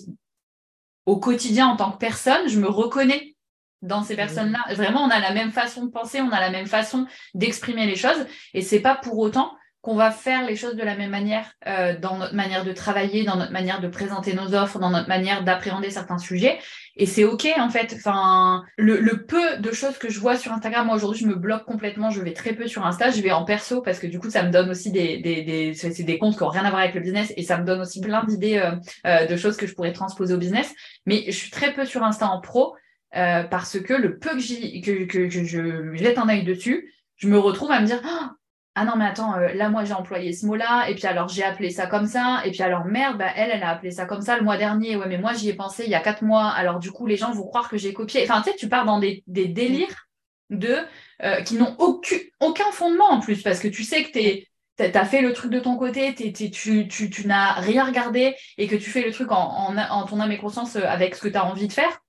au 1.06 1.18
quotidien, 1.18 1.68
en 1.68 1.76
tant 1.76 1.92
que 1.92 1.98
personne, 1.98 2.48
je 2.48 2.60
me 2.60 2.68
reconnais 2.68 3.36
dans 3.82 4.04
ces 4.04 4.16
personnes-là. 4.16 4.60
Vraiment, 4.76 5.04
on 5.04 5.10
a 5.10 5.20
la 5.20 5.34
même 5.34 5.52
façon 5.52 5.86
de 5.86 5.92
penser, 5.92 6.22
on 6.22 6.32
a 6.32 6.40
la 6.40 6.52
même 6.52 6.68
façon 6.68 7.08
d'exprimer 7.34 7.88
les 7.88 7.96
choses. 7.96 8.26
Et 8.54 8.62
c'est 8.62 8.82
pas 8.82 8.96
pour 8.96 9.18
autant 9.18 9.54
qu'on 9.90 9.96
va 9.96 10.12
faire 10.12 10.46
les 10.46 10.56
choses 10.56 10.76
de 10.76 10.84
la 10.84 10.96
même 10.96 11.10
manière 11.10 11.52
euh, 11.66 11.98
dans 11.98 12.18
notre 12.18 12.36
manière 12.36 12.64
de 12.64 12.72
travailler, 12.74 13.24
dans 13.24 13.38
notre 13.38 13.52
manière 13.52 13.82
de 13.82 13.88
présenter 13.88 14.36
nos 14.36 14.54
offres, 14.54 14.78
dans 14.78 14.92
notre 14.92 15.08
manière 15.08 15.44
d'appréhender 15.44 15.90
certains 15.90 16.20
sujets. 16.20 16.60
Et 16.96 17.08
c'est 17.08 17.24
OK, 17.24 17.48
en 17.58 17.70
fait. 17.70 17.96
Enfin, 17.96 18.64
le, 18.78 19.26
peu 19.26 19.58
de 19.58 19.72
choses 19.72 19.98
que 19.98 20.08
je 20.08 20.20
vois 20.20 20.38
sur 20.38 20.52
Instagram, 20.52 20.86
moi 20.86 20.96
aujourd'hui, 20.96 21.22
je 21.22 21.28
me 21.28 21.34
bloque 21.34 21.66
complètement. 21.66 22.12
Je 22.12 22.22
vais 22.22 22.34
très 22.34 22.54
peu 22.54 22.68
sur 22.68 22.86
Insta. 22.86 23.10
Je 23.10 23.20
vais 23.24 23.32
en 23.32 23.46
perso 23.46 23.82
parce 23.82 23.98
que 23.98 24.06
du 24.06 24.20
coup, 24.20 24.30
ça 24.30 24.44
me 24.44 24.52
donne 24.52 24.70
aussi 24.70 24.92
des, 24.92 25.18
des, 25.18 25.42
des, 25.42 25.74
c'est 25.74 26.04
des 26.04 26.20
comptes 26.20 26.38
qui 26.38 26.44
n'ont 26.44 26.50
rien 26.50 26.66
à 26.66 26.70
voir 26.70 26.84
avec 26.84 26.94
le 26.94 27.02
business 27.02 27.34
et 27.36 27.42
ça 27.42 27.58
me 27.58 27.66
donne 27.66 27.82
aussi 27.82 28.00
plein 28.00 28.24
d'idées 28.26 28.60
euh, 28.60 28.76
euh, 29.08 29.26
de 29.26 29.36
choses 29.38 29.58
que 29.58 29.66
je 29.66 29.74
pourrais 29.74 29.92
transposer 29.92 30.36
au 30.36 30.38
business. 30.38 30.72
Mais 31.08 31.24
je 31.26 31.36
suis 31.36 31.50
très 31.50 31.74
peu 31.74 31.86
sur 31.86 32.04
Insta 32.04 32.28
en 32.28 32.42
pro 32.42 32.76
parce 33.12 33.80
que 33.80 33.94
le 33.94 34.20
peu 34.20 34.38
que, 34.38 35.06
que, 35.06 35.28
que, 35.28 35.44
je 35.44 35.96
jette 35.96 36.20
un 36.20 36.30
œil 36.30 36.44
dessus, 36.44 36.94
je 37.16 37.28
me 37.28 37.40
retrouve 37.40 37.72
à 37.72 37.82
me 37.82 37.88
dire 37.88 38.00
oh, 38.06 38.28
ah 38.76 38.86
non 38.86 38.96
mais 38.96 39.06
attends 39.06 39.36
euh, 39.36 39.54
là 39.54 39.70
moi 39.70 39.84
j'ai 39.84 39.94
employé 39.94 40.32
ce 40.32 40.46
mot-là 40.46 40.90
et 40.90 40.96
puis 40.96 41.08
alors 41.08 41.28
j'ai 41.28 41.44
appelé 41.44 41.70
ça 41.70 41.88
comme 41.88 42.06
ça 42.06 42.42
et 42.46 42.52
puis 42.52 42.62
alors 42.62 42.86
merde 42.86 43.18
bah, 43.18 43.30
elle 43.36 43.50
elle 43.52 43.64
a 43.64 43.72
appelé 43.72 43.92
ça 43.92 44.06
comme 44.06 44.22
ça 44.22 44.38
le 44.38 44.44
mois 44.44 44.58
dernier. 44.58 44.96
Ouais 44.96 45.08
mais 45.08 45.18
moi 45.18 45.34
j'y 45.34 45.50
ai 45.50 45.54
pensé 45.54 45.84
il 45.86 45.90
y 45.90 45.96
a 45.96 46.00
quatre 46.00 46.24
mois. 46.24 46.50
Alors 46.50 46.80
du 46.80 46.92
coup 46.92 47.06
les 47.08 47.18
gens 47.18 47.32
vont 47.32 47.48
croire 47.48 47.70
que 47.70 47.78
j'ai 47.78 47.94
copié. 47.94 48.24
Enfin 48.24 48.42
tu 48.42 48.52
sais 48.52 48.58
tu 48.58 48.70
pars 48.70 48.86
dans 48.86 49.00
des, 49.00 49.24
délires 49.28 50.08
de 50.50 50.78
euh, 51.24 51.42
qui 51.42 51.56
n'ont 51.56 51.76
aucun, 51.78 52.72
fondement 52.72 53.10
en 53.10 53.20
plus 53.20 53.42
parce 53.44 53.60
que 53.60 53.68
tu 53.68 53.84
sais 53.84 54.04
que 54.04 54.12
tu 54.12 54.98
as 54.98 55.06
fait 55.06 55.22
le 55.22 55.34
truc 55.34 55.52
de 55.52 55.60
ton 55.60 55.76
côté, 55.76 56.16
tu, 56.16 56.52
tu, 56.52 56.88
tu 56.88 57.28
n'as 57.28 57.54
rien 57.54 57.84
regardé 57.84 58.36
et 58.58 58.68
que 58.68 58.76
tu 58.76 58.90
fais 58.90 59.02
le 59.02 59.12
truc 59.12 59.32
en, 59.32 59.76
ton 60.06 60.20
âme 60.20 60.32
et 60.32 60.38
conscience 60.38 60.76
avec 60.78 61.16
ce 61.16 61.22
que 61.22 61.28
tu 61.28 61.38
as 61.38 61.46
envie 61.46 61.68
de 61.68 61.74
faire 61.74 62.00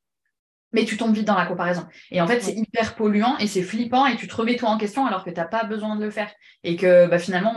mais 0.73 0.85
tu 0.85 0.97
tombes 0.97 1.14
vite 1.14 1.27
dans 1.27 1.37
la 1.37 1.47
comparaison. 1.47 1.87
Et 2.11 2.21
en 2.21 2.27
fait, 2.27 2.41
c'est 2.41 2.55
hyper 2.55 2.95
polluant 2.95 3.37
et 3.39 3.47
c'est 3.47 3.62
flippant 3.62 4.07
et 4.07 4.16
tu 4.16 4.29
te 4.29 4.35
remets 4.35 4.57
toi 4.57 4.71
en 4.71 4.79
question 4.79 5.07
alors 5.07 5.25
que 5.25 5.31
tu 5.31 5.37
n'as 5.37 5.47
pas 5.47 5.64
besoin 5.64 5.97
de 5.97 6.05
le 6.05 6.11
faire. 6.11 6.31
Et 6.62 6.77
que 6.77 7.09
bah, 7.09 7.18
finalement, 7.18 7.55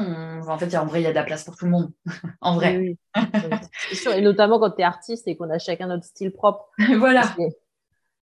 en 0.48 0.58
fait, 0.58 0.76
en 0.76 0.86
vrai, 0.86 1.02
il 1.02 1.04
y 1.04 1.08
a 1.08 1.12
de 1.12 1.16
la 1.16 1.24
place 1.24 1.44
pour 1.44 1.56
tout 1.56 1.66
le 1.66 1.72
monde. 1.72 1.92
en 2.42 2.56
vrai. 2.56 2.78
Oui, 2.78 2.98
Et 4.16 4.22
notamment 4.22 4.60
quand 4.60 4.72
tu 4.72 4.82
es 4.82 4.86
artiste 4.86 5.28
et 5.28 5.36
qu'on 5.36 5.50
a 5.50 5.60
chacun 5.60 5.88
notre 5.88 6.06
style 6.06 6.32
propre. 6.32 6.70
voilà. 6.98 7.36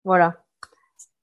Voilà. 0.03 0.37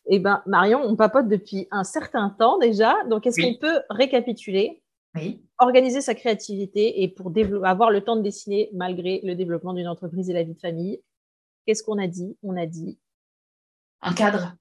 Eh 0.07 0.21
bien, 0.21 0.43
Marion, 0.47 0.81
on 0.83 0.97
papote 0.97 1.29
depuis 1.29 1.69
un 1.71 1.85
certain 1.85 2.31
temps 2.31 2.59
déjà. 2.59 2.97
Donc, 3.11 3.27
est-ce 3.27 3.41
qu'on 3.41 3.59
peut 3.59 3.83
récapituler 3.91 4.83
oui. 5.15 5.43
Organiser 5.59 6.03
sa 6.03 6.15
créativité 6.15 7.03
et 7.03 7.09
pour 7.09 7.33
avoir 7.65 7.91
le 7.91 8.03
temps 8.03 8.15
de 8.15 8.23
dessiner 8.23 8.69
malgré 8.75 9.21
le 9.25 9.35
développement 9.35 9.73
d'une 9.73 9.89
entreprise 9.89 10.31
et 10.31 10.35
la 10.35 10.45
vie 10.45 10.53
de 10.53 10.61
famille? 10.61 11.01
Qu'est-ce 11.67 11.83
qu'on 11.83 11.99
a 11.99 12.07
dit? 12.07 12.37
On 12.43 12.57
a 12.57 12.67
dit 12.67 12.99
un 14.03 14.13
cadre. 14.13 14.55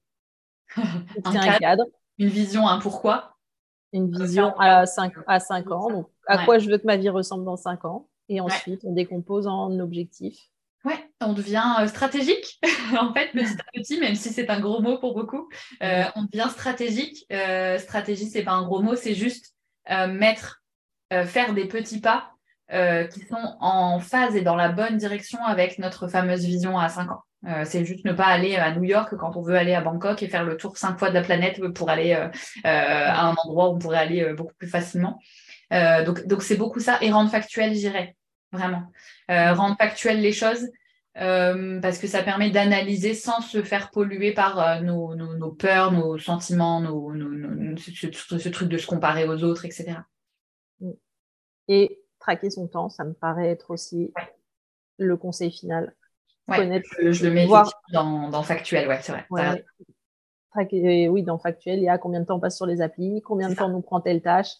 un, 0.76 1.58
cadre, 1.58 1.84
Une 2.18 2.28
vision, 2.28 2.68
un 2.68 2.78
pourquoi. 2.78 3.36
Une 3.92 4.10
vision 4.10 4.58
à 4.58 4.84
5 4.84 5.14
à 5.26 5.40
cinq 5.40 5.70
ans. 5.70 5.90
Donc, 5.90 6.08
à 6.26 6.44
quoi 6.44 6.58
je 6.58 6.68
veux 6.68 6.78
que 6.78 6.86
ma 6.86 6.96
vie 6.96 7.08
ressemble 7.08 7.44
dans 7.44 7.56
5 7.56 7.84
ans? 7.84 8.08
Et 8.28 8.40
ensuite, 8.40 8.82
on 8.84 8.92
décompose 8.92 9.46
en 9.46 9.78
objectifs. 9.78 10.50
Ouais, 10.84 11.10
on 11.20 11.32
devient 11.32 11.74
euh, 11.80 11.86
stratégique, 11.86 12.60
en 12.98 13.12
fait, 13.12 13.32
petit 13.32 13.56
à 13.58 13.64
petit, 13.74 13.98
même 13.98 14.14
si 14.14 14.30
c'est 14.30 14.48
un 14.48 14.60
gros 14.60 14.80
mot 14.80 14.98
pour 14.98 15.14
beaucoup. 15.14 15.48
Euh, 15.82 16.04
on 16.14 16.24
devient 16.24 16.48
stratégique. 16.50 17.26
Euh, 17.32 17.78
stratégie, 17.78 18.26
c'est 18.26 18.44
pas 18.44 18.52
un 18.52 18.64
gros 18.64 18.82
mot, 18.82 18.94
c'est 18.94 19.14
juste 19.14 19.54
mettre, 19.90 20.62
faire 21.10 21.54
des 21.54 21.64
petits 21.64 22.02
pas 22.02 22.32
qui 22.70 23.20
sont 23.20 23.56
en 23.58 24.00
phase 24.00 24.36
et 24.36 24.42
dans 24.42 24.54
la 24.54 24.68
bonne 24.68 24.98
direction 24.98 25.42
avec 25.42 25.78
notre 25.78 26.08
fameuse 26.08 26.44
vision 26.44 26.78
à 26.78 26.90
5 26.90 27.10
ans. 27.10 27.22
Euh, 27.46 27.64
c'est 27.64 27.84
juste 27.84 28.04
ne 28.04 28.12
pas 28.12 28.26
aller 28.26 28.56
à 28.56 28.74
New 28.74 28.82
York 28.82 29.14
quand 29.16 29.36
on 29.36 29.42
veut 29.42 29.54
aller 29.54 29.74
à 29.74 29.80
Bangkok 29.80 30.22
et 30.22 30.28
faire 30.28 30.44
le 30.44 30.56
tour 30.56 30.76
cinq 30.76 30.98
fois 30.98 31.10
de 31.10 31.14
la 31.14 31.22
planète 31.22 31.60
pour 31.68 31.88
aller 31.88 32.12
euh, 32.14 32.26
euh, 32.26 32.30
à 32.64 33.26
un 33.26 33.34
endroit 33.44 33.68
où 33.68 33.74
on 33.74 33.78
pourrait 33.78 33.98
aller 33.98 34.32
beaucoup 34.34 34.54
plus 34.58 34.68
facilement. 34.68 35.20
donc, 35.70 36.26
donc 36.26 36.42
c'est 36.42 36.56
beaucoup 36.56 36.80
ça 36.80 36.98
et 37.00 37.12
rendre 37.12 37.30
factuel, 37.30 37.74
j'irais 37.74 38.16
vraiment. 38.50 38.90
rendre 39.28 39.76
factuel 39.76 40.20
les 40.20 40.32
choses 40.32 40.68
parce 41.14 41.98
que 41.98 42.06
ça 42.06 42.22
permet 42.22 42.50
d'analyser 42.50 43.14
sans 43.14 43.40
se 43.40 43.62
faire 43.62 43.90
polluer 43.90 44.32
par 44.32 44.82
nos, 44.82 45.14
nos, 45.14 45.52
peurs, 45.52 45.92
nos 45.92 46.18
sentiments, 46.18 46.80
nos, 46.80 47.12
ce, 47.76 48.48
truc 48.48 48.68
de 48.68 48.78
se 48.78 48.86
comparer 48.86 49.28
aux 49.28 49.44
autres, 49.44 49.64
etc. 49.64 49.98
Et 51.68 52.00
traquer 52.18 52.50
son 52.50 52.66
temps, 52.66 52.88
ça 52.88 53.04
me 53.04 53.12
paraît 53.12 53.48
être 53.48 53.70
aussi 53.70 54.12
le 54.98 55.16
conseil 55.16 55.52
final 55.52 55.94
je, 56.48 57.26
le 57.26 57.30
mets 57.30 57.46
dans, 57.92 58.30
dans, 58.30 58.42
factuel, 58.42 58.88
ouais, 58.88 58.98
c'est 59.02 59.12
vrai. 59.12 59.26
oui, 61.08 61.22
dans 61.22 61.38
factuel, 61.38 61.78
il 61.78 61.84
y 61.84 61.88
a 61.88 61.98
combien 61.98 62.20
de 62.20 62.26
temps 62.26 62.36
on 62.36 62.40
passe 62.40 62.56
sur 62.56 62.66
les 62.66 62.80
applis, 62.80 63.22
combien 63.22 63.50
de 63.50 63.54
temps 63.54 63.68
nous 63.68 63.82
prend 63.82 64.00
telle 64.00 64.22
tâche. 64.22 64.50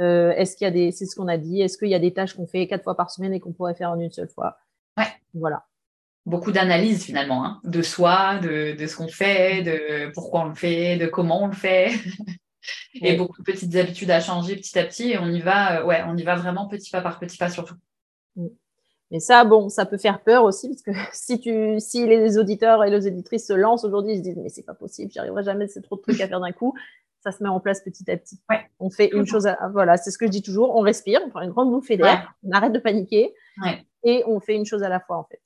Euh, 0.00 0.32
est-ce 0.32 0.56
qu'il 0.56 0.64
y 0.64 0.68
a 0.68 0.70
des, 0.70 0.92
c'est 0.92 1.06
ce 1.06 1.14
qu'on 1.14 1.28
a 1.28 1.36
dit, 1.36 1.60
est-ce 1.60 1.76
qu'il 1.76 1.88
y 1.88 1.94
a 1.94 1.98
des 1.98 2.12
tâches 2.12 2.34
qu'on 2.34 2.46
fait 2.46 2.66
quatre 2.66 2.84
fois 2.84 2.96
par 2.96 3.10
semaine 3.10 3.34
et 3.34 3.40
qu'on 3.40 3.52
pourrait 3.52 3.74
faire 3.74 3.90
en 3.90 4.00
une 4.00 4.10
seule 4.10 4.28
fois? 4.28 4.56
Ouais. 4.96 5.06
Voilà. 5.34 5.66
Beaucoup 6.24 6.52
d'analyse 6.52 7.04
finalement, 7.04 7.44
hein, 7.44 7.60
de 7.64 7.82
soi, 7.82 8.38
de, 8.38 8.76
de 8.76 8.86
ce 8.86 8.96
qu'on 8.96 9.08
fait, 9.08 9.62
de 9.62 10.12
pourquoi 10.12 10.42
on 10.42 10.48
le 10.48 10.54
fait, 10.54 10.96
de 10.96 11.06
comment 11.06 11.42
on 11.42 11.46
le 11.48 11.52
fait. 11.52 11.90
et 12.94 13.16
beaucoup 13.16 13.42
de 13.42 13.44
petites 13.44 13.74
habitudes 13.74 14.10
à 14.10 14.20
changer 14.20 14.56
petit 14.56 14.78
à 14.78 14.84
petit 14.84 15.10
et 15.10 15.18
on 15.18 15.28
y 15.28 15.40
va, 15.40 15.80
euh, 15.80 15.84
ouais, 15.84 16.02
on 16.06 16.16
y 16.16 16.22
va 16.22 16.36
vraiment 16.36 16.68
petit 16.68 16.90
pas 16.90 17.00
par 17.00 17.18
petit 17.18 17.36
pas 17.36 17.50
surtout. 17.50 17.74
Mm. 18.36 18.46
Mais 19.12 19.20
ça, 19.20 19.44
bon, 19.44 19.68
ça 19.68 19.84
peut 19.84 19.98
faire 19.98 20.22
peur 20.22 20.42
aussi, 20.42 20.68
parce 20.68 20.82
que 20.82 20.90
si, 21.12 21.38
tu, 21.38 21.78
si 21.78 22.06
les 22.06 22.38
auditeurs 22.38 22.82
et 22.82 22.90
les 22.90 23.06
auditrices 23.06 23.46
se 23.46 23.52
lancent 23.52 23.84
aujourd'hui, 23.84 24.14
ils 24.14 24.18
se 24.18 24.22
disent, 24.22 24.38
mais 24.38 24.48
c'est 24.48 24.64
pas 24.64 24.74
possible, 24.74 25.12
j'y 25.12 25.18
arriverai 25.18 25.44
jamais, 25.44 25.68
c'est 25.68 25.82
trop 25.82 25.96
de 25.96 26.00
trucs 26.00 26.20
à 26.20 26.26
faire 26.26 26.40
d'un 26.40 26.50
coup. 26.50 26.74
ça 27.22 27.30
se 27.30 27.42
met 27.42 27.48
en 27.50 27.60
place 27.60 27.82
petit 27.82 28.10
à 28.10 28.16
petit. 28.16 28.40
On 28.80 28.88
fait 28.90 29.10
une 29.12 29.26
chose, 29.26 29.46
à, 29.46 29.68
voilà, 29.70 29.98
c'est 29.98 30.10
ce 30.10 30.16
que 30.16 30.26
je 30.26 30.30
dis 30.30 30.42
toujours, 30.42 30.74
on 30.74 30.80
respire, 30.80 31.20
on 31.24 31.28
prend 31.28 31.42
une 31.42 31.50
grande 31.50 31.70
bouffée 31.70 31.98
d'air, 31.98 32.34
on 32.42 32.52
arrête 32.52 32.72
de 32.72 32.78
paniquer 32.78 33.34
et 34.02 34.24
on 34.26 34.40
fait 34.40 34.56
une 34.56 34.66
chose 34.66 34.82
à 34.82 34.88
la 34.88 34.98
fois 34.98 35.18
en 35.18 35.24
fait. 35.24 35.40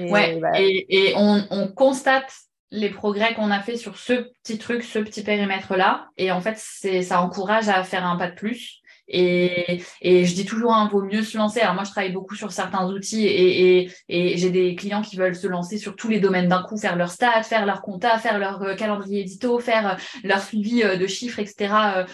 Et, 0.00 0.10
ouais. 0.10 0.38
Bah, 0.40 0.52
et, 0.54 1.12
on, 1.16 1.68
constate 1.74 2.32
les 2.70 2.90
progrès 2.90 3.34
qu'on 3.34 3.50
a 3.50 3.60
fait 3.60 3.76
sur 3.76 3.98
ce 3.98 4.12
petit 4.42 4.58
truc, 4.58 4.84
ce 4.84 4.98
petit 4.98 5.22
périmètre-là. 5.22 6.08
Et 6.16 6.30
en 6.30 6.40
fait, 6.40 6.54
c'est, 6.56 7.02
ça 7.02 7.20
encourage 7.20 7.68
à 7.68 7.82
faire 7.82 8.06
un 8.06 8.16
pas 8.16 8.30
de 8.30 8.34
plus. 8.34 8.80
Et, 9.08 9.80
je 10.02 10.34
dis 10.34 10.44
toujours, 10.44 10.72
il 10.76 10.80
hein, 10.80 10.88
vaut 10.90 11.02
mieux 11.02 11.22
se 11.22 11.36
lancer. 11.36 11.60
Alors 11.60 11.74
moi, 11.74 11.84
je 11.84 11.90
travaille 11.90 12.12
beaucoup 12.12 12.34
sur 12.34 12.52
certains 12.52 12.86
outils 12.88 13.26
et, 13.26 13.90
et, 14.08 14.36
j'ai 14.36 14.50
des 14.50 14.74
clients 14.74 15.02
qui 15.02 15.16
veulent 15.16 15.36
se 15.36 15.46
lancer 15.46 15.78
sur 15.78 15.96
tous 15.96 16.08
les 16.08 16.20
domaines 16.20 16.48
d'un 16.48 16.62
coup, 16.62 16.76
faire 16.76 16.96
leur 16.96 17.10
stats, 17.10 17.42
faire 17.42 17.66
leur 17.66 17.82
compta, 17.82 18.18
faire 18.18 18.38
leur 18.38 18.62
euh, 18.62 18.74
calendrier 18.74 19.22
édito, 19.22 19.58
faire 19.58 19.92
euh, 19.92 19.94
leur 20.24 20.42
suivi 20.42 20.82
euh, 20.82 20.96
de 20.96 21.06
chiffres, 21.06 21.38
etc. 21.38 22.06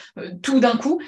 tout 0.42 0.60
d'un 0.60 0.76
coup 0.76 1.00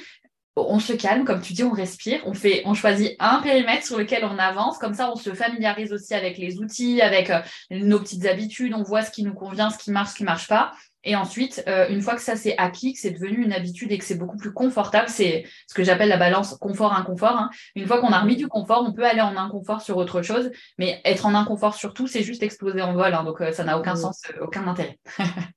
on 0.57 0.81
se 0.81 0.93
calme, 0.95 1.25
comme 1.25 1.41
tu 1.41 1.53
dis, 1.53 1.65
on 1.65 1.71
respire, 1.71 2.21
on 2.25 2.35
fait, 2.35 2.63
on 2.65 2.75
choisit 2.75 3.15
un 3.19 3.41
périmètre 3.43 3.87
sur 3.87 3.99
lequel 3.99 4.25
on 4.25 4.39
avance, 4.39 4.79
comme 4.79 4.95
ça 4.95 5.11
on 5.11 5.17
se 5.17 5.35
familiarise 5.35 5.93
aussi 5.93 6.15
avec 6.15 6.39
les 6.39 6.59
outils, 6.59 7.03
avec 7.03 7.31
euh, 7.31 7.41
nos 7.71 8.01
petites 8.01 8.27
habitudes, 8.27 8.73
on 8.75 8.83
voit 8.83 9.03
ce 9.03 9.11
qui 9.11 9.23
nous 9.23 9.35
convient, 9.35 9.71
ce 9.71 9.79
qui 9.79 9.91
marche, 9.91 10.11
ce 10.11 10.17
qui 10.17 10.25
marche 10.25 10.49
pas. 10.49 10.73
Et 11.05 11.15
ensuite, 11.15 11.63
euh, 11.69 11.87
une 11.89 12.03
fois 12.03 12.17
que 12.17 12.21
ça 12.21 12.35
s'est 12.35 12.57
acquis, 12.59 12.93
que 12.93 12.99
c'est 12.99 13.13
devenu 13.13 13.45
une 13.45 13.53
habitude 13.53 13.93
et 13.93 13.99
que 13.99 14.05
c'est 14.05 14.17
beaucoup 14.17 14.37
plus 14.37 14.53
confortable, 14.53 15.09
c'est 15.09 15.45
ce 15.69 15.75
que 15.75 15.85
j'appelle 15.85 16.09
la 16.09 16.17
balance 16.17 16.57
confort-inconfort. 16.61 17.37
Hein. 17.37 17.51
Une 17.77 17.87
fois 17.87 18.01
qu'on 18.01 18.11
a 18.11 18.19
remis 18.19 18.37
du 18.37 18.49
confort, 18.49 18.85
on 18.85 18.93
peut 18.93 19.05
aller 19.05 19.21
en 19.21 19.37
inconfort 19.37 19.83
sur 19.83 19.99
autre 19.99 20.23
chose, 20.23 20.51
mais 20.79 21.01
être 21.05 21.25
en 21.25 21.35
inconfort 21.35 21.77
sur 21.77 21.95
tout, 21.95 22.09
c'est 22.09 22.25
juste 22.25 22.43
exploser 22.43 22.83
en 22.83 22.93
vol, 22.93 23.15
hein. 23.15 23.23
donc 23.23 23.41
euh, 23.41 23.53
ça 23.53 23.63
n'a 23.63 23.79
aucun 23.79 23.95
sens, 23.95 24.23
aucun 24.41 24.67
intérêt. 24.67 24.99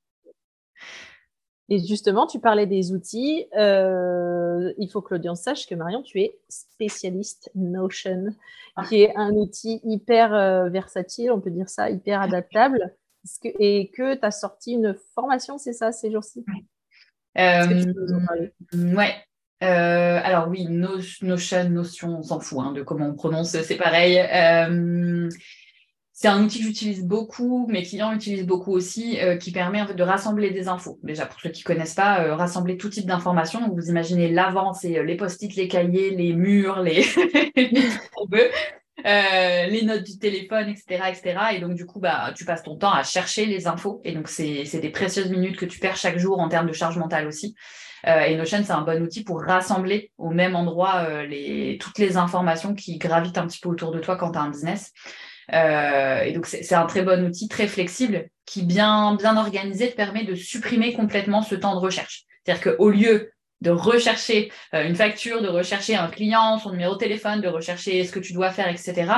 Et 1.69 1.79
justement, 1.79 2.25
tu 2.25 2.39
parlais 2.39 2.65
des 2.65 2.91
outils. 2.91 3.45
Euh, 3.55 4.73
il 4.77 4.89
faut 4.89 5.01
que 5.01 5.13
l'audience 5.13 5.41
sache 5.41 5.67
que 5.67 5.75
Marion, 5.75 6.01
tu 6.01 6.19
es 6.19 6.35
spécialiste 6.49 7.51
Notion, 7.53 8.33
ah. 8.75 8.83
qui 8.87 9.03
est 9.03 9.15
un 9.15 9.31
outil 9.33 9.79
hyper 9.83 10.33
euh, 10.33 10.69
versatile, 10.69 11.31
on 11.31 11.39
peut 11.39 11.51
dire 11.51 11.69
ça, 11.69 11.89
hyper 11.89 12.21
adaptable. 12.21 12.95
et 13.43 13.91
que 13.95 14.15
tu 14.15 14.25
as 14.25 14.31
sorti 14.31 14.73
une 14.73 14.95
formation, 15.13 15.59
c'est 15.59 15.73
ça, 15.73 15.91
ces 15.91 16.11
jours-ci? 16.11 16.43
Euh, 17.37 17.85
Ouais. 18.73 19.13
alors 19.61 20.47
oui, 20.47 20.65
Notion, 20.65 21.69
Notion, 21.69 22.17
on 22.17 22.23
s'en 22.23 22.39
fout 22.39 22.59
hein, 22.61 22.71
de 22.71 22.81
comment 22.81 23.07
on 23.07 23.13
prononce, 23.13 23.49
c'est 23.61 23.77
pareil. 23.77 24.17
C'est 26.21 26.27
un 26.27 26.43
outil 26.43 26.59
que 26.59 26.65
j'utilise 26.65 27.05
beaucoup, 27.05 27.65
mes 27.69 27.81
clients 27.81 28.11
utilisent 28.11 28.45
beaucoup 28.45 28.73
aussi, 28.73 29.17
euh, 29.21 29.37
qui 29.37 29.53
permet 29.53 29.81
en 29.81 29.87
fait 29.87 29.93
de 29.93 30.03
rassembler 30.03 30.51
des 30.51 30.67
infos. 30.67 30.99
Déjà, 31.01 31.25
pour 31.25 31.39
ceux 31.39 31.49
qui 31.49 31.63
connaissent 31.63 31.93
pas, 31.93 32.25
euh, 32.25 32.35
rassembler 32.35 32.75
tout 32.75 32.89
type 32.89 33.05
d'informations. 33.05 33.73
Vous 33.73 33.87
imaginez 33.87 34.27
l'avant, 34.27 34.73
c'est 34.73 34.97
euh, 34.97 35.03
les 35.03 35.15
post-it, 35.15 35.55
les 35.55 35.69
cahiers, 35.69 36.09
les 36.09 36.33
murs, 36.33 36.81
les, 36.81 37.05
les 39.05 39.81
notes 39.85 40.03
du 40.03 40.19
téléphone, 40.19 40.67
etc., 40.67 41.03
etc. 41.07 41.39
Et 41.53 41.61
donc, 41.61 41.75
du 41.75 41.85
coup, 41.85 42.01
bah, 42.01 42.33
tu 42.35 42.43
passes 42.43 42.63
ton 42.63 42.75
temps 42.75 42.91
à 42.91 43.03
chercher 43.03 43.45
les 43.45 43.67
infos. 43.67 44.01
Et 44.03 44.11
donc, 44.11 44.27
c'est 44.27 44.65
des 44.73 44.89
précieuses 44.89 45.29
minutes 45.29 45.55
que 45.55 45.65
tu 45.65 45.79
perds 45.79 45.95
chaque 45.95 46.17
jour 46.17 46.41
en 46.41 46.49
termes 46.49 46.67
de 46.67 46.73
charge 46.73 46.97
mentale 46.97 47.27
aussi. 47.27 47.55
et 48.05 48.35
Notion, 48.35 48.61
c'est 48.65 48.73
un 48.73 48.81
bon 48.81 49.01
outil 49.01 49.23
pour 49.23 49.41
rassembler 49.41 50.11
au 50.17 50.31
même 50.31 50.57
endroit 50.57 51.23
les, 51.23 51.77
toutes 51.79 51.97
les 51.97 52.17
informations 52.17 52.75
qui 52.75 52.97
gravitent 52.97 53.37
un 53.37 53.47
petit 53.47 53.61
peu 53.61 53.69
autour 53.69 53.93
de 53.93 53.99
toi 53.99 54.17
quand 54.17 54.33
tu 54.33 54.37
as 54.37 54.41
un 54.41 54.49
business. 54.49 54.91
Euh, 55.53 56.21
et 56.21 56.33
donc, 56.33 56.45
c'est 56.45 56.73
un 56.73 56.85
très 56.85 57.01
bon 57.01 57.25
outil, 57.25 57.47
très 57.47 57.67
flexible, 57.67 58.29
qui, 58.45 58.63
bien, 58.63 59.15
bien 59.15 59.37
organisé, 59.37 59.87
permet 59.87 60.23
de 60.23 60.35
supprimer 60.35 60.93
complètement 60.93 61.41
ce 61.41 61.55
temps 61.55 61.75
de 61.75 61.79
recherche. 61.79 62.23
C'est-à-dire 62.43 62.75
qu'au 62.75 62.89
lieu 62.89 63.31
de 63.61 63.71
rechercher 63.71 64.51
euh, 64.73 64.87
une 64.87 64.95
facture, 64.95 65.41
de 65.41 65.47
rechercher 65.47 65.95
un 65.95 66.07
client, 66.07 66.59
son 66.59 66.71
numéro 66.71 66.93
de 66.93 66.99
téléphone, 66.99 67.41
de 67.41 67.47
rechercher 67.47 68.05
ce 68.05 68.11
que 68.11 68.19
tu 68.19 68.33
dois 68.33 68.51
faire, 68.51 68.69
etc., 68.69 69.11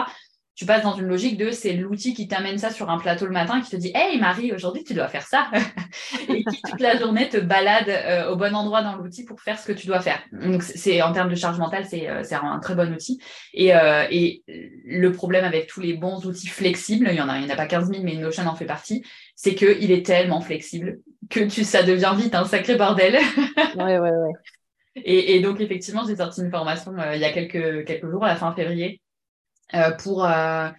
tu 0.55 0.65
passes 0.65 0.83
dans 0.83 0.95
une 0.95 1.07
logique 1.07 1.37
de 1.37 1.51
c'est 1.51 1.73
l'outil 1.73 2.13
qui 2.13 2.27
t'amène 2.27 2.57
ça 2.57 2.71
sur 2.71 2.89
un 2.89 2.97
plateau 2.97 3.25
le 3.25 3.31
matin, 3.31 3.61
qui 3.61 3.71
te 3.71 3.75
dit 3.77 3.91
Hey 3.95 4.19
Marie, 4.19 4.51
aujourd'hui 4.51 4.83
tu 4.83 4.93
dois 4.93 5.07
faire 5.07 5.25
ça. 5.25 5.49
et 6.29 6.43
qui 6.43 6.61
toute 6.61 6.79
la 6.79 6.97
journée 6.97 7.29
te 7.29 7.37
balade 7.37 7.89
euh, 7.89 8.31
au 8.31 8.35
bon 8.35 8.53
endroit 8.53 8.83
dans 8.83 8.95
l'outil 8.95 9.23
pour 9.23 9.39
faire 9.41 9.57
ce 9.57 9.65
que 9.65 9.71
tu 9.71 9.87
dois 9.87 10.01
faire. 10.01 10.19
Donc 10.31 10.63
c'est 10.63 11.01
en 11.01 11.13
termes 11.13 11.29
de 11.29 11.35
charge 11.35 11.57
mentale, 11.57 11.85
c'est 11.85 12.09
euh, 12.09 12.23
un 12.43 12.59
très 12.59 12.75
bon 12.75 12.91
outil. 12.93 13.19
Et, 13.53 13.73
euh, 13.75 14.05
et, 14.11 14.43
le 14.85 15.11
problème 15.11 15.45
avec 15.45 15.67
tous 15.67 15.81
les 15.81 15.93
bons 15.93 16.25
outils 16.25 16.47
flexibles, 16.47 17.07
il 17.09 17.15
y 17.15 17.21
en 17.21 17.29
a, 17.29 17.37
il 17.37 17.45
n'y 17.45 17.49
en 17.49 17.53
a 17.53 17.57
pas 17.57 17.67
15 17.67 17.89
000, 17.89 18.03
mais 18.03 18.15
Notion 18.15 18.45
en 18.45 18.55
fait 18.55 18.65
partie, 18.65 19.03
c'est 19.35 19.55
qu'il 19.55 19.91
est 19.91 20.05
tellement 20.05 20.41
flexible 20.41 20.99
que 21.29 21.39
tu, 21.39 21.63
ça 21.63 21.83
devient 21.83 22.13
vite 22.17 22.35
un 22.35 22.45
sacré 22.45 22.75
bordel. 22.75 23.15
ouais, 23.75 23.99
ouais, 23.99 24.11
ouais. 24.11 24.33
Et, 24.95 25.35
et 25.35 25.39
donc 25.39 25.61
effectivement, 25.61 26.03
j'ai 26.05 26.17
sorti 26.17 26.41
une 26.41 26.51
formation 26.51 26.93
il 27.13 27.19
y 27.19 27.25
a 27.25 27.31
quelques, 27.31 27.85
quelques 27.85 28.09
jours, 28.09 28.25
à 28.25 28.27
la 28.27 28.35
fin 28.35 28.53
février, 28.53 29.00
euh, 29.00 29.00
pour, 29.97 30.25
euh, 30.25 30.69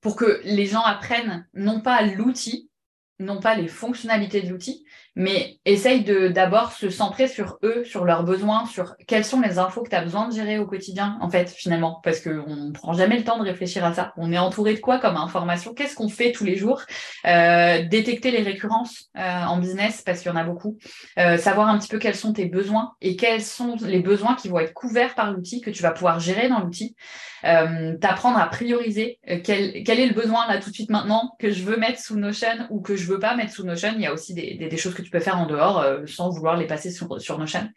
pour 0.00 0.16
que 0.16 0.40
les 0.44 0.66
gens 0.66 0.82
apprennent 0.82 1.46
non 1.54 1.80
pas 1.80 2.02
l'outil, 2.02 2.70
non 3.18 3.40
pas 3.40 3.54
les 3.54 3.68
fonctionnalités 3.68 4.42
de 4.42 4.48
l'outil, 4.48 4.84
mais 5.18 5.58
essaye 5.64 6.04
de 6.04 6.28
d'abord 6.28 6.70
se 6.70 6.90
centrer 6.90 7.26
sur 7.26 7.58
eux, 7.64 7.82
sur 7.84 8.04
leurs 8.04 8.22
besoins, 8.22 8.66
sur 8.66 8.94
quelles 9.08 9.24
sont 9.24 9.40
les 9.40 9.58
infos 9.58 9.82
que 9.82 9.90
tu 9.90 9.96
as 9.96 10.00
besoin 10.00 10.28
de 10.28 10.32
gérer 10.32 10.60
au 10.60 10.66
quotidien, 10.66 11.18
en 11.20 11.28
fait, 11.28 11.50
finalement, 11.50 12.00
parce 12.04 12.20
qu'on 12.20 12.54
ne 12.54 12.70
prend 12.70 12.92
jamais 12.92 13.18
le 13.18 13.24
temps 13.24 13.36
de 13.36 13.42
réfléchir 13.42 13.84
à 13.84 13.92
ça. 13.92 14.12
On 14.16 14.32
est 14.32 14.38
entouré 14.38 14.74
de 14.74 14.78
quoi 14.78 15.00
comme 15.00 15.16
information? 15.16 15.74
Qu'est-ce 15.74 15.96
qu'on 15.96 16.08
fait 16.08 16.30
tous 16.30 16.44
les 16.44 16.56
jours? 16.56 16.82
Euh, 17.26 17.82
Détecter 17.88 18.30
les 18.30 18.42
récurrences 18.42 19.06
euh, 19.16 19.20
en 19.20 19.58
business, 19.58 20.02
parce 20.02 20.20
qu'il 20.20 20.30
y 20.30 20.32
en 20.32 20.36
a 20.36 20.44
beaucoup. 20.44 20.78
Euh, 21.18 21.36
savoir 21.36 21.68
un 21.68 21.78
petit 21.78 21.88
peu 21.88 21.98
quels 21.98 22.14
sont 22.14 22.32
tes 22.32 22.46
besoins 22.46 22.92
et 23.00 23.16
quels 23.16 23.42
sont 23.42 23.74
les 23.82 24.00
besoins 24.00 24.36
qui 24.36 24.48
vont 24.48 24.60
être 24.60 24.72
couverts 24.72 25.16
par 25.16 25.32
l'outil, 25.32 25.60
que 25.60 25.70
tu 25.70 25.82
vas 25.82 25.90
pouvoir 25.90 26.20
gérer 26.20 26.48
dans 26.48 26.60
l'outil. 26.60 26.94
T'apprendre 27.42 28.38
à 28.38 28.46
prioriser 28.46 29.20
quel, 29.44 29.84
quel 29.84 30.00
est 30.00 30.06
le 30.06 30.14
besoin 30.14 30.48
là 30.48 30.58
tout 30.58 30.70
de 30.70 30.74
suite 30.74 30.90
maintenant 30.90 31.36
que 31.38 31.52
je 31.52 31.62
veux 31.62 31.76
mettre 31.76 32.00
sous 32.00 32.16
Notion 32.16 32.66
ou 32.70 32.80
que 32.80 32.96
je 32.96 33.06
veux 33.06 33.20
pas 33.20 33.36
mettre 33.36 33.52
sous 33.52 33.64
Notion. 33.64 33.92
Il 33.94 34.02
y 34.02 34.06
a 34.06 34.12
aussi 34.12 34.34
des, 34.34 34.54
des, 34.54 34.68
des 34.68 34.76
choses 34.76 34.94
que 34.94 35.02
tu 35.02 35.07
peux 35.10 35.20
faire 35.20 35.38
en 35.38 35.46
dehors 35.46 35.80
euh, 35.80 36.06
sans 36.06 36.30
vouloir 36.30 36.56
les 36.56 36.66
passer 36.66 36.90
sur, 36.90 37.20
sur 37.20 37.46
chaînes. 37.46 37.72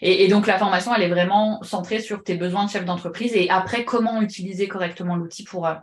Et, 0.00 0.28
donc 0.28 0.46
la 0.46 0.58
formation, 0.58 0.94
elle 0.94 1.02
est 1.02 1.08
vraiment 1.08 1.62
centrée 1.62 2.00
sur 2.00 2.22
tes 2.22 2.34
besoins 2.34 2.66
de 2.66 2.70
chef 2.70 2.84
d'entreprise 2.84 3.34
et 3.34 3.48
après 3.48 3.84
comment 3.84 4.20
utiliser 4.20 4.68
correctement 4.68 5.16
l'outil 5.16 5.44
pour, 5.44 5.66
euh, 5.66 5.74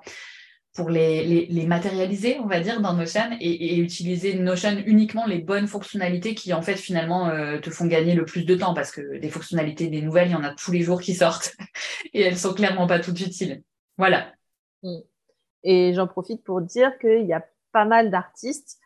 pour 0.76 0.89
les, 0.89 1.47
les, 1.49 1.66
matérialiser, 1.66 2.38
on 2.39 2.45
va 2.45 2.60
dire, 2.60 2.82
dans 2.82 2.93
Notion 2.93 3.36
et, 3.39 3.74
et 3.74 3.78
utiliser 3.80 4.36
Notion 4.36 4.78
uniquement 4.86 5.26
les 5.26 5.39
bonnes 5.39 5.68
fonctionnalités 5.68 6.36
qui 6.36 6.54
en 6.54 6.62
fait 6.62 6.76
finalement 6.76 7.30
euh, 7.30 7.60
te 7.60 7.70
font 7.70 7.88
gagner 7.88 8.14
le 8.14 8.26
plus 8.26 8.45
de 8.45 8.56
temps 8.56 8.74
parce 8.74 8.91
que 8.91 9.18
des 9.18 9.30
fonctionnalités, 9.30 9.88
des 9.88 10.02
nouvelles, 10.02 10.28
il 10.28 10.34
y 10.34 10.36
en 10.36 10.43
a 10.43 10.54
tous 10.54 10.72
les 10.72 10.82
jours 10.82 11.02
qui 11.02 11.16
sortent 11.16 11.56
et 12.14 12.22
elles 12.22 12.38
sont 12.38 12.54
clairement 12.54 12.88
pas 12.88 12.99
toutes 12.99 13.22
utiles. 13.22 13.64
Voilà. 13.97 14.32
Mm. 14.84 14.99
Et 15.64 15.93
j'en 15.93 16.08
profite 16.08 16.43
pour 16.43 16.62
dire 16.62 16.97
qu'il 16.99 17.26
y 17.26 17.34
a 17.34 17.45
pas 17.72 17.86
mal 17.86 18.12
d'artistes 18.12 18.80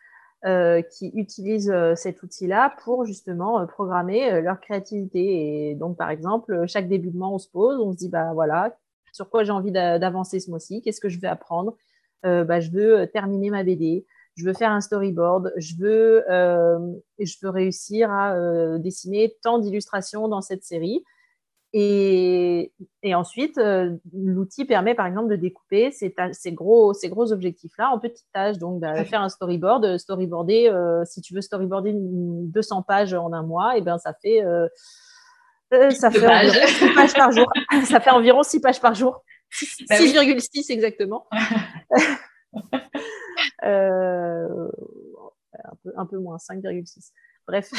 euh, 0.45 0.83
qui 0.83 1.07
utilisent 1.15 1.71
euh, 1.71 1.95
cet 1.95 2.21
outil-là 2.21 2.75
pour 2.83 3.03
justement 3.03 3.59
euh, 3.59 3.65
programmer 3.65 4.41
leur 4.41 4.61
créativité. 4.61 5.71
Et 5.71 5.73
donc, 5.73 5.97
par 5.97 6.11
exemple, 6.11 6.67
chaque 6.67 6.87
début 6.87 7.09
de 7.09 7.17
mois, 7.17 7.29
on 7.29 7.39
se 7.39 7.49
pose, 7.49 7.79
on 7.79 7.91
se 7.91 7.97
dit, 7.97 8.09
bah 8.09 8.31
voilà, 8.35 8.77
sur 9.11 9.27
quoi 9.31 9.43
j'ai 9.43 9.51
envie 9.51 9.71
d'avancer 9.71 10.39
ce 10.39 10.51
mois-ci, 10.51 10.83
qu'est-ce 10.83 11.01
que 11.01 11.09
je 11.09 11.19
vais 11.19 11.27
apprendre? 11.27 11.75
Bah, 12.23 12.59
Je 12.59 12.69
veux 12.69 13.07
terminer 13.07 13.49
ma 13.49 13.63
BD, 13.63 14.05
je 14.35 14.45
veux 14.45 14.53
faire 14.53 14.71
un 14.71 14.81
storyboard, 14.81 15.53
je 15.57 15.75
veux, 15.77 16.23
je 16.27 17.35
veux 17.41 17.49
réussir 17.49 18.11
à 18.11 18.77
dessiner 18.77 19.35
tant 19.41 19.57
d'illustrations 19.59 20.27
dans 20.27 20.41
cette 20.41 20.63
série. 20.63 21.03
Et, 21.78 22.71
ensuite, 23.13 23.57
euh, 23.57 23.97
l'outil 24.13 24.63
permet 24.63 24.95
par 24.95 25.07
exemple 25.07 25.28
de 25.28 25.36
découper 25.36 25.91
ces, 25.91 26.13
gros, 26.53 26.93
ces 26.93 27.09
gros 27.09 27.34
objectifs-là 27.34 27.89
en 27.89 27.99
petites 27.99 28.32
tâches. 28.34 28.57
Donc, 28.57 28.80
bah, 28.80 29.03
faire 29.03 29.21
un 29.21 29.28
storyboard, 29.28 29.84
euh, 29.84 29.97
storyboarder, 29.97 30.69
euh, 30.69 31.03
si 31.03 31.19
tu 31.19 31.34
veux 31.34 31.41
storyboarder 31.41 31.91
200 31.93 32.82
pages 32.84 33.13
en 33.13 33.34
un 33.34 33.43
mois, 33.43 33.78
et 33.78 33.82
ben 33.82 33.97
ça 33.97 34.13
fait, 34.13 34.41
ça 35.91 36.11
fait 36.11 36.26
environ 36.26 36.65
6 36.65 36.93
pages 36.95 37.13
par 37.13 37.32
jour. 37.34 37.51
ça 37.84 37.99
fait 37.99 38.11
environ 38.11 38.43
6 38.43 38.61
pages 38.61 38.80
par 38.80 38.95
jour. 38.95 39.21
6,6 39.51 40.13
bah 40.15 40.73
exactement. 40.73 41.28
un, 43.61 44.69
peu, 45.84 45.91
un 45.97 46.05
peu 46.05 46.19
moins, 46.19 46.38
5,6. 46.38 47.11
Bref. 47.45 47.69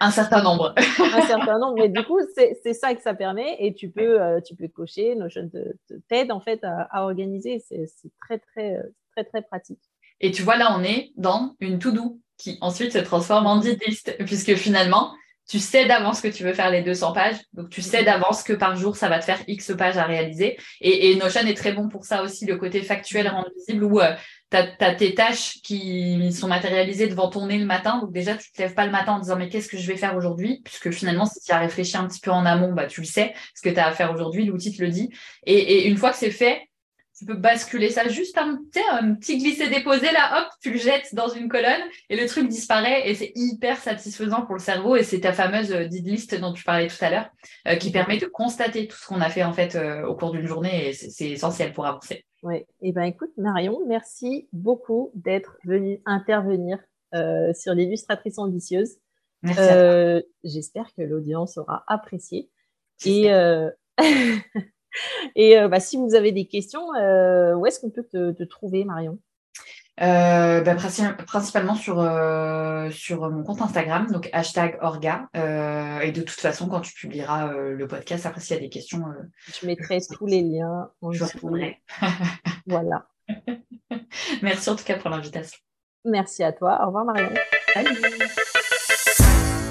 Un 0.00 0.10
certain 0.10 0.42
nombre. 0.42 0.74
un 0.76 1.22
certain 1.22 1.58
nombre. 1.58 1.74
Mais 1.76 1.88
du 1.88 2.02
coup, 2.04 2.18
c'est 2.34 2.72
ça 2.72 2.94
que 2.94 3.02
ça 3.02 3.14
permet 3.14 3.56
et 3.58 3.74
tu 3.74 3.90
peux, 3.90 4.20
euh, 4.20 4.40
tu 4.40 4.54
peux 4.54 4.68
cocher. 4.68 5.14
Notion 5.14 5.50
t'aide 6.08 6.32
en 6.32 6.40
fait 6.40 6.60
à, 6.62 7.04
organiser. 7.04 7.62
C'est 7.68 7.86
très, 8.20 8.38
très, 8.38 8.78
très, 9.12 9.24
très 9.24 9.42
pratique. 9.42 9.80
Et 10.20 10.30
tu 10.30 10.42
vois, 10.42 10.56
là, 10.56 10.76
on 10.78 10.82
est 10.82 11.12
dans 11.16 11.54
une 11.60 11.78
to-do 11.78 12.20
qui 12.38 12.58
ensuite 12.60 12.92
se 12.92 12.98
transforme 12.98 13.46
en 13.46 13.58
dit 13.58 13.76
list 13.86 14.16
puisque 14.24 14.54
finalement, 14.54 15.14
tu 15.48 15.58
sais 15.58 15.86
d'avance 15.86 16.20
que 16.20 16.28
tu 16.28 16.42
veux 16.42 16.54
faire 16.54 16.70
les 16.70 16.82
200 16.82 17.12
pages. 17.12 17.36
Donc, 17.52 17.68
tu 17.68 17.82
sais 17.82 18.02
d'avance 18.02 18.42
que 18.42 18.52
par 18.52 18.76
jour, 18.76 18.96
ça 18.96 19.08
va 19.08 19.18
te 19.18 19.24
faire 19.24 19.40
X 19.46 19.72
pages 19.76 19.98
à 19.98 20.04
réaliser. 20.04 20.58
Et, 20.80 21.14
Notion 21.16 21.42
est 21.42 21.54
très 21.54 21.72
bon 21.72 21.88
pour 21.88 22.04
ça 22.04 22.22
aussi, 22.22 22.46
le 22.46 22.56
côté 22.56 22.82
factuel 22.82 23.28
rendu 23.28 23.50
visible 23.56 23.84
où 23.84 24.00
euh, 24.00 24.14
as, 24.52 24.94
tes 24.94 25.14
tâches 25.14 25.60
qui 25.62 26.32
sont 26.32 26.48
matérialisées 26.48 27.08
devant 27.08 27.28
ton 27.28 27.46
nez 27.46 27.58
le 27.58 27.66
matin. 27.66 27.98
Donc 28.00 28.12
déjà, 28.12 28.34
tu 28.34 28.48
ne 28.50 28.56
te 28.56 28.62
lèves 28.62 28.74
pas 28.74 28.86
le 28.86 28.92
matin 28.92 29.12
en 29.12 29.18
disant 29.18 29.36
mais 29.36 29.48
qu'est-ce 29.48 29.68
que 29.68 29.76
je 29.76 29.86
vais 29.86 29.96
faire 29.96 30.16
aujourd'hui? 30.16 30.62
Puisque 30.64 30.90
finalement, 30.90 31.26
si 31.26 31.40
tu 31.40 31.52
as 31.52 31.58
réfléchi 31.58 31.96
un 31.96 32.06
petit 32.06 32.20
peu 32.20 32.30
en 32.30 32.46
amont, 32.46 32.72
bah, 32.72 32.86
tu 32.86 33.00
le 33.00 33.06
sais, 33.06 33.34
ce 33.54 33.62
que 33.62 33.72
tu 33.72 33.78
as 33.78 33.86
à 33.86 33.92
faire 33.92 34.12
aujourd'hui, 34.12 34.46
l'outil 34.46 34.74
te 34.74 34.82
le 34.82 34.88
dit. 34.88 35.10
Et, 35.44 35.88
une 35.88 35.96
fois 35.96 36.10
que 36.10 36.16
c'est 36.16 36.30
fait, 36.30 36.62
tu 37.16 37.24
peux 37.24 37.34
basculer 37.34 37.90
ça 37.90 38.08
juste 38.08 38.36
un, 38.38 38.60
un 38.90 39.14
petit 39.14 39.38
glisser-déposer 39.38 40.10
là, 40.12 40.40
hop, 40.40 40.48
tu 40.60 40.72
le 40.72 40.78
jettes 40.78 41.14
dans 41.14 41.28
une 41.28 41.48
colonne 41.48 41.82
et 42.10 42.16
le 42.16 42.26
truc 42.26 42.48
disparaît 42.48 43.08
et 43.08 43.14
c'est 43.14 43.32
hyper 43.36 43.78
satisfaisant 43.78 44.44
pour 44.44 44.54
le 44.54 44.60
cerveau 44.60 44.96
et 44.96 45.04
c'est 45.04 45.20
ta 45.20 45.32
fameuse 45.32 45.72
euh, 45.72 45.86
did 45.86 46.06
list 46.06 46.34
dont 46.34 46.52
tu 46.52 46.64
parlais 46.64 46.88
tout 46.88 47.02
à 47.02 47.10
l'heure 47.10 47.30
euh, 47.68 47.76
qui 47.76 47.92
permet 47.92 48.18
de 48.18 48.26
constater 48.26 48.88
tout 48.88 48.96
ce 48.96 49.06
qu'on 49.06 49.20
a 49.20 49.30
fait 49.30 49.44
en 49.44 49.52
fait 49.52 49.76
euh, 49.76 50.04
au 50.06 50.16
cours 50.16 50.32
d'une 50.32 50.46
journée 50.46 50.88
et 50.88 50.92
c'est 50.92 51.30
essentiel 51.30 51.72
pour 51.72 51.86
avancer. 51.86 52.24
Oui, 52.42 52.56
et 52.56 52.66
eh 52.82 52.92
ben 52.92 53.04
écoute 53.04 53.30
Marion, 53.36 53.80
merci 53.86 54.48
beaucoup 54.52 55.10
d'être 55.14 55.56
venue 55.64 56.00
intervenir 56.04 56.78
sur 57.54 57.74
l'illustratrice 57.74 58.38
ambitieuse. 58.38 58.96
J'espère 60.42 60.92
que 60.96 61.02
l'audience 61.02 61.58
aura 61.58 61.84
apprécié. 61.86 62.50
Et, 63.06 63.30
et 65.36 65.56
bah, 65.68 65.80
si 65.80 65.96
vous 65.96 66.14
avez 66.14 66.32
des 66.32 66.46
questions, 66.46 66.88
où 66.88 67.66
est-ce 67.66 67.80
qu'on 67.80 67.90
peut 67.90 68.04
te, 68.04 68.44
trouver, 68.44 68.84
Marion? 68.84 69.18
Bah, 69.98 70.74
principalement 71.26 71.74
sur, 71.74 71.96
sur 72.90 73.30
mon 73.30 73.42
compte 73.44 73.62
Instagram, 73.62 74.10
donc 74.10 74.28
hashtag 74.32 74.78
Orga. 74.80 75.28
et 75.34 76.12
de 76.12 76.20
toute 76.20 76.40
façon, 76.40 76.68
quand 76.68 76.80
tu 76.80 76.92
publieras 76.94 77.52
le 77.52 77.86
podcast, 77.86 78.26
après 78.26 78.40
s'il 78.40 78.56
y 78.56 78.58
a 78.58 78.62
des 78.62 78.70
questions. 78.70 79.04
je 79.46 79.66
mettrai 79.66 79.98
tous 80.00 80.26
les 80.26 80.42
liens. 80.42 80.90
je 81.10 81.24
répondrai. 81.24 81.80
voilà. 82.66 83.06
Merci 84.42 84.70
en 84.70 84.76
tout 84.76 84.84
cas 84.84 84.98
pour 84.98 85.10
l'invitation. 85.10 85.58
Merci 86.04 86.42
à 86.42 86.52
toi. 86.52 86.80
Au 86.82 86.86
revoir 86.86 87.04
Marion. 87.04 87.30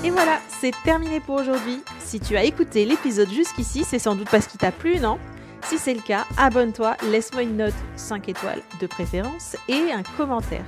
Et 0.06 0.10
voilà, 0.10 0.39
c'est 0.49 0.74
terminé 0.84 1.22
pour 1.22 1.36
aujourd'hui. 1.36 1.82
Si 1.99 2.20
tu 2.20 2.36
as 2.36 2.43
écouté 2.43 2.84
l'épisode 2.84 3.32
jusqu'ici, 3.32 3.86
c'est 3.86 3.99
sans 3.99 4.16
doute 4.16 4.30
parce 4.30 4.47
qu'il 4.47 4.60
t'a 4.60 4.74
plu, 4.74 4.99
non? 4.99 5.18
Si 5.64 5.78
c'est 5.78 5.93
le 5.93 6.01
cas, 6.01 6.26
abonne-toi, 6.38 6.97
laisse-moi 7.10 7.43
une 7.43 7.56
note 7.56 7.74
5 7.95 8.28
étoiles 8.28 8.62
de 8.82 8.88
préférence 8.88 9.56
et 9.70 9.93
un 9.93 10.04
commentaire. 10.18 10.66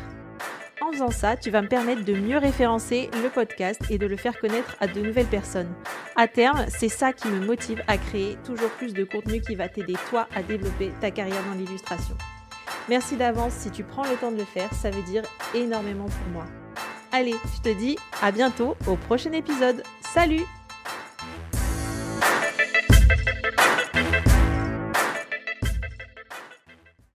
En 0.82 0.94
faisant 0.94 1.12
ça, 1.12 1.36
tu 1.36 1.52
vas 1.52 1.62
me 1.62 1.68
permettre 1.68 2.06
de 2.06 2.14
mieux 2.14 2.38
référencer 2.38 3.10
le 3.22 3.28
podcast 3.28 3.82
et 3.90 3.98
de 3.98 4.08
le 4.08 4.16
faire 4.16 4.40
connaître 4.40 4.78
à 4.80 4.88
de 4.88 5.02
nouvelles 5.02 5.26
personnes. 5.26 5.74
À 6.16 6.30
terme, 6.30 6.66
c'est 6.70 6.88
ça 6.88 7.12
qui 7.12 7.28
me 7.28 7.46
motive 7.46 7.84
à 7.88 7.98
créer 7.98 8.38
toujours 8.46 8.70
plus 8.70 8.94
de 8.94 9.04
contenu 9.04 9.42
qui 9.42 9.56
va 9.56 9.68
t'aider 9.68 9.96
toi 10.10 10.30
à 10.34 10.44
développer 10.44 10.94
ta 11.02 11.12
carrière 11.12 11.44
dans 11.50 11.58
l'illustration. 11.58 12.16
Merci 12.88 13.18
d'avance 13.18 13.52
si 13.54 13.70
tu 13.70 13.84
prends 13.84 14.04
le 14.04 14.16
temps 14.16 14.32
de 14.32 14.38
le 14.38 14.46
faire, 14.46 14.74
ça 14.74 14.92
veut 14.92 15.04
dire 15.04 15.24
énormément 15.54 16.06
pour 16.06 16.28
moi. 16.32 16.46
Allez, 17.18 17.36
je 17.56 17.62
te 17.62 17.74
dis 17.74 17.98
à 18.22 18.30
bientôt 18.30 18.76
au 18.88 18.98
prochain 18.98 19.32
épisode. 19.32 19.84
Salut 20.02 20.44